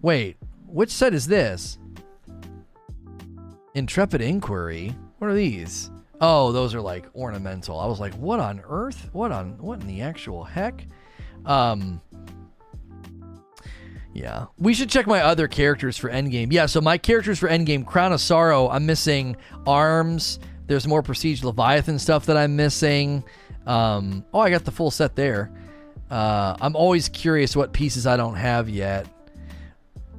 [0.00, 0.36] Wait,
[0.66, 1.78] which set is this?
[3.74, 4.94] Intrepid Inquiry.
[5.18, 5.90] What are these?
[6.20, 7.78] Oh, those are like ornamental.
[7.78, 9.10] I was like, what on earth?
[9.12, 10.86] What on what in the actual heck?
[11.44, 12.00] Um
[14.14, 14.46] yeah.
[14.58, 16.52] We should check my other characters for Endgame.
[16.52, 19.36] Yeah, so my characters for Endgame, Crown of Sorrow, I'm missing
[19.66, 20.38] arms.
[20.66, 23.24] There's more Prestige Leviathan stuff that I'm missing.
[23.66, 25.50] Um, oh, I got the full set there.
[26.10, 29.06] Uh, I'm always curious what pieces I don't have yet.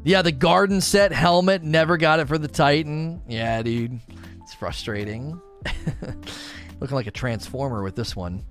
[0.03, 3.21] Yeah, the garden set helmet, never got it for the Titan.
[3.27, 3.99] Yeah, dude.
[4.41, 5.39] It's frustrating.
[6.79, 8.43] Looking like a transformer with this one.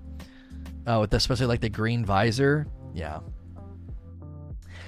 [0.87, 2.65] Oh, with especially like the green visor.
[2.93, 3.19] Yeah.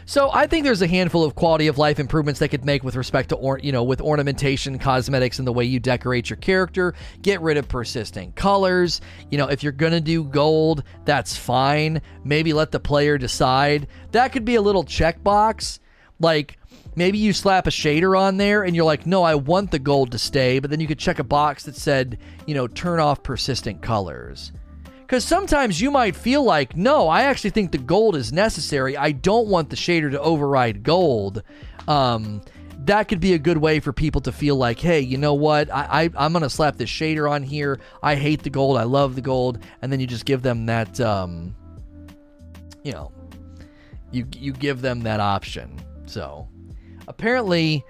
[0.08, 2.96] So I think there's a handful of quality of life improvements they could make with
[2.96, 6.94] respect to, or, you know, with ornamentation, cosmetics, and the way you decorate your character.
[7.24, 9.02] Get rid of persistent colors.
[9.32, 12.02] You know, if you're gonna do gold, that's fine.
[12.24, 13.88] Maybe let the player decide.
[14.12, 15.80] That could be a little checkbox,
[16.20, 16.60] like.
[16.98, 20.14] Maybe you slap a shader on there and you're like, no, I want the gold
[20.14, 23.22] to stay, but then you could check a box that said, you know, turn off
[23.22, 24.54] persistent colors.
[25.06, 28.98] Because sometimes you might feel like, no, I actually think the gold is necessary.
[28.98, 31.44] I don't want the shader to override gold.
[31.88, 32.42] Um,
[32.86, 35.72] that could be a good way for people to feel like, hey, you know what?
[35.72, 37.80] I, I am gonna slap this shader on here.
[38.02, 38.78] I hate the gold.
[38.78, 41.56] I love the gold, and then you just give them that um,
[42.84, 43.12] you know,
[44.12, 45.80] you you give them that option.
[46.06, 46.48] So
[47.08, 47.84] apparently,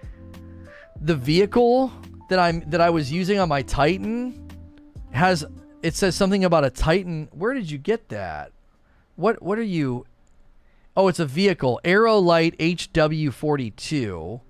[1.01, 1.91] the vehicle
[2.29, 4.49] that I'm that I was using on my Titan
[5.11, 5.45] has
[5.85, 7.29] it says something about a Titan.
[7.31, 8.51] Where did you get that?
[9.15, 10.07] What what are you?
[10.97, 14.41] Oh, it's a vehicle, Aerolite HW42.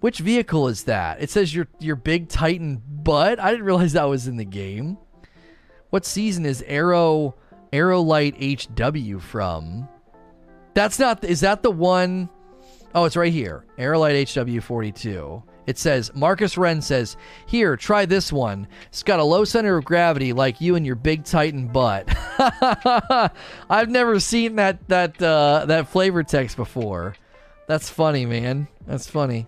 [0.00, 1.20] Which vehicle is that?
[1.20, 3.38] It says your your big Titan butt.
[3.38, 4.96] I didn't realize that was in the game.
[5.90, 7.34] What season is Arrow
[7.70, 9.86] Aerolite HW from?
[10.72, 11.24] That's not.
[11.24, 12.30] Is that the one?
[12.96, 13.66] Oh, it's right here.
[13.78, 15.42] Aerolite HW42.
[15.66, 18.66] It says Marcus Ren says, "Here, try this one.
[18.88, 22.08] It's got a low center of gravity, like you and your big Titan butt."
[23.68, 27.16] I've never seen that that uh, that flavor text before.
[27.66, 28.66] That's funny, man.
[28.86, 29.44] That's funny.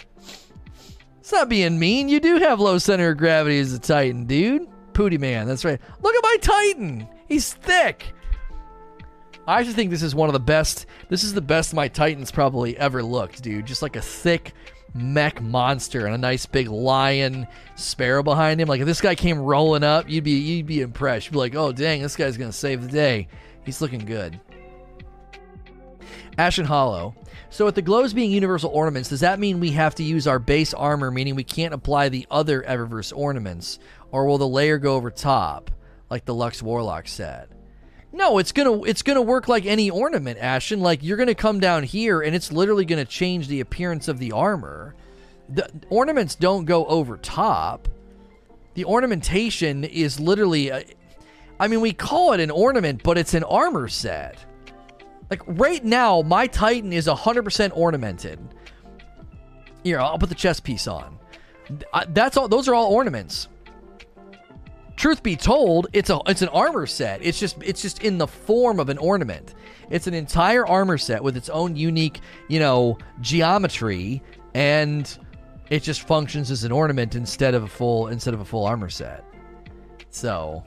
[1.20, 2.10] It's not being mean.
[2.10, 4.68] You do have low center of gravity as a Titan, dude.
[4.92, 5.46] Pooty man.
[5.46, 5.80] That's right.
[6.02, 7.08] Look at my Titan.
[7.28, 8.12] He's thick.
[9.48, 10.84] I actually think this is one of the best.
[11.08, 13.64] This is the best my Titan's probably ever looked, dude.
[13.64, 14.52] Just like a thick
[14.92, 18.68] mech monster and a nice big lion sparrow behind him.
[18.68, 21.26] Like if this guy came rolling up, you'd be you'd be impressed.
[21.26, 23.26] You'd be like, oh dang, this guy's gonna save the day.
[23.64, 24.38] He's looking good.
[26.36, 27.14] Ashen Hollow.
[27.48, 30.38] So with the glows being universal ornaments, does that mean we have to use our
[30.38, 33.78] base armor, meaning we can't apply the other Eververse ornaments?
[34.12, 35.70] Or will the layer go over top,
[36.10, 37.48] like the Lux Warlock said?
[38.12, 40.80] No, it's gonna it's gonna work like any ornament, Ashen.
[40.80, 44.32] Like you're gonna come down here and it's literally gonna change the appearance of the
[44.32, 44.94] armor.
[45.48, 47.88] The ornaments don't go over top.
[48.74, 50.84] The ornamentation is literally a,
[51.60, 54.38] I mean, we call it an ornament, but it's an armor set.
[55.30, 58.38] Like right now, my Titan is 100% ornamented.
[59.84, 61.18] Here, I'll put the chest piece on.
[62.08, 62.48] That's all.
[62.48, 63.48] Those are all ornaments.
[64.98, 67.24] Truth be told, it's a it's an armor set.
[67.24, 69.54] It's just it's just in the form of an ornament.
[69.90, 74.20] It's an entire armor set with its own unique, you know, geometry,
[74.54, 75.16] and
[75.70, 78.88] it just functions as an ornament instead of a full instead of a full armor
[78.88, 79.24] set.
[80.10, 80.64] So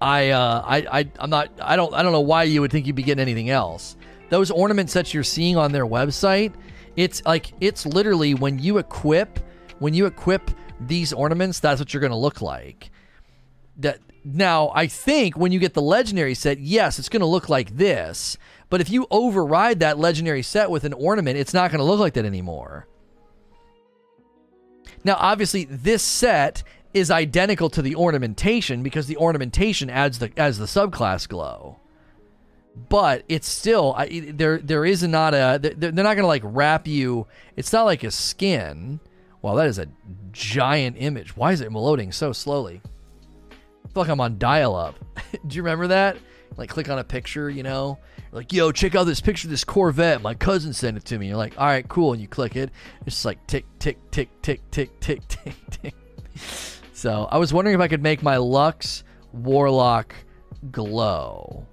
[0.00, 1.50] I, uh, I, I, I'm not.
[1.60, 1.92] I don't.
[1.94, 3.96] I don't know why you would think you'd be getting anything else.
[4.28, 6.52] Those ornament sets you're seeing on their website,
[6.94, 9.40] it's like it's literally when you equip,
[9.80, 10.48] when you equip
[10.80, 12.90] these ornaments, that's what you're going to look like.
[13.78, 17.48] That now, I think when you get the legendary set, yes, it's going to look
[17.48, 18.38] like this.
[18.70, 22.00] But if you override that legendary set with an ornament, it's not going to look
[22.00, 22.86] like that anymore.
[25.04, 26.62] Now, obviously, this set
[26.94, 31.78] is identical to the ornamentation because the ornamentation adds the adds the subclass glow.
[32.88, 34.58] But it's still I, there.
[34.58, 35.58] There is not a.
[35.60, 37.26] They're, they're not going to like wrap you.
[37.56, 39.00] It's not like a skin.
[39.44, 39.88] Well, that is a
[40.32, 41.36] giant image.
[41.36, 42.80] Why is it loading so slowly?
[43.52, 44.94] I feel like I'm on dial up.
[45.46, 46.16] Do you remember that?
[46.56, 47.98] Like click on a picture, you know,
[48.32, 50.22] like yo, check out this picture of this Corvette.
[50.22, 51.28] My cousin sent it to me.
[51.28, 52.70] You're like, all right, cool, and you click it.
[53.04, 55.94] It's like tick, tick, tick, tick, tick, tick, tick, tick.
[56.94, 60.14] So I was wondering if I could make my Lux Warlock
[60.70, 61.66] glow.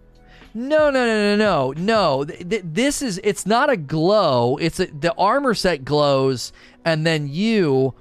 [0.54, 2.24] No, no, no, no, no, no.
[2.26, 4.58] This is it's not a glow.
[4.58, 6.52] It's a, the armor set glows,
[6.86, 7.94] and then you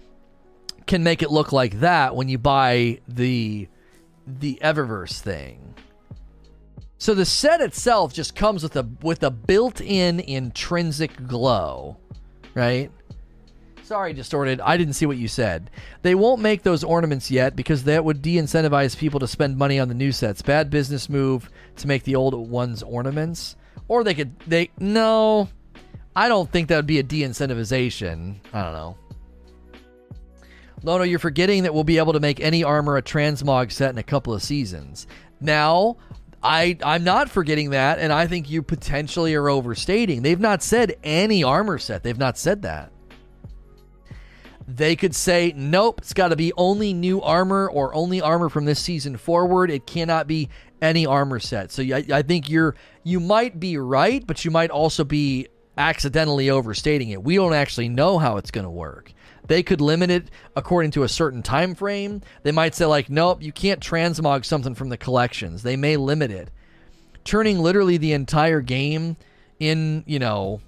[0.87, 3.69] can make it look like that when you buy the
[4.27, 5.75] the Eververse thing.
[6.99, 11.97] So the set itself just comes with a with a built-in intrinsic glow,
[12.55, 12.91] right?
[13.83, 14.61] Sorry, Distorted.
[14.61, 15.69] I didn't see what you said.
[16.03, 19.81] They won't make those ornaments yet because that would de incentivize people to spend money
[19.81, 20.43] on the new sets.
[20.43, 23.57] Bad business move to make the old ones ornaments.
[23.89, 24.39] Or they could.
[24.41, 24.71] They.
[24.79, 25.49] No.
[26.21, 28.35] I don't think that would be a de incentivization.
[28.53, 28.97] I don't know.
[30.83, 33.97] Lono, you're forgetting that we'll be able to make any armor a transmog set in
[33.97, 35.07] a couple of seasons.
[35.41, 35.97] Now,
[36.43, 40.21] I I'm not forgetting that, and I think you potentially are overstating.
[40.21, 42.03] They've not said any armor set.
[42.03, 42.93] They've not said that.
[44.69, 48.67] They could say, nope, it's got to be only new armor or only armor from
[48.67, 49.71] this season forward.
[49.71, 50.51] It cannot be
[50.83, 51.73] any armor set.
[51.73, 55.49] So I, I think you're you might be right, but you might also be
[55.81, 57.23] accidentally overstating it.
[57.23, 59.13] We don't actually know how it's going to work.
[59.47, 62.21] They could limit it according to a certain time frame.
[62.45, 65.63] They might say like, nope, you can't transmog something from the collections.
[65.63, 66.51] They may limit it.
[67.25, 69.17] Turning literally the entire game
[69.59, 70.61] in, you know,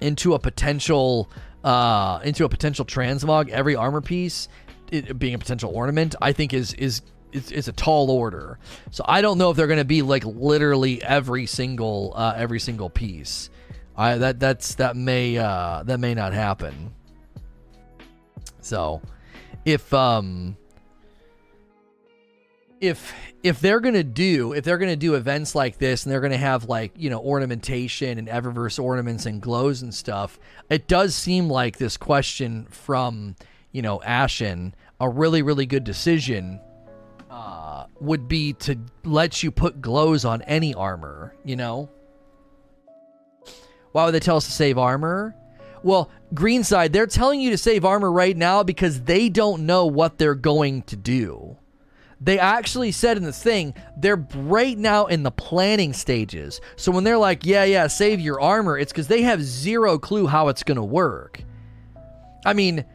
[0.00, 1.30] into a potential
[1.64, 4.48] uh, into a potential transmog, every armor piece
[4.92, 7.02] it, being a potential ornament, I think is is
[7.32, 8.58] is, a tall order.
[8.90, 12.60] So I don't know if they're going to be like literally every single uh, every
[12.60, 13.50] single piece.
[13.96, 16.92] I that that's that may uh, that may not happen.
[18.60, 19.00] So
[19.64, 20.56] if um
[22.80, 26.36] if if they're gonna do if they're gonna do events like this and they're gonna
[26.36, 30.38] have like you know ornamentation and eververse ornaments and glows and stuff
[30.68, 33.34] it does seem like this question from
[33.72, 36.60] you know ashen a really really good decision
[37.30, 41.88] uh, would be to let you put glows on any armor you know
[43.96, 45.34] why would they tell us to save armor
[45.82, 50.18] well greenside they're telling you to save armor right now because they don't know what
[50.18, 51.56] they're going to do
[52.20, 56.60] they actually said in the thing they're right now in the planning stages.
[56.76, 60.26] So when they're like, yeah, yeah, save your armor, it's because they have zero clue
[60.26, 61.42] how it's going to work.
[62.44, 62.86] I mean,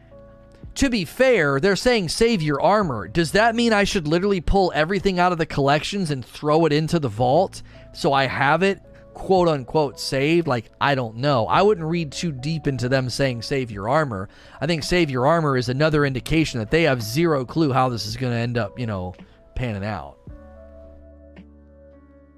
[0.76, 3.06] to be fair, they're saying save your armor.
[3.06, 6.72] Does that mean I should literally pull everything out of the collections and throw it
[6.72, 8.80] into the vault so I have it
[9.14, 10.46] quote unquote saved?
[10.46, 11.46] Like, I don't know.
[11.46, 14.28] I wouldn't read too deep into them saying save your armor.
[14.60, 18.06] I think save your armor is another indication that they have zero clue how this
[18.06, 19.14] is going to end up, you know,
[19.54, 20.16] panning out.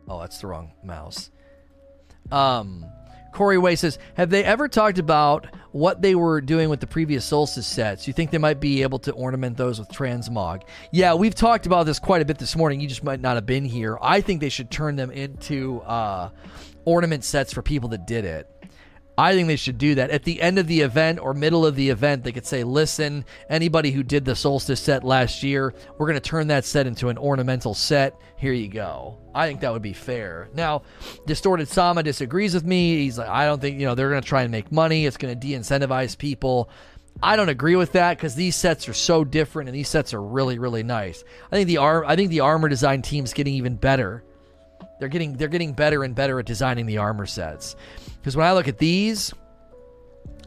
[0.09, 1.31] Oh, that's the wrong mouse.
[2.31, 2.85] Um,
[3.33, 7.25] Corey Way says, Have they ever talked about what they were doing with the previous
[7.25, 8.07] Solstice sets?
[8.07, 10.63] You think they might be able to ornament those with transmog?
[10.93, 12.81] Yeah, we've talked about this quite a bit this morning.
[12.81, 13.99] You just might not have been here.
[14.01, 16.31] I think they should turn them into uh,
[16.85, 18.49] ornament sets for people that did it.
[19.17, 20.11] I think they should do that.
[20.11, 23.25] At the end of the event or middle of the event, they could say, listen,
[23.49, 27.09] anybody who did the Solstice set last year, we're going to turn that set into
[27.09, 28.19] an ornamental set.
[28.37, 29.19] Here you go.
[29.33, 30.49] I think that would be fair.
[30.53, 30.83] Now,
[31.27, 32.97] Distorted Sama disagrees with me.
[32.97, 35.07] He's like, I don't think, you know, they're going to try and make money.
[35.07, 36.69] It's going to de incentivize people.
[37.23, 40.23] I don't agree with that because these sets are so different and these sets are
[40.23, 41.23] really, really nice.
[41.53, 44.25] I think the arm, I think the armor design team's getting even better.
[44.99, 47.77] They're getting they're getting better and better at designing the armor sets.
[48.25, 49.35] Because when I look at these,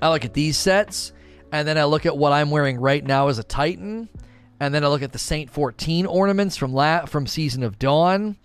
[0.01, 1.11] I look at these sets,
[1.51, 4.09] and then I look at what I'm wearing right now as a Titan,
[4.59, 8.36] and then I look at the Saint 14 ornaments from la- from Season of Dawn.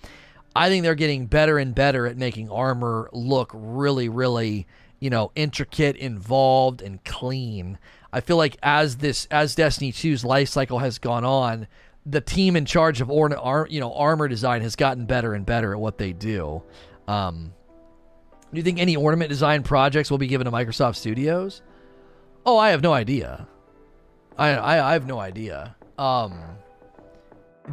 [0.55, 4.66] I think they're getting better and better at making armor look really, really,
[5.01, 7.78] you know, intricate, involved, and clean.
[8.12, 11.68] I feel like as this as Destiny 2's life cycle has gone on,
[12.05, 15.72] the team in charge of or, you know armor design has gotten better and better
[15.72, 16.62] at what they do.
[17.09, 17.55] Um,
[18.53, 21.62] do you think any ornament design projects will be given to Microsoft Studios?
[22.44, 23.46] Oh, I have no idea.
[24.36, 25.74] I I, I have no idea.
[25.98, 26.38] Um,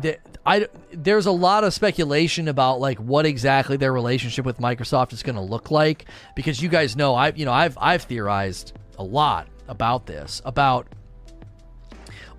[0.01, 5.13] the, I there's a lot of speculation about like what exactly their relationship with Microsoft
[5.13, 6.05] is going to look like
[6.35, 10.87] because you guys know I you know I've I've theorized a lot about this about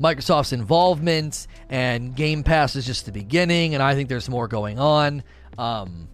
[0.00, 4.78] Microsoft's involvement and Game Pass is just the beginning and I think there's more going
[4.78, 5.22] on.
[5.58, 6.08] Um,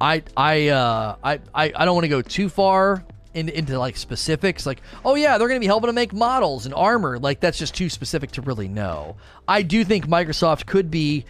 [0.00, 3.96] I I uh, I I, I don't want to go too far in, into like
[3.96, 7.38] specifics like oh yeah they're going to be helping to make models and armor like
[7.38, 9.16] that's just too specific to really know.
[9.46, 11.24] I do think microsoft could be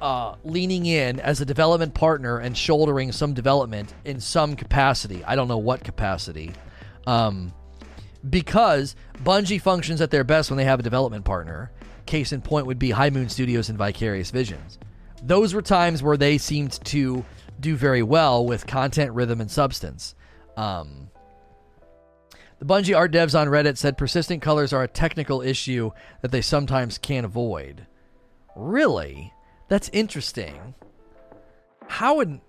[0.00, 5.22] uh, leaning in as a development partner and shouldering some development in some capacity.
[5.24, 6.52] I don't know what capacity.
[7.06, 7.52] Um,
[8.28, 11.70] because bungie functions at their best when they have a development partner.
[12.04, 14.78] Case in point would be high moon studios and vicarious visions.
[15.22, 17.24] Those were times where they seemed to
[17.62, 20.14] do very well with content, rhythm, and substance.
[20.56, 21.08] Um,
[22.58, 25.90] the Bungie art devs on Reddit said persistent colors are a technical issue
[26.20, 27.86] that they sometimes can't avoid.
[28.54, 29.32] Really?
[29.68, 30.74] That's interesting.
[31.88, 32.40] How would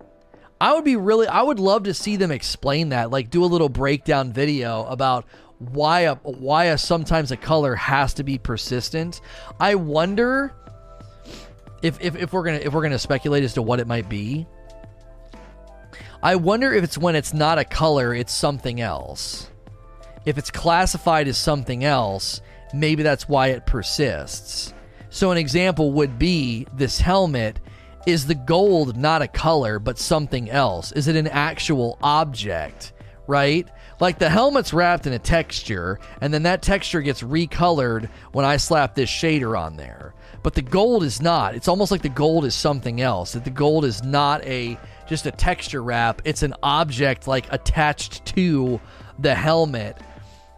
[0.60, 3.46] I would be really I would love to see them explain that, like do a
[3.46, 5.26] little breakdown video about
[5.58, 9.20] why a why a sometimes a color has to be persistent.
[9.58, 10.54] I wonder
[11.82, 14.46] if, if, if we're gonna if we're gonna speculate as to what it might be.
[16.24, 19.50] I wonder if it's when it's not a color, it's something else.
[20.24, 22.40] If it's classified as something else,
[22.72, 24.72] maybe that's why it persists.
[25.10, 27.60] So, an example would be this helmet
[28.06, 30.92] is the gold not a color, but something else?
[30.92, 32.94] Is it an actual object,
[33.26, 33.68] right?
[34.00, 38.56] Like the helmet's wrapped in a texture, and then that texture gets recolored when I
[38.56, 40.14] slap this shader on there.
[40.42, 41.54] But the gold is not.
[41.54, 43.32] It's almost like the gold is something else.
[43.32, 46.22] That the gold is not a just a texture wrap.
[46.24, 48.80] It's an object like attached to
[49.18, 49.96] the helmet.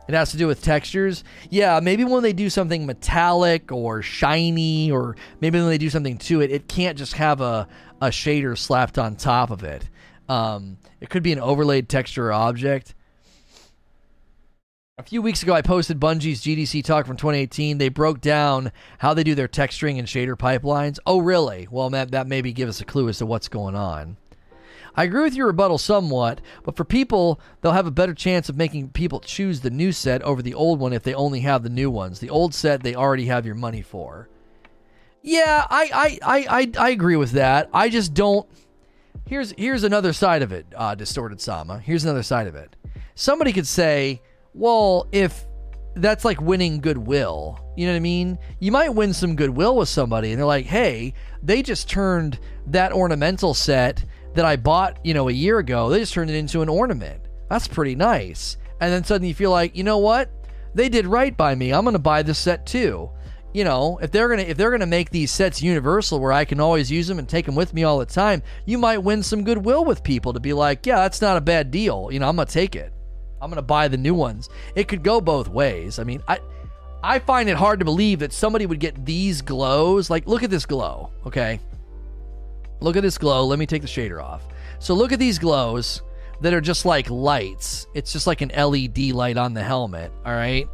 [0.08, 1.24] It has to do with textures.
[1.50, 6.18] Yeah, maybe when they do something metallic or shiny, or maybe when they do something
[6.18, 7.66] to it, it can't just have a,
[8.00, 9.88] a shader slapped on top of it.
[10.28, 12.94] Um, it could be an overlaid texture or object.
[14.98, 17.76] A few weeks ago, I posted Bungie's GDC talk from 2018.
[17.76, 20.98] They broke down how they do their texturing and shader pipelines.
[21.04, 21.68] Oh, really?
[21.70, 24.16] Well, that, that maybe give us a clue as to what's going on.
[24.96, 28.56] I agree with your rebuttal somewhat, but for people, they'll have a better chance of
[28.56, 31.68] making people choose the new set over the old one if they only have the
[31.68, 32.18] new ones.
[32.18, 34.28] The old set they already have your money for.
[35.22, 37.68] Yeah, I, I, I, I, I agree with that.
[37.74, 38.48] I just don't.
[39.26, 41.80] Here's here's another side of it, uh, distorted Sama.
[41.80, 42.76] Here's another side of it.
[43.16, 44.22] Somebody could say,
[44.54, 45.44] well, if
[45.96, 48.38] that's like winning goodwill, you know what I mean?
[48.60, 52.38] You might win some goodwill with somebody, and they're like, hey, they just turned
[52.68, 54.04] that ornamental set
[54.36, 55.88] that I bought, you know, a year ago.
[55.88, 57.22] They just turned it into an ornament.
[57.50, 58.56] That's pretty nice.
[58.80, 60.30] And then suddenly you feel like, you know what?
[60.74, 61.72] They did right by me.
[61.72, 63.10] I'm going to buy this set too
[63.56, 66.60] you know, if they're gonna if they're gonna make these sets universal where I can
[66.60, 69.44] always use them and take them with me all the time, you might win some
[69.44, 72.10] goodwill with people to be like, yeah, that's not a bad deal.
[72.12, 72.92] You know, I'm gonna take it.
[73.40, 74.50] I'm gonna buy the new ones.
[74.74, 75.98] It could go both ways.
[75.98, 76.38] I mean, I
[77.02, 80.10] I find it hard to believe that somebody would get these glows.
[80.10, 81.10] Like, look at this glow.
[81.24, 81.58] Okay,
[82.80, 83.46] look at this glow.
[83.46, 84.46] Let me take the shader off.
[84.78, 86.02] So look at these glows
[86.40, 87.86] that are just like lights.
[87.94, 90.12] It's just like an LED light on the helmet.
[90.24, 90.68] All right.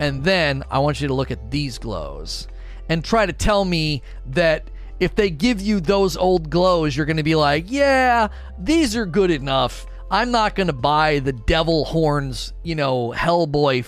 [0.00, 2.48] And then I want you to look at these glows
[2.88, 7.16] and try to tell me that if they give you those old glows, you're going
[7.16, 8.28] to be like, yeah,
[8.58, 9.86] these are good enough.
[10.10, 13.86] I'm not going to buy the devil horns, you know, Hellboy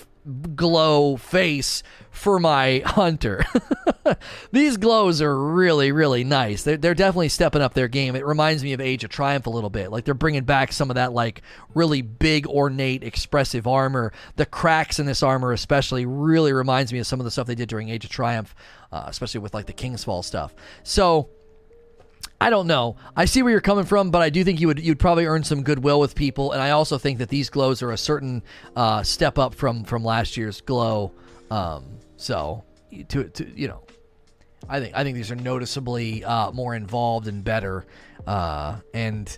[0.56, 1.82] glow face
[2.14, 3.44] for my hunter.
[4.52, 6.62] These glows are really, really nice.
[6.62, 8.14] They're, they're definitely stepping up their game.
[8.14, 9.90] It reminds me of Age of Triumph a little bit.
[9.90, 11.42] Like they're bringing back some of that, like,
[11.74, 14.12] really big, ornate, expressive armor.
[14.36, 17.54] The cracks in this armor, especially, really reminds me of some of the stuff they
[17.54, 18.54] did during Age of Triumph,
[18.92, 20.54] uh, especially with, like, the King's Fall stuff.
[20.82, 21.28] So.
[22.40, 22.96] I don't know.
[23.16, 25.44] I see where you're coming from, but I do think you would you'd probably earn
[25.44, 28.42] some goodwill with people, and I also think that these glows are a certain
[28.74, 31.12] uh, step up from from last year's glow.
[31.50, 31.84] Um,
[32.24, 32.64] so
[33.08, 33.82] to to you know,
[34.68, 37.84] I think I think these are noticeably uh, more involved and better,
[38.26, 39.36] uh, and.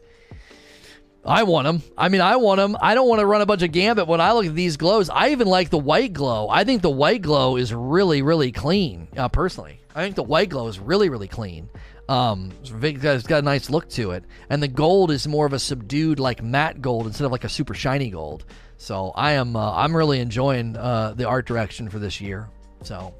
[1.28, 1.82] I want them.
[1.98, 2.76] I mean, I want them.
[2.80, 5.10] I don't want to run a bunch of gambit when I look at these glows.
[5.10, 6.48] I even like the white glow.
[6.48, 9.08] I think the white glow is really, really clean.
[9.16, 11.68] Uh, personally, I think the white glow is really, really clean.
[12.08, 15.58] Um, it's got a nice look to it, and the gold is more of a
[15.58, 18.44] subdued, like matte gold instead of like a super shiny gold.
[18.76, 22.48] So I am, uh, I'm really enjoying uh, the art direction for this year.
[22.82, 23.14] So.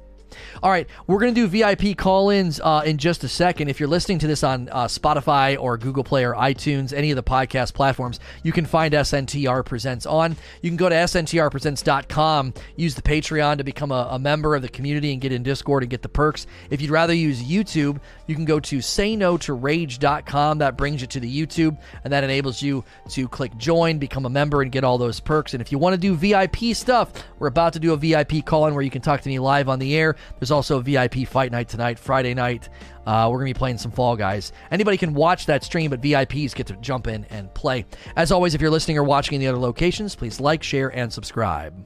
[0.63, 3.69] All right, we're going to do VIP call ins uh, in just a second.
[3.69, 7.15] If you're listening to this on uh, Spotify or Google Play or iTunes, any of
[7.15, 10.35] the podcast platforms, you can find SNTR Presents on.
[10.61, 14.69] You can go to SNTRpresents.com, use the Patreon to become a, a member of the
[14.69, 16.47] community and get in Discord and get the perks.
[16.69, 20.57] If you'd rather use YouTube, you can go to sayno2rage.com.
[20.57, 24.29] That brings you to the YouTube, and that enables you to click join, become a
[24.29, 25.53] member, and get all those perks.
[25.53, 28.67] And if you want to do VIP stuff, we're about to do a VIP call
[28.67, 30.15] in where you can talk to me live on the air.
[30.39, 32.69] There's also a VIP fight night tonight, Friday night.
[33.05, 34.51] Uh, we're going to be playing some Fall Guys.
[34.71, 37.85] Anybody can watch that stream, but VIPs get to jump in and play.
[38.15, 41.11] As always, if you're listening or watching in the other locations, please like, share, and
[41.11, 41.85] subscribe.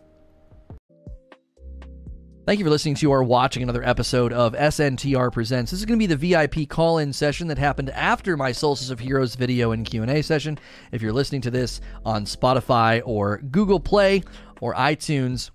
[2.47, 5.69] Thank you for listening to or watching another episode of SNTR Presents.
[5.69, 8.99] This is going to be the VIP call-in session that happened after my Solstice of
[8.99, 10.57] Heroes video and Q&A session.
[10.91, 14.23] If you're listening to this on Spotify or Google Play
[14.59, 15.51] or iTunes,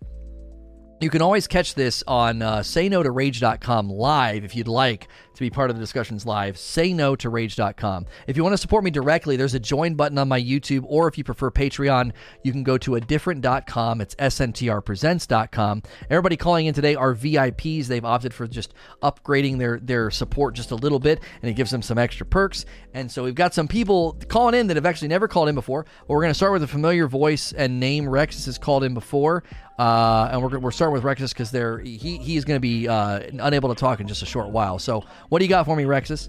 [1.01, 5.71] you can always catch this on uh, sayno2rage.com live if you'd like to be part
[5.71, 8.07] of the discussions live, say no to rage.com.
[8.27, 11.09] If you want to support me directly, there's a join button on my YouTube, or
[11.09, 12.13] if you prefer Patreon,
[12.43, 14.01] you can go to a different.com.
[14.01, 15.83] It's sntrpresents.com.
[16.11, 17.87] Everybody calling in today are VIPs.
[17.87, 21.71] They've opted for just upgrading their, their support just a little bit, and it gives
[21.71, 22.65] them some extra perks.
[22.95, 25.85] And so we've got some people calling in that have actually never called in before.
[25.85, 28.07] But we're going to start with a familiar voice and name.
[28.07, 29.45] Rexus has called in before.
[29.79, 33.21] Uh, and we're, we're starting with Rexus because they're he he's going to be uh,
[33.33, 34.79] unable to talk in just a short while.
[34.79, 36.29] So what do you got for me, Rexus?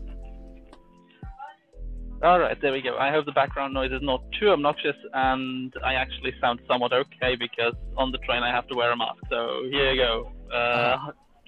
[2.23, 2.97] All right, there we go.
[2.97, 7.35] I hope the background noise is not too obnoxious, and I actually sound somewhat okay
[7.37, 9.19] because on the train I have to wear a mask.
[9.29, 10.97] So here you go, uh,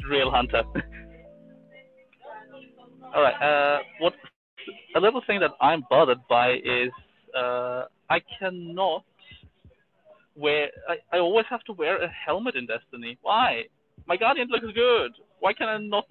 [0.07, 0.61] real hunter.
[3.15, 3.33] All right.
[3.41, 4.13] Uh, what
[4.95, 6.91] a little thing that I'm bothered by is
[7.35, 9.03] uh, I cannot
[10.35, 10.67] wear.
[10.87, 13.17] I, I always have to wear a helmet in Destiny.
[13.23, 13.63] Why?
[14.05, 15.11] My Guardian looks good.
[15.39, 16.05] Why can I not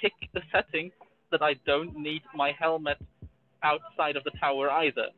[0.00, 0.90] tick the setting
[1.30, 2.98] that I don't need my helmet
[3.62, 5.08] outside of the tower either.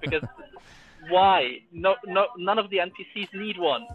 [0.00, 0.22] Because
[1.08, 1.58] why?
[1.72, 3.86] No, no, none of the NPCs need one.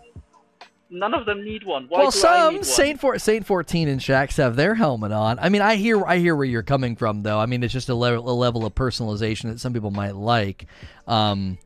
[0.90, 1.88] None of them need one.
[1.90, 5.38] Why well, some Saint For- Saint fourteen and Shaxx have their helmet on.
[5.40, 7.38] I mean, I hear I hear where you're coming from, though.
[7.40, 10.66] I mean, it's just a, le- a level of personalization that some people might like.
[11.06, 11.58] Um,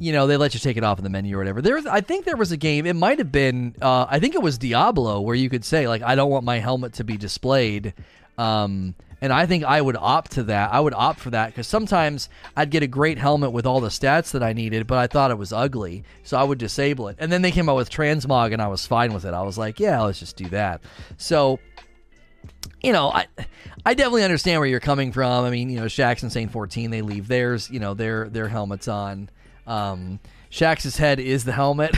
[0.00, 1.60] you know, they let you take it off in the menu or whatever.
[1.60, 2.86] There, I think there was a game.
[2.86, 3.76] It might have been.
[3.80, 6.58] Uh, I think it was Diablo, where you could say like, I don't want my
[6.58, 7.92] helmet to be displayed.
[8.38, 10.72] Um, and I think I would opt to that.
[10.72, 13.90] I would opt for that because sometimes I'd get a great helmet with all the
[13.90, 17.16] stats that I needed, but I thought it was ugly, so I would disable it.
[17.18, 19.34] And then they came out with transmog, and I was fine with it.
[19.34, 20.80] I was like, yeah, let's just do that.
[21.18, 21.60] So
[22.82, 23.26] you know, I
[23.84, 25.44] I definitely understand where you're coming from.
[25.44, 28.48] I mean, you know, Shaxx and Saint 14, they leave theirs, you know, their their
[28.48, 29.28] helmets on.
[29.66, 30.20] Um,
[30.50, 31.96] Shaxx's head is the helmet.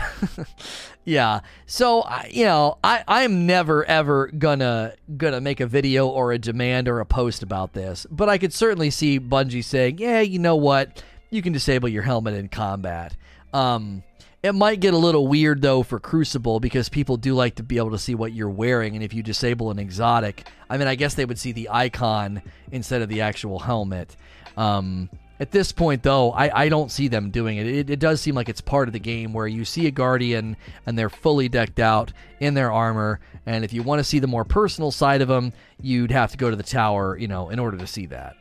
[1.04, 1.40] yeah.
[1.66, 6.38] So, I, you know, I I'm never ever gonna gonna make a video or a
[6.38, 10.38] demand or a post about this, but I could certainly see Bungie saying, "Yeah, you
[10.38, 11.02] know what?
[11.30, 13.16] You can disable your helmet in combat."
[13.54, 14.02] Um,
[14.42, 17.78] it might get a little weird though for Crucible because people do like to be
[17.78, 20.94] able to see what you're wearing, and if you disable an exotic, I mean, I
[20.94, 24.14] guess they would see the icon instead of the actual helmet.
[24.58, 25.08] Um,
[25.42, 27.66] at this point, though, I, I don't see them doing it.
[27.66, 27.90] it.
[27.90, 30.56] It does seem like it's part of the game where you see a Guardian
[30.86, 34.28] and they're fully decked out in their armor, and if you want to see the
[34.28, 37.58] more personal side of them, you'd have to go to the tower, you know, in
[37.58, 38.36] order to see that.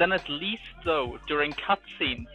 [0.00, 2.26] Then at least, though, during cutscenes,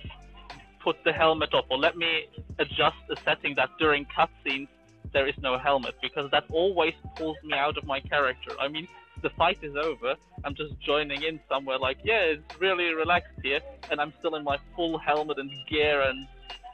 [0.82, 2.28] put the helmet off, or let me
[2.60, 4.70] adjust the setting that during cutscenes
[5.12, 8.52] there is no helmet, because that always pulls me out of my character.
[8.58, 8.88] I mean,
[9.22, 13.60] the fight is over, I'm just joining in somewhere like, yeah, it's really relaxed here,
[13.92, 16.28] and I'm still in my full helmet and gear and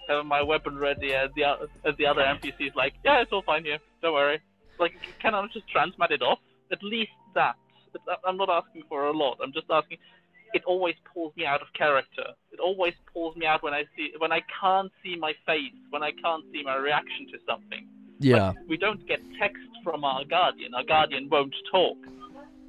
[0.07, 3.63] having my weapon ready, and the, as the other NPCs like, yeah, it's all fine
[3.63, 4.39] here, don't worry.
[4.79, 6.39] Like, can I just transmat it off?
[6.71, 7.55] At least that.
[8.25, 9.37] I'm not asking for a lot.
[9.41, 9.97] I'm just asking,
[10.53, 12.25] it always pulls me out of character.
[12.51, 16.03] It always pulls me out when I see when I can't see my face, when
[16.03, 17.87] I can't see my reaction to something.
[18.19, 18.49] Yeah.
[18.49, 20.73] Like, we don't get text from our guardian.
[20.73, 21.97] Our guardian won't talk.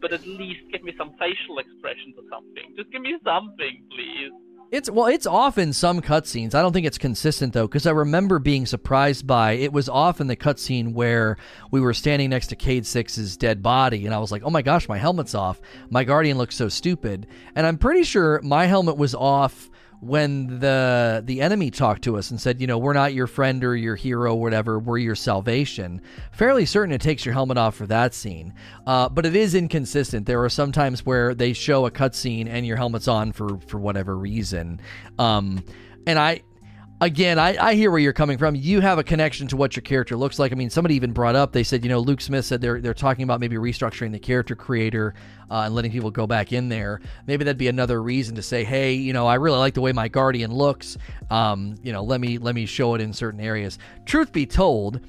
[0.00, 2.74] But at least give me some facial expressions or something.
[2.76, 4.32] Just give me something, please.
[4.72, 6.52] It's well, it's often some cutscenes.
[6.52, 10.26] I don't think it's consistent though, because I remember being surprised by it was often
[10.26, 11.36] the cutscene where
[11.70, 14.62] we were standing next to Cayde Six's dead body, and I was like, "Oh my
[14.62, 15.60] gosh, my helmet's off.
[15.88, 19.70] My guardian looks so stupid." And I'm pretty sure my helmet was off
[20.00, 23.64] when the the enemy talked to us and said, you know, we're not your friend
[23.64, 26.00] or your hero, whatever, we're your salvation.
[26.32, 28.54] Fairly certain it takes your helmet off for that scene,
[28.86, 30.26] uh, but it is inconsistent.
[30.26, 33.78] There are some times where they show a cutscene and your helmet's on for for
[33.78, 34.80] whatever reason,
[35.18, 35.64] um,
[36.06, 36.42] and I
[37.00, 38.54] again, I, I hear where you're coming from.
[38.54, 40.52] You have a connection to what your character looks like.
[40.52, 42.94] I mean, somebody even brought up, they said, you know, Luke Smith said they're, they're
[42.94, 45.14] talking about maybe restructuring the character creator
[45.50, 47.00] uh, and letting people go back in there.
[47.26, 49.92] Maybe that'd be another reason to say, hey, you know, I really like the way
[49.92, 50.96] my Guardian looks.
[51.30, 53.78] Um, you know, let me let me show it in certain areas.
[54.04, 55.00] Truth be told,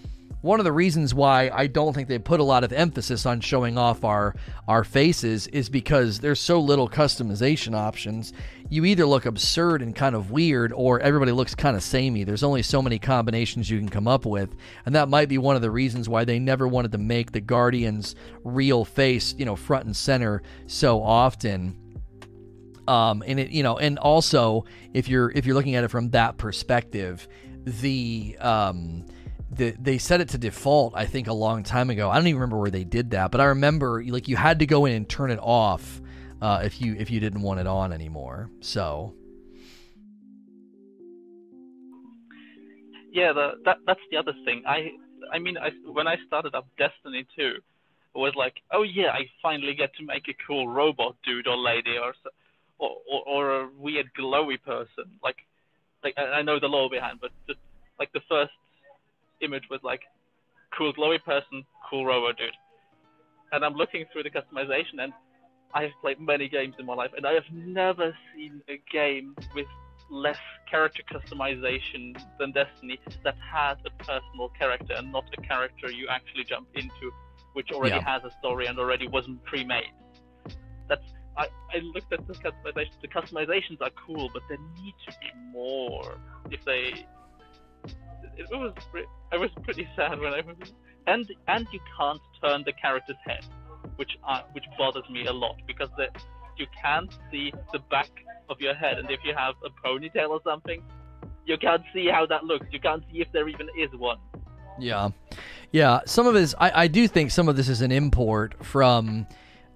[0.47, 3.41] one of the reasons why I don't think they put a lot of emphasis on
[3.41, 4.33] showing off our
[4.67, 8.31] our faces is because there's so little customization options.
[8.69, 12.23] You either look absurd and kind of weird, or everybody looks kind of samey.
[12.23, 14.55] There's only so many combinations you can come up with,
[14.85, 17.41] and that might be one of the reasons why they never wanted to make the
[17.41, 21.77] Guardian's real face, you know, front and center so often.
[22.87, 24.63] Um, and it, you know, and also
[24.93, 27.27] if you're if you're looking at it from that perspective,
[27.65, 29.05] the um,
[29.49, 32.09] the, they set it to default i think a long time ago.
[32.09, 34.65] I don't even remember where they did that but i remember like you had to
[34.65, 36.01] go in and turn it off
[36.41, 38.49] uh, if you if you didn't want it on anymore.
[38.61, 39.13] So.
[43.11, 44.63] Yeah the, that that's the other thing.
[44.67, 44.91] I
[45.33, 47.61] i mean I, when i started up destiny 2 it
[48.13, 51.97] was like oh yeah i finally get to make a cool robot dude or lady
[51.97, 52.13] or
[52.77, 55.05] or, or, or a weird glowy person.
[55.23, 55.37] Like
[56.03, 57.59] like I know the law behind but just
[57.99, 58.53] like the first
[59.41, 60.01] image was like
[60.77, 62.49] cool glowy person, cool robo dude.
[63.51, 65.13] And I'm looking through the customization and
[65.73, 69.35] I have played many games in my life and I have never seen a game
[69.55, 69.67] with
[70.09, 70.39] less
[70.69, 76.45] character customization than Destiny that has a personal character and not a character you actually
[76.45, 77.11] jump into
[77.53, 78.13] which already yeah.
[78.13, 79.91] has a story and already wasn't pre-made.
[80.87, 81.01] That's
[81.37, 83.01] I, I looked at the customizations.
[83.01, 86.19] The customizations are cool, but there need to be more
[86.49, 87.05] if they
[88.37, 88.73] it was
[89.31, 90.73] I was pretty sad when I was
[91.07, 93.45] and and you can't turn the character's head,
[93.95, 94.17] which
[94.51, 96.07] which bothers me a lot because the,
[96.57, 98.11] you can't see the back
[98.49, 100.83] of your head, and if you have a ponytail or something,
[101.45, 102.67] you can't see how that looks.
[102.71, 104.17] You can't see if there even is one.
[104.79, 105.09] Yeah,
[105.71, 106.01] yeah.
[106.05, 109.27] Some of this, I, I do think some of this is an import from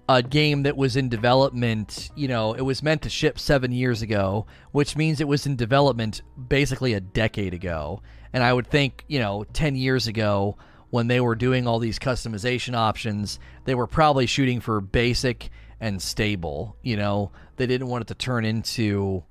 [0.08, 4.02] a game that was in development, you know, it was meant to ship seven years
[4.02, 8.02] ago, which means it was in development basically a decade ago.
[8.32, 10.56] And I would think, you know, 10 years ago,
[10.90, 15.50] when they were doing all these customization options, they were probably shooting for basic
[15.80, 16.76] and stable.
[16.82, 19.24] You know, they didn't want it to turn into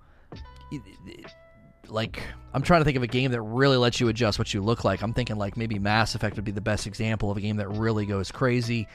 [1.87, 2.23] like
[2.53, 4.83] I'm trying to think of a game that really lets you adjust what you look
[4.83, 5.01] like.
[5.01, 7.69] I'm thinking like maybe Mass Effect would be the best example of a game that
[7.69, 8.87] really goes crazy.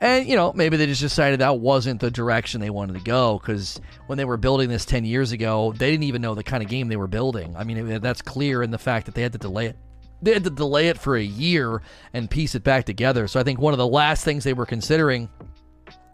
[0.00, 3.38] And you know, maybe they just decided that wasn't the direction they wanted to go
[3.38, 6.62] cuz when they were building this 10 years ago, they didn't even know the kind
[6.62, 7.54] of game they were building.
[7.56, 9.76] I mean, that's clear in the fact that they had to delay it
[10.22, 11.82] they had to delay it for a year
[12.14, 13.28] and piece it back together.
[13.28, 15.28] So I think one of the last things they were considering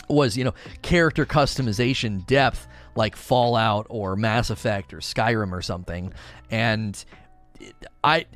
[0.08, 2.66] was you know character customization depth
[2.96, 6.12] like Fallout or Mass Effect or Skyrim or something,
[6.50, 7.04] and
[8.02, 8.26] I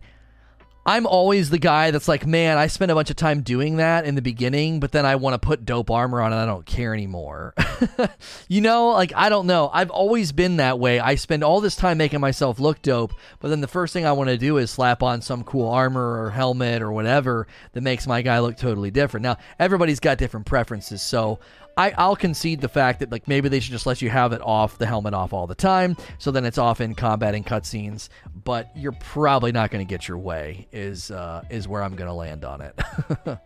[0.86, 4.04] I'm always the guy that's like, man, I spent a bunch of time doing that
[4.04, 6.66] in the beginning, but then I want to put dope armor on and I don't
[6.66, 7.54] care anymore.
[8.48, 9.70] you know, like, I don't know.
[9.72, 11.00] I've always been that way.
[11.00, 14.12] I spend all this time making myself look dope, but then the first thing I
[14.12, 18.06] want to do is slap on some cool armor or helmet or whatever that makes
[18.06, 19.24] my guy look totally different.
[19.24, 21.38] Now, everybody's got different preferences, so
[21.76, 24.40] I, I'll concede the fact that like maybe they should just let you have it
[24.42, 28.08] off the helmet off all the time, so then it's off in combat and cutscenes.
[28.44, 30.68] But you're probably not going to get your way.
[30.72, 32.78] Is uh, is where I'm going to land on it.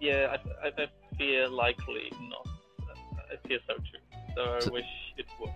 [0.00, 2.48] yeah, I, I, feel likely not.
[3.16, 3.82] I feel so too.
[4.34, 4.84] So I so, wish
[5.16, 5.52] it would.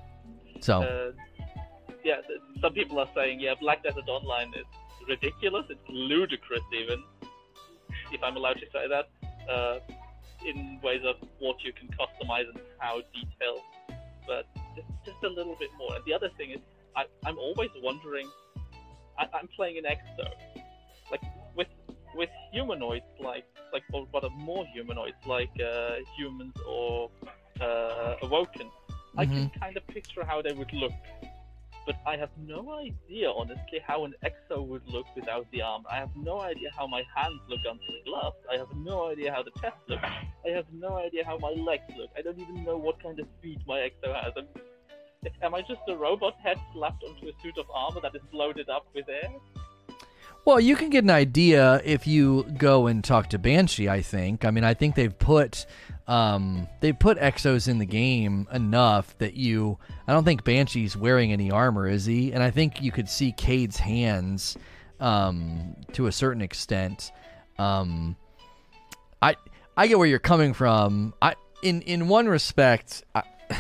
[0.61, 0.83] So.
[0.83, 1.13] Uh,
[2.05, 2.17] yeah,
[2.61, 4.67] some people are saying, yeah, Black Desert Online is
[5.09, 5.65] ridiculous.
[5.71, 7.03] It's ludicrous, even
[8.13, 9.09] if I'm allowed to say that.
[9.51, 9.79] Uh,
[10.47, 13.61] in ways of what you can customize and how detailed,
[14.27, 15.95] but just, just a little bit more.
[15.95, 16.61] And the other thing is,
[16.97, 18.29] I, I'm always wondering.
[19.19, 20.29] I, I'm playing an exo,
[21.11, 21.23] like
[21.57, 21.69] with
[22.17, 27.11] with humanoids, like like or what are more humanoids, like uh, humans or
[27.61, 28.67] uh, awoken.
[28.67, 29.21] Mm-hmm.
[29.21, 29.61] I can mm-hmm.
[29.61, 30.93] kind of picture how they would look
[31.87, 35.85] but I have no idea, honestly, how an exo would look without the arm.
[35.91, 38.37] I have no idea how my hands look under the gloves.
[38.51, 40.03] I have no idea how the chest looks.
[40.03, 42.11] I have no idea how my legs look.
[42.17, 44.33] I don't even know what kind of feet my exo has.
[44.37, 44.47] am
[45.43, 48.69] am I just a robot head slapped onto a suit of armor that is loaded
[48.69, 49.31] up with air?
[50.47, 53.89] Well, you can get an idea if you go and talk to Banshee.
[53.89, 54.45] I think.
[54.45, 55.65] I mean, I think they've put
[56.07, 59.79] um, they put exos in the game enough that you.
[60.07, 62.33] I don't think Banshee's wearing any armor, is he?
[62.33, 64.57] And I think you could see Cayde's hands
[65.01, 67.11] um, to a certain extent.
[67.59, 68.17] Um,
[69.23, 69.37] I
[69.77, 71.15] I get where you're coming from.
[71.23, 73.23] I in in one respect, I,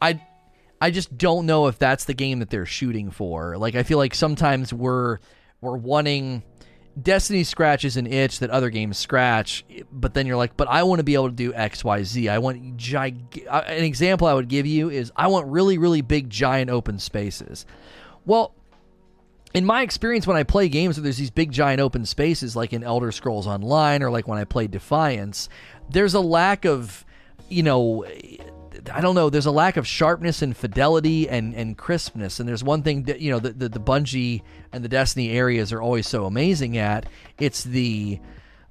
[0.00, 0.20] I
[0.80, 3.56] I just don't know if that's the game that they're shooting for.
[3.58, 5.18] Like I feel like sometimes we're
[5.60, 6.44] we're wanting
[7.00, 10.98] Destiny scratches an itch that other games scratch, but then you're like, but I want
[11.00, 12.28] to be able to do X, Y, Z.
[12.30, 16.00] I want gig- uh, an example I would give you is I want really, really
[16.00, 17.66] big, giant open spaces.
[18.24, 18.54] Well,
[19.52, 22.72] in my experience, when I play games where there's these big, giant open spaces, like
[22.72, 25.48] in Elder Scrolls Online or like when I play Defiance,
[25.90, 27.04] there's a lack of,
[27.48, 28.04] you know,
[28.90, 29.30] I don't know.
[29.30, 32.40] There's a lack of sharpness and fidelity and, and crispness.
[32.40, 34.42] And there's one thing that you know the, the the Bungie
[34.72, 37.06] and the Destiny areas are always so amazing at.
[37.38, 38.20] It's the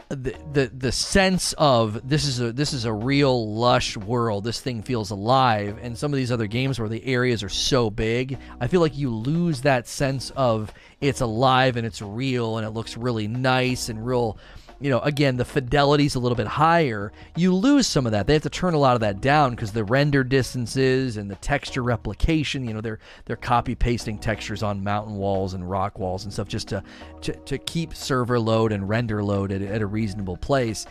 [0.10, 4.44] the, the the sense of this is a this is a real lush world.
[4.44, 5.80] This thing feels alive.
[5.82, 8.98] And some of these other games where the areas are so big, I feel like
[8.98, 10.72] you lose that sense of
[11.02, 14.38] it's alive and it's real and it looks really nice and real
[14.80, 18.28] you know, again, the fidelity's a little bit higher, you lose some of that.
[18.28, 21.36] They have to turn a lot of that down because the render distances and the
[21.36, 26.24] texture replication, you know, they're they're copy pasting textures on mountain walls and rock walls
[26.24, 26.84] and stuff just to
[27.22, 30.86] to, to keep server load and render load at, at a reasonable place.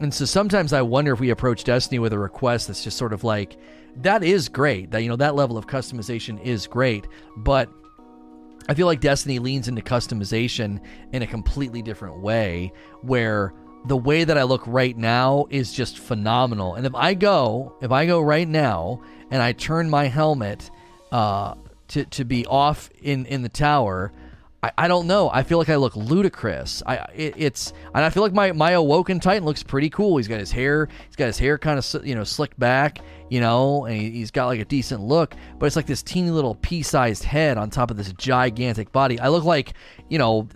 [0.00, 3.12] And so sometimes I wonder if we approach Destiny with a request that's just sort
[3.12, 3.58] of like,
[3.96, 4.90] that is great.
[4.92, 7.06] That you know that level of customization is great,
[7.36, 7.68] but
[8.68, 10.80] I feel like Destiny leans into customization
[11.12, 12.72] in a completely different way
[13.02, 13.52] where
[13.86, 16.74] the way that I look right now is just phenomenal.
[16.74, 20.70] And if I go, if I go right now and I turn my helmet
[21.10, 21.54] uh,
[21.88, 24.12] to to be off in in the tower,
[24.62, 25.30] I, I don't know.
[25.32, 26.82] I feel like I look ludicrous.
[26.86, 30.16] I it, it's and I feel like my my awoken Titan looks pretty cool.
[30.16, 33.00] He's got his hair, he's got his hair kind of you know slicked back
[33.30, 36.56] you know, and he's got like a decent look, but it's like this teeny little
[36.56, 39.20] pea-sized head on top of this gigantic body.
[39.20, 39.74] I look like,
[40.08, 40.48] you know,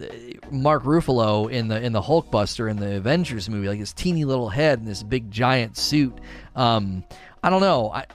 [0.50, 4.48] Mark Ruffalo in the in the Hulkbuster in the Avengers movie, like this teeny little
[4.48, 6.18] head in this big giant suit.
[6.56, 7.04] Um,
[7.44, 7.92] I don't know.
[7.92, 8.06] I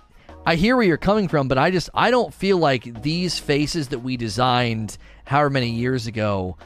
[0.50, 3.90] I hear where you're coming from, but I just I don't feel like these faces
[3.90, 6.58] that we designed however many years ago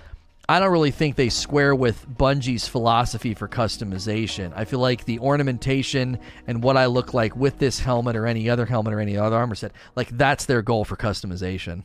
[0.48, 4.54] I don't really think they square with Bungie's philosophy for customization.
[4.56, 8.50] I feel like the ornamentation and what I look like with this helmet or any
[8.50, 11.84] other helmet or any other armor set, like that's their goal for customization.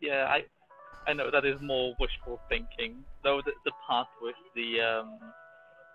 [0.00, 0.44] Yeah, I
[1.10, 3.02] I know that is more wishful thinking.
[3.24, 5.18] Though the, the part with the um,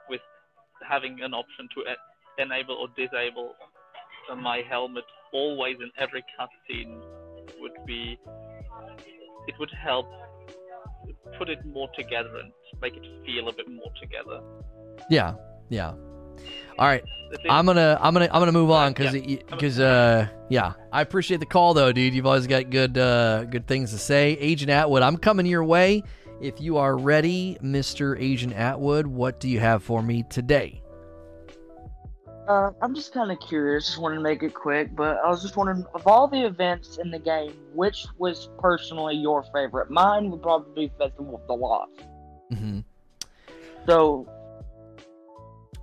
[0.10, 0.22] with
[0.86, 1.84] having an option to
[2.38, 3.54] enable or disable
[4.38, 5.04] my helmet
[5.34, 7.02] always in every cutscene
[7.60, 8.18] would be
[9.48, 10.08] it would help
[11.38, 12.52] put it more together and
[12.82, 14.42] make it feel a bit more together.
[15.10, 15.34] Yeah,
[15.70, 15.94] yeah.
[16.80, 17.04] All right.
[17.50, 21.48] I'm gonna I'm gonna I'm gonna move on because because uh yeah I appreciate the
[21.48, 25.18] call though dude you've always got good uh good things to say Agent Atwood I'm
[25.18, 26.04] coming your way
[26.42, 28.16] if you are ready Mr.
[28.20, 30.83] Agent Atwood what do you have for me today
[32.48, 33.86] uh, I'm just kind of curious.
[33.88, 36.98] Just wanted to make it quick, but I was just wondering of all the events
[36.98, 39.90] in the game, which was personally your favorite?
[39.90, 42.04] Mine would probably be Festival of the Lost.
[42.52, 42.80] Mm-hmm.
[43.86, 44.28] So,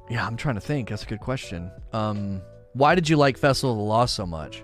[0.09, 0.91] yeah, I'm trying to think.
[0.91, 1.71] That's a good question.
[1.93, 2.43] Um,
[2.75, 4.63] why did you like Festival of the Lost so much?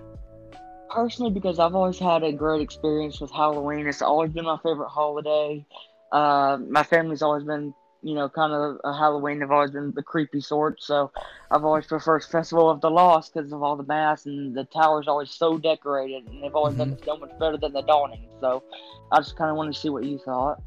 [0.89, 3.87] Personally, because I've always had a great experience with Halloween.
[3.87, 5.65] It's always been my favorite holiday.
[6.11, 9.39] Uh, my family's always been you know, kind of a Halloween.
[9.39, 11.11] They've always been the creepy sort, so
[11.51, 15.07] I've always preferred Festival of the Lost because of all the masks and the tower's
[15.07, 16.91] always so decorated, and they've always mm-hmm.
[16.91, 18.27] done so much better than the Dawning.
[18.39, 18.63] So
[19.11, 20.61] I just kind of wanted to see what you thought.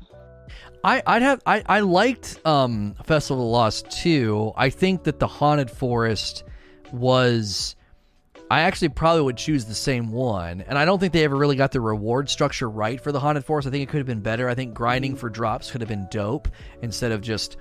[0.83, 4.53] I, I'd have I, I liked um, Festival of the Lost too.
[4.57, 6.45] I think that the Haunted Forest
[6.93, 7.77] was
[8.51, 10.63] I actually probably would choose the same one.
[10.63, 13.45] And I don't think they ever really got the reward structure right for the Haunted
[13.45, 13.69] Forest.
[13.69, 14.49] I think it could have been better.
[14.49, 16.49] I think grinding for drops could have been dope
[16.83, 17.59] instead of just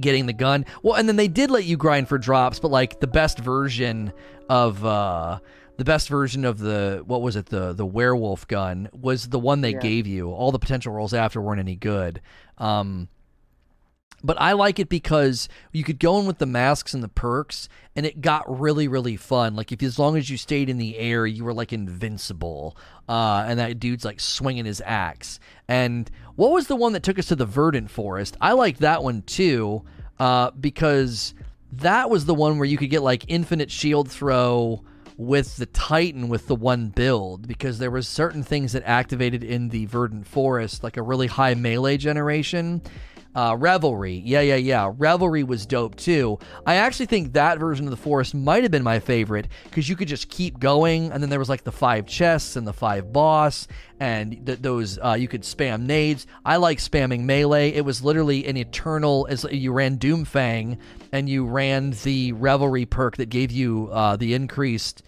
[0.00, 0.64] getting the gun.
[0.84, 4.12] Well, and then they did let you grind for drops, but like the best version
[4.48, 5.40] of uh
[5.76, 9.60] the best version of the what was it the the werewolf gun was the one
[9.60, 9.80] they yeah.
[9.80, 10.30] gave you.
[10.30, 12.20] All the potential rolls after weren't any good.
[12.58, 13.08] Um
[14.24, 17.68] but I like it because you could go in with the masks and the perks,
[17.94, 19.54] and it got really, really fun.
[19.54, 22.74] Like if as long as you stayed in the air, you were like invincible.
[23.06, 25.38] Uh, and that dude's like swinging his axe.
[25.68, 28.38] And what was the one that took us to the Verdant Forest?
[28.40, 29.84] I liked that one too,
[30.18, 31.34] uh, because
[31.72, 34.82] that was the one where you could get like infinite shield throw
[35.18, 39.68] with the Titan with the one build because there was certain things that activated in
[39.68, 42.82] the Verdant Forest, like a really high melee generation
[43.34, 44.92] uh, Revelry, yeah, yeah, yeah.
[44.96, 46.38] Revelry was dope too.
[46.66, 49.96] I actually think that version of the forest might have been my favorite because you
[49.96, 53.12] could just keep going, and then there was like the five chests and the five
[53.12, 53.66] boss,
[53.98, 56.26] and th- those uh, you could spam nades.
[56.44, 57.70] I like spamming melee.
[57.70, 60.78] It was literally an eternal as you ran Doomfang
[61.12, 65.02] and you ran the Revelry perk that gave you uh, the increased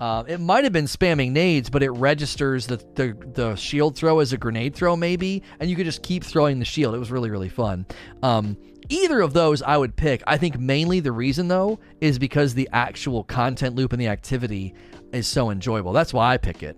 [0.00, 4.18] uh, it might have been spamming nades, but it registers the, the, the shield throw
[4.20, 6.94] as a grenade throw, maybe, and you could just keep throwing the shield.
[6.94, 7.84] It was really really fun.
[8.22, 8.56] Um,
[8.88, 10.22] either of those I would pick.
[10.26, 14.74] I think mainly the reason though is because the actual content loop and the activity
[15.12, 15.92] is so enjoyable.
[15.92, 16.76] That's why I pick it.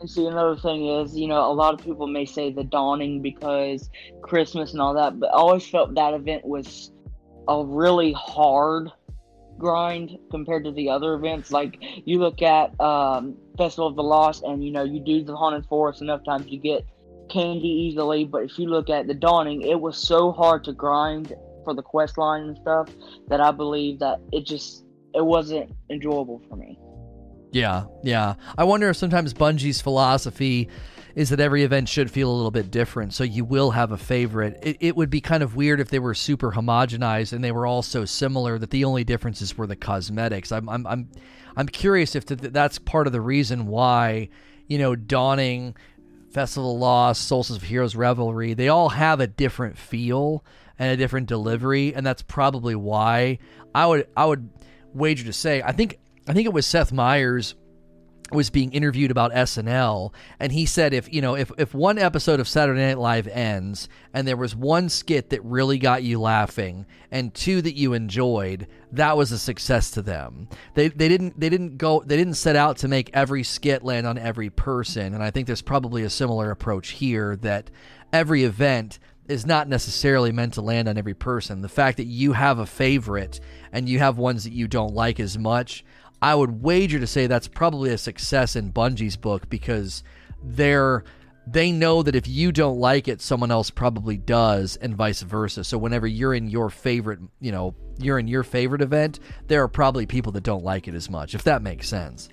[0.00, 3.20] And see, another thing is, you know, a lot of people may say the dawning
[3.20, 3.90] because
[4.22, 6.90] Christmas and all that, but I always felt that event was
[7.48, 8.90] a really hard
[9.60, 11.52] grind compared to the other events.
[11.52, 15.36] Like you look at um, Festival of the Lost, and you know you do the
[15.36, 16.84] Haunted Forest enough times, you get
[17.30, 18.24] candy easily.
[18.24, 21.34] But if you look at the Dawning, it was so hard to grind
[21.64, 22.88] for the quest line and stuff
[23.28, 24.84] that I believe that it just
[25.14, 26.78] it wasn't enjoyable for me.
[27.52, 28.34] Yeah, yeah.
[28.56, 30.68] I wonder if sometimes Bungie's philosophy
[31.14, 33.14] is that every event should feel a little bit different.
[33.14, 34.58] So you will have a favorite.
[34.62, 37.66] It, it would be kind of weird if they were super homogenized and they were
[37.66, 40.52] all so similar that the only differences were the cosmetics.
[40.52, 41.08] I'm I'm I'm,
[41.56, 44.28] I'm curious if that's part of the reason why
[44.66, 45.76] you know Dawning,
[46.30, 50.44] Festival of Lost, Solstice of Heroes, Revelry, they all have a different feel
[50.78, 53.38] and a different delivery, and that's probably why
[53.74, 54.48] I would I would
[54.94, 57.54] wager to say I think I think it was Seth Meyers
[58.32, 62.40] was being interviewed about SNL and he said if you know if, if one episode
[62.40, 66.86] of Saturday Night Live ends and there was one skit that really got you laughing
[67.10, 70.48] and two that you enjoyed that was a success to them.
[70.74, 74.06] They they didn't they didn't go they didn't set out to make every skit land
[74.06, 77.70] on every person and I think there's probably a similar approach here that
[78.12, 78.98] every event
[79.30, 81.60] is not necessarily meant to land on every person.
[81.60, 83.38] The fact that you have a favorite
[83.72, 85.84] and you have ones that you don't like as much
[86.22, 90.02] I would wager to say that's probably a success in Bungie's book because
[90.42, 91.04] they're
[91.46, 95.64] they know that if you don't like it, someone else probably does, and vice versa.
[95.64, 99.18] So whenever you're in your favorite, you know, you're in your favorite event,
[99.48, 102.28] there are probably people that don't like it as much, if that makes sense.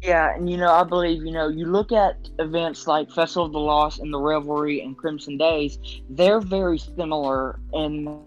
[0.00, 3.52] Yeah, and you know, I believe, you know, you look at events like Festival of
[3.52, 5.78] the Lost and the Revelry and Crimson Days,
[6.10, 8.24] they're very similar in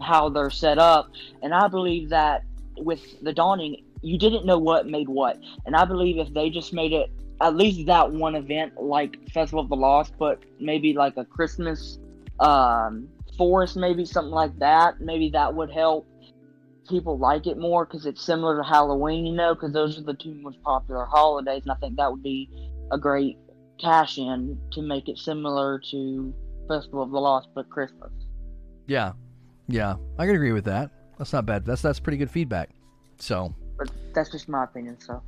[0.00, 1.10] how they're set up.
[1.42, 2.44] And I believe that
[2.78, 5.38] with the Dawning, you didn't know what made what.
[5.64, 7.10] And I believe if they just made it
[7.40, 11.98] at least that one event like Festival of the Lost, but maybe like a Christmas
[12.40, 16.06] um, forest, maybe something like that, maybe that would help
[16.88, 20.14] people like it more because it's similar to Halloween, you know, because those are the
[20.14, 22.48] two most popular holidays, and I think that would be
[22.90, 23.38] a great
[23.80, 26.34] cash in to make it similar to
[26.68, 28.10] Festival of the Lost but Christmas.
[28.86, 29.12] Yeah,
[29.68, 30.90] Yeah, I can agree with that.
[31.18, 31.64] That's not bad.
[31.64, 32.70] That's that's pretty good feedback.
[33.18, 34.98] So, But that's just my opinion.
[35.00, 35.22] So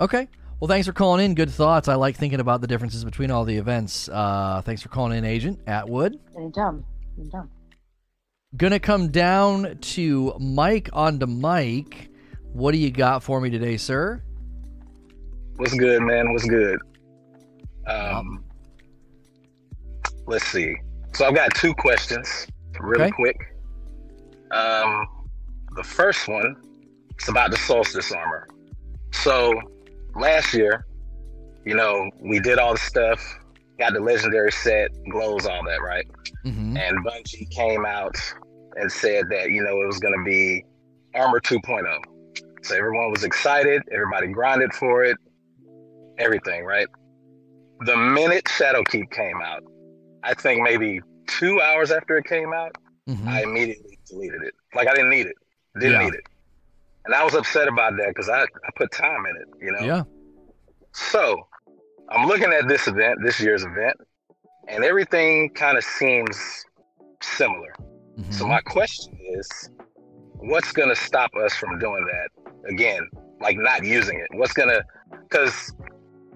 [0.00, 0.28] okay.
[0.60, 1.34] Well, thanks for calling in.
[1.34, 1.88] Good thoughts.
[1.88, 4.08] I like thinking about the differences between all the events.
[4.08, 6.18] Uh, thanks for calling in, Agent Atwood.
[6.36, 6.84] anytime,
[7.18, 7.48] anytime.
[8.56, 12.10] Gonna come down to Mike on to Mike.
[12.52, 14.22] What do you got for me today, sir?
[15.56, 16.32] What's good, man?
[16.32, 16.78] What's good?
[17.86, 18.44] Um,
[20.26, 20.74] let's see.
[21.14, 22.46] So I've got two questions,
[22.80, 23.12] really Okay.
[23.12, 23.36] quick.
[24.50, 25.06] Um,
[25.76, 26.56] the first one
[27.20, 28.46] is about the solstice armor.
[29.12, 29.60] So
[30.14, 30.84] last year,
[31.64, 33.20] you know, we did all the stuff,
[33.78, 36.06] got the legendary set, glows, all that, right?
[36.44, 36.76] Mm-hmm.
[36.76, 38.16] And Bungie came out
[38.76, 40.64] and said that you know it was going to be
[41.14, 41.84] Armor 2.0.
[42.62, 43.82] So everyone was excited.
[43.92, 45.16] Everybody grinded for it.
[46.18, 46.86] Everything, right?
[47.80, 49.62] The minute Shadowkeep came out,
[50.24, 52.74] I think maybe two hours after it came out,
[53.08, 53.26] Mm-hmm.
[53.26, 54.52] I immediately deleted it.
[54.74, 55.36] Like I didn't need it.
[55.80, 56.04] Didn't Yeah.
[56.04, 56.26] need it.
[57.08, 59.80] And I was upset about that because I, I put time in it, you know?
[59.80, 60.02] Yeah.
[60.92, 61.48] So
[62.10, 63.96] I'm looking at this event, this year's event,
[64.68, 66.66] and everything kind of seems
[67.22, 67.74] similar.
[68.18, 68.34] Mhm.
[68.34, 69.70] So my question is,
[70.34, 73.08] what's gonna stop us from doing that again?
[73.40, 74.26] Like not using it.
[74.36, 74.82] What's gonna?
[75.22, 75.72] Because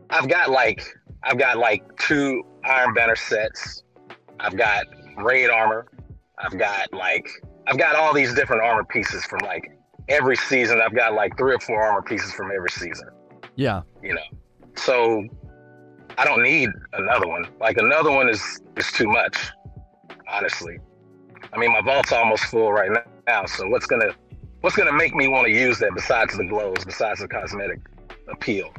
[0.09, 0.83] I've got like
[1.23, 3.83] I've got like two Iron Banner sets.
[4.41, 4.87] I've got
[5.19, 5.85] raid armor.
[6.39, 7.29] I've got like
[7.67, 9.71] I've got all these different armor pieces from like
[10.09, 10.81] every season.
[10.81, 13.09] I've got like three or four armor pieces from every season.
[13.57, 13.83] yeah.
[14.03, 14.23] You know,
[14.77, 15.27] so
[16.19, 17.47] I don't need another one.
[17.61, 19.37] Like another one is is too much,
[20.29, 20.79] honestly.
[21.53, 22.91] I mean, my vault's almost full right
[23.27, 23.47] now.
[23.47, 24.15] So what's gonna
[24.61, 27.81] what's gonna make me want to use that besides the glows, besides the cosmetic
[28.29, 28.73] appeal?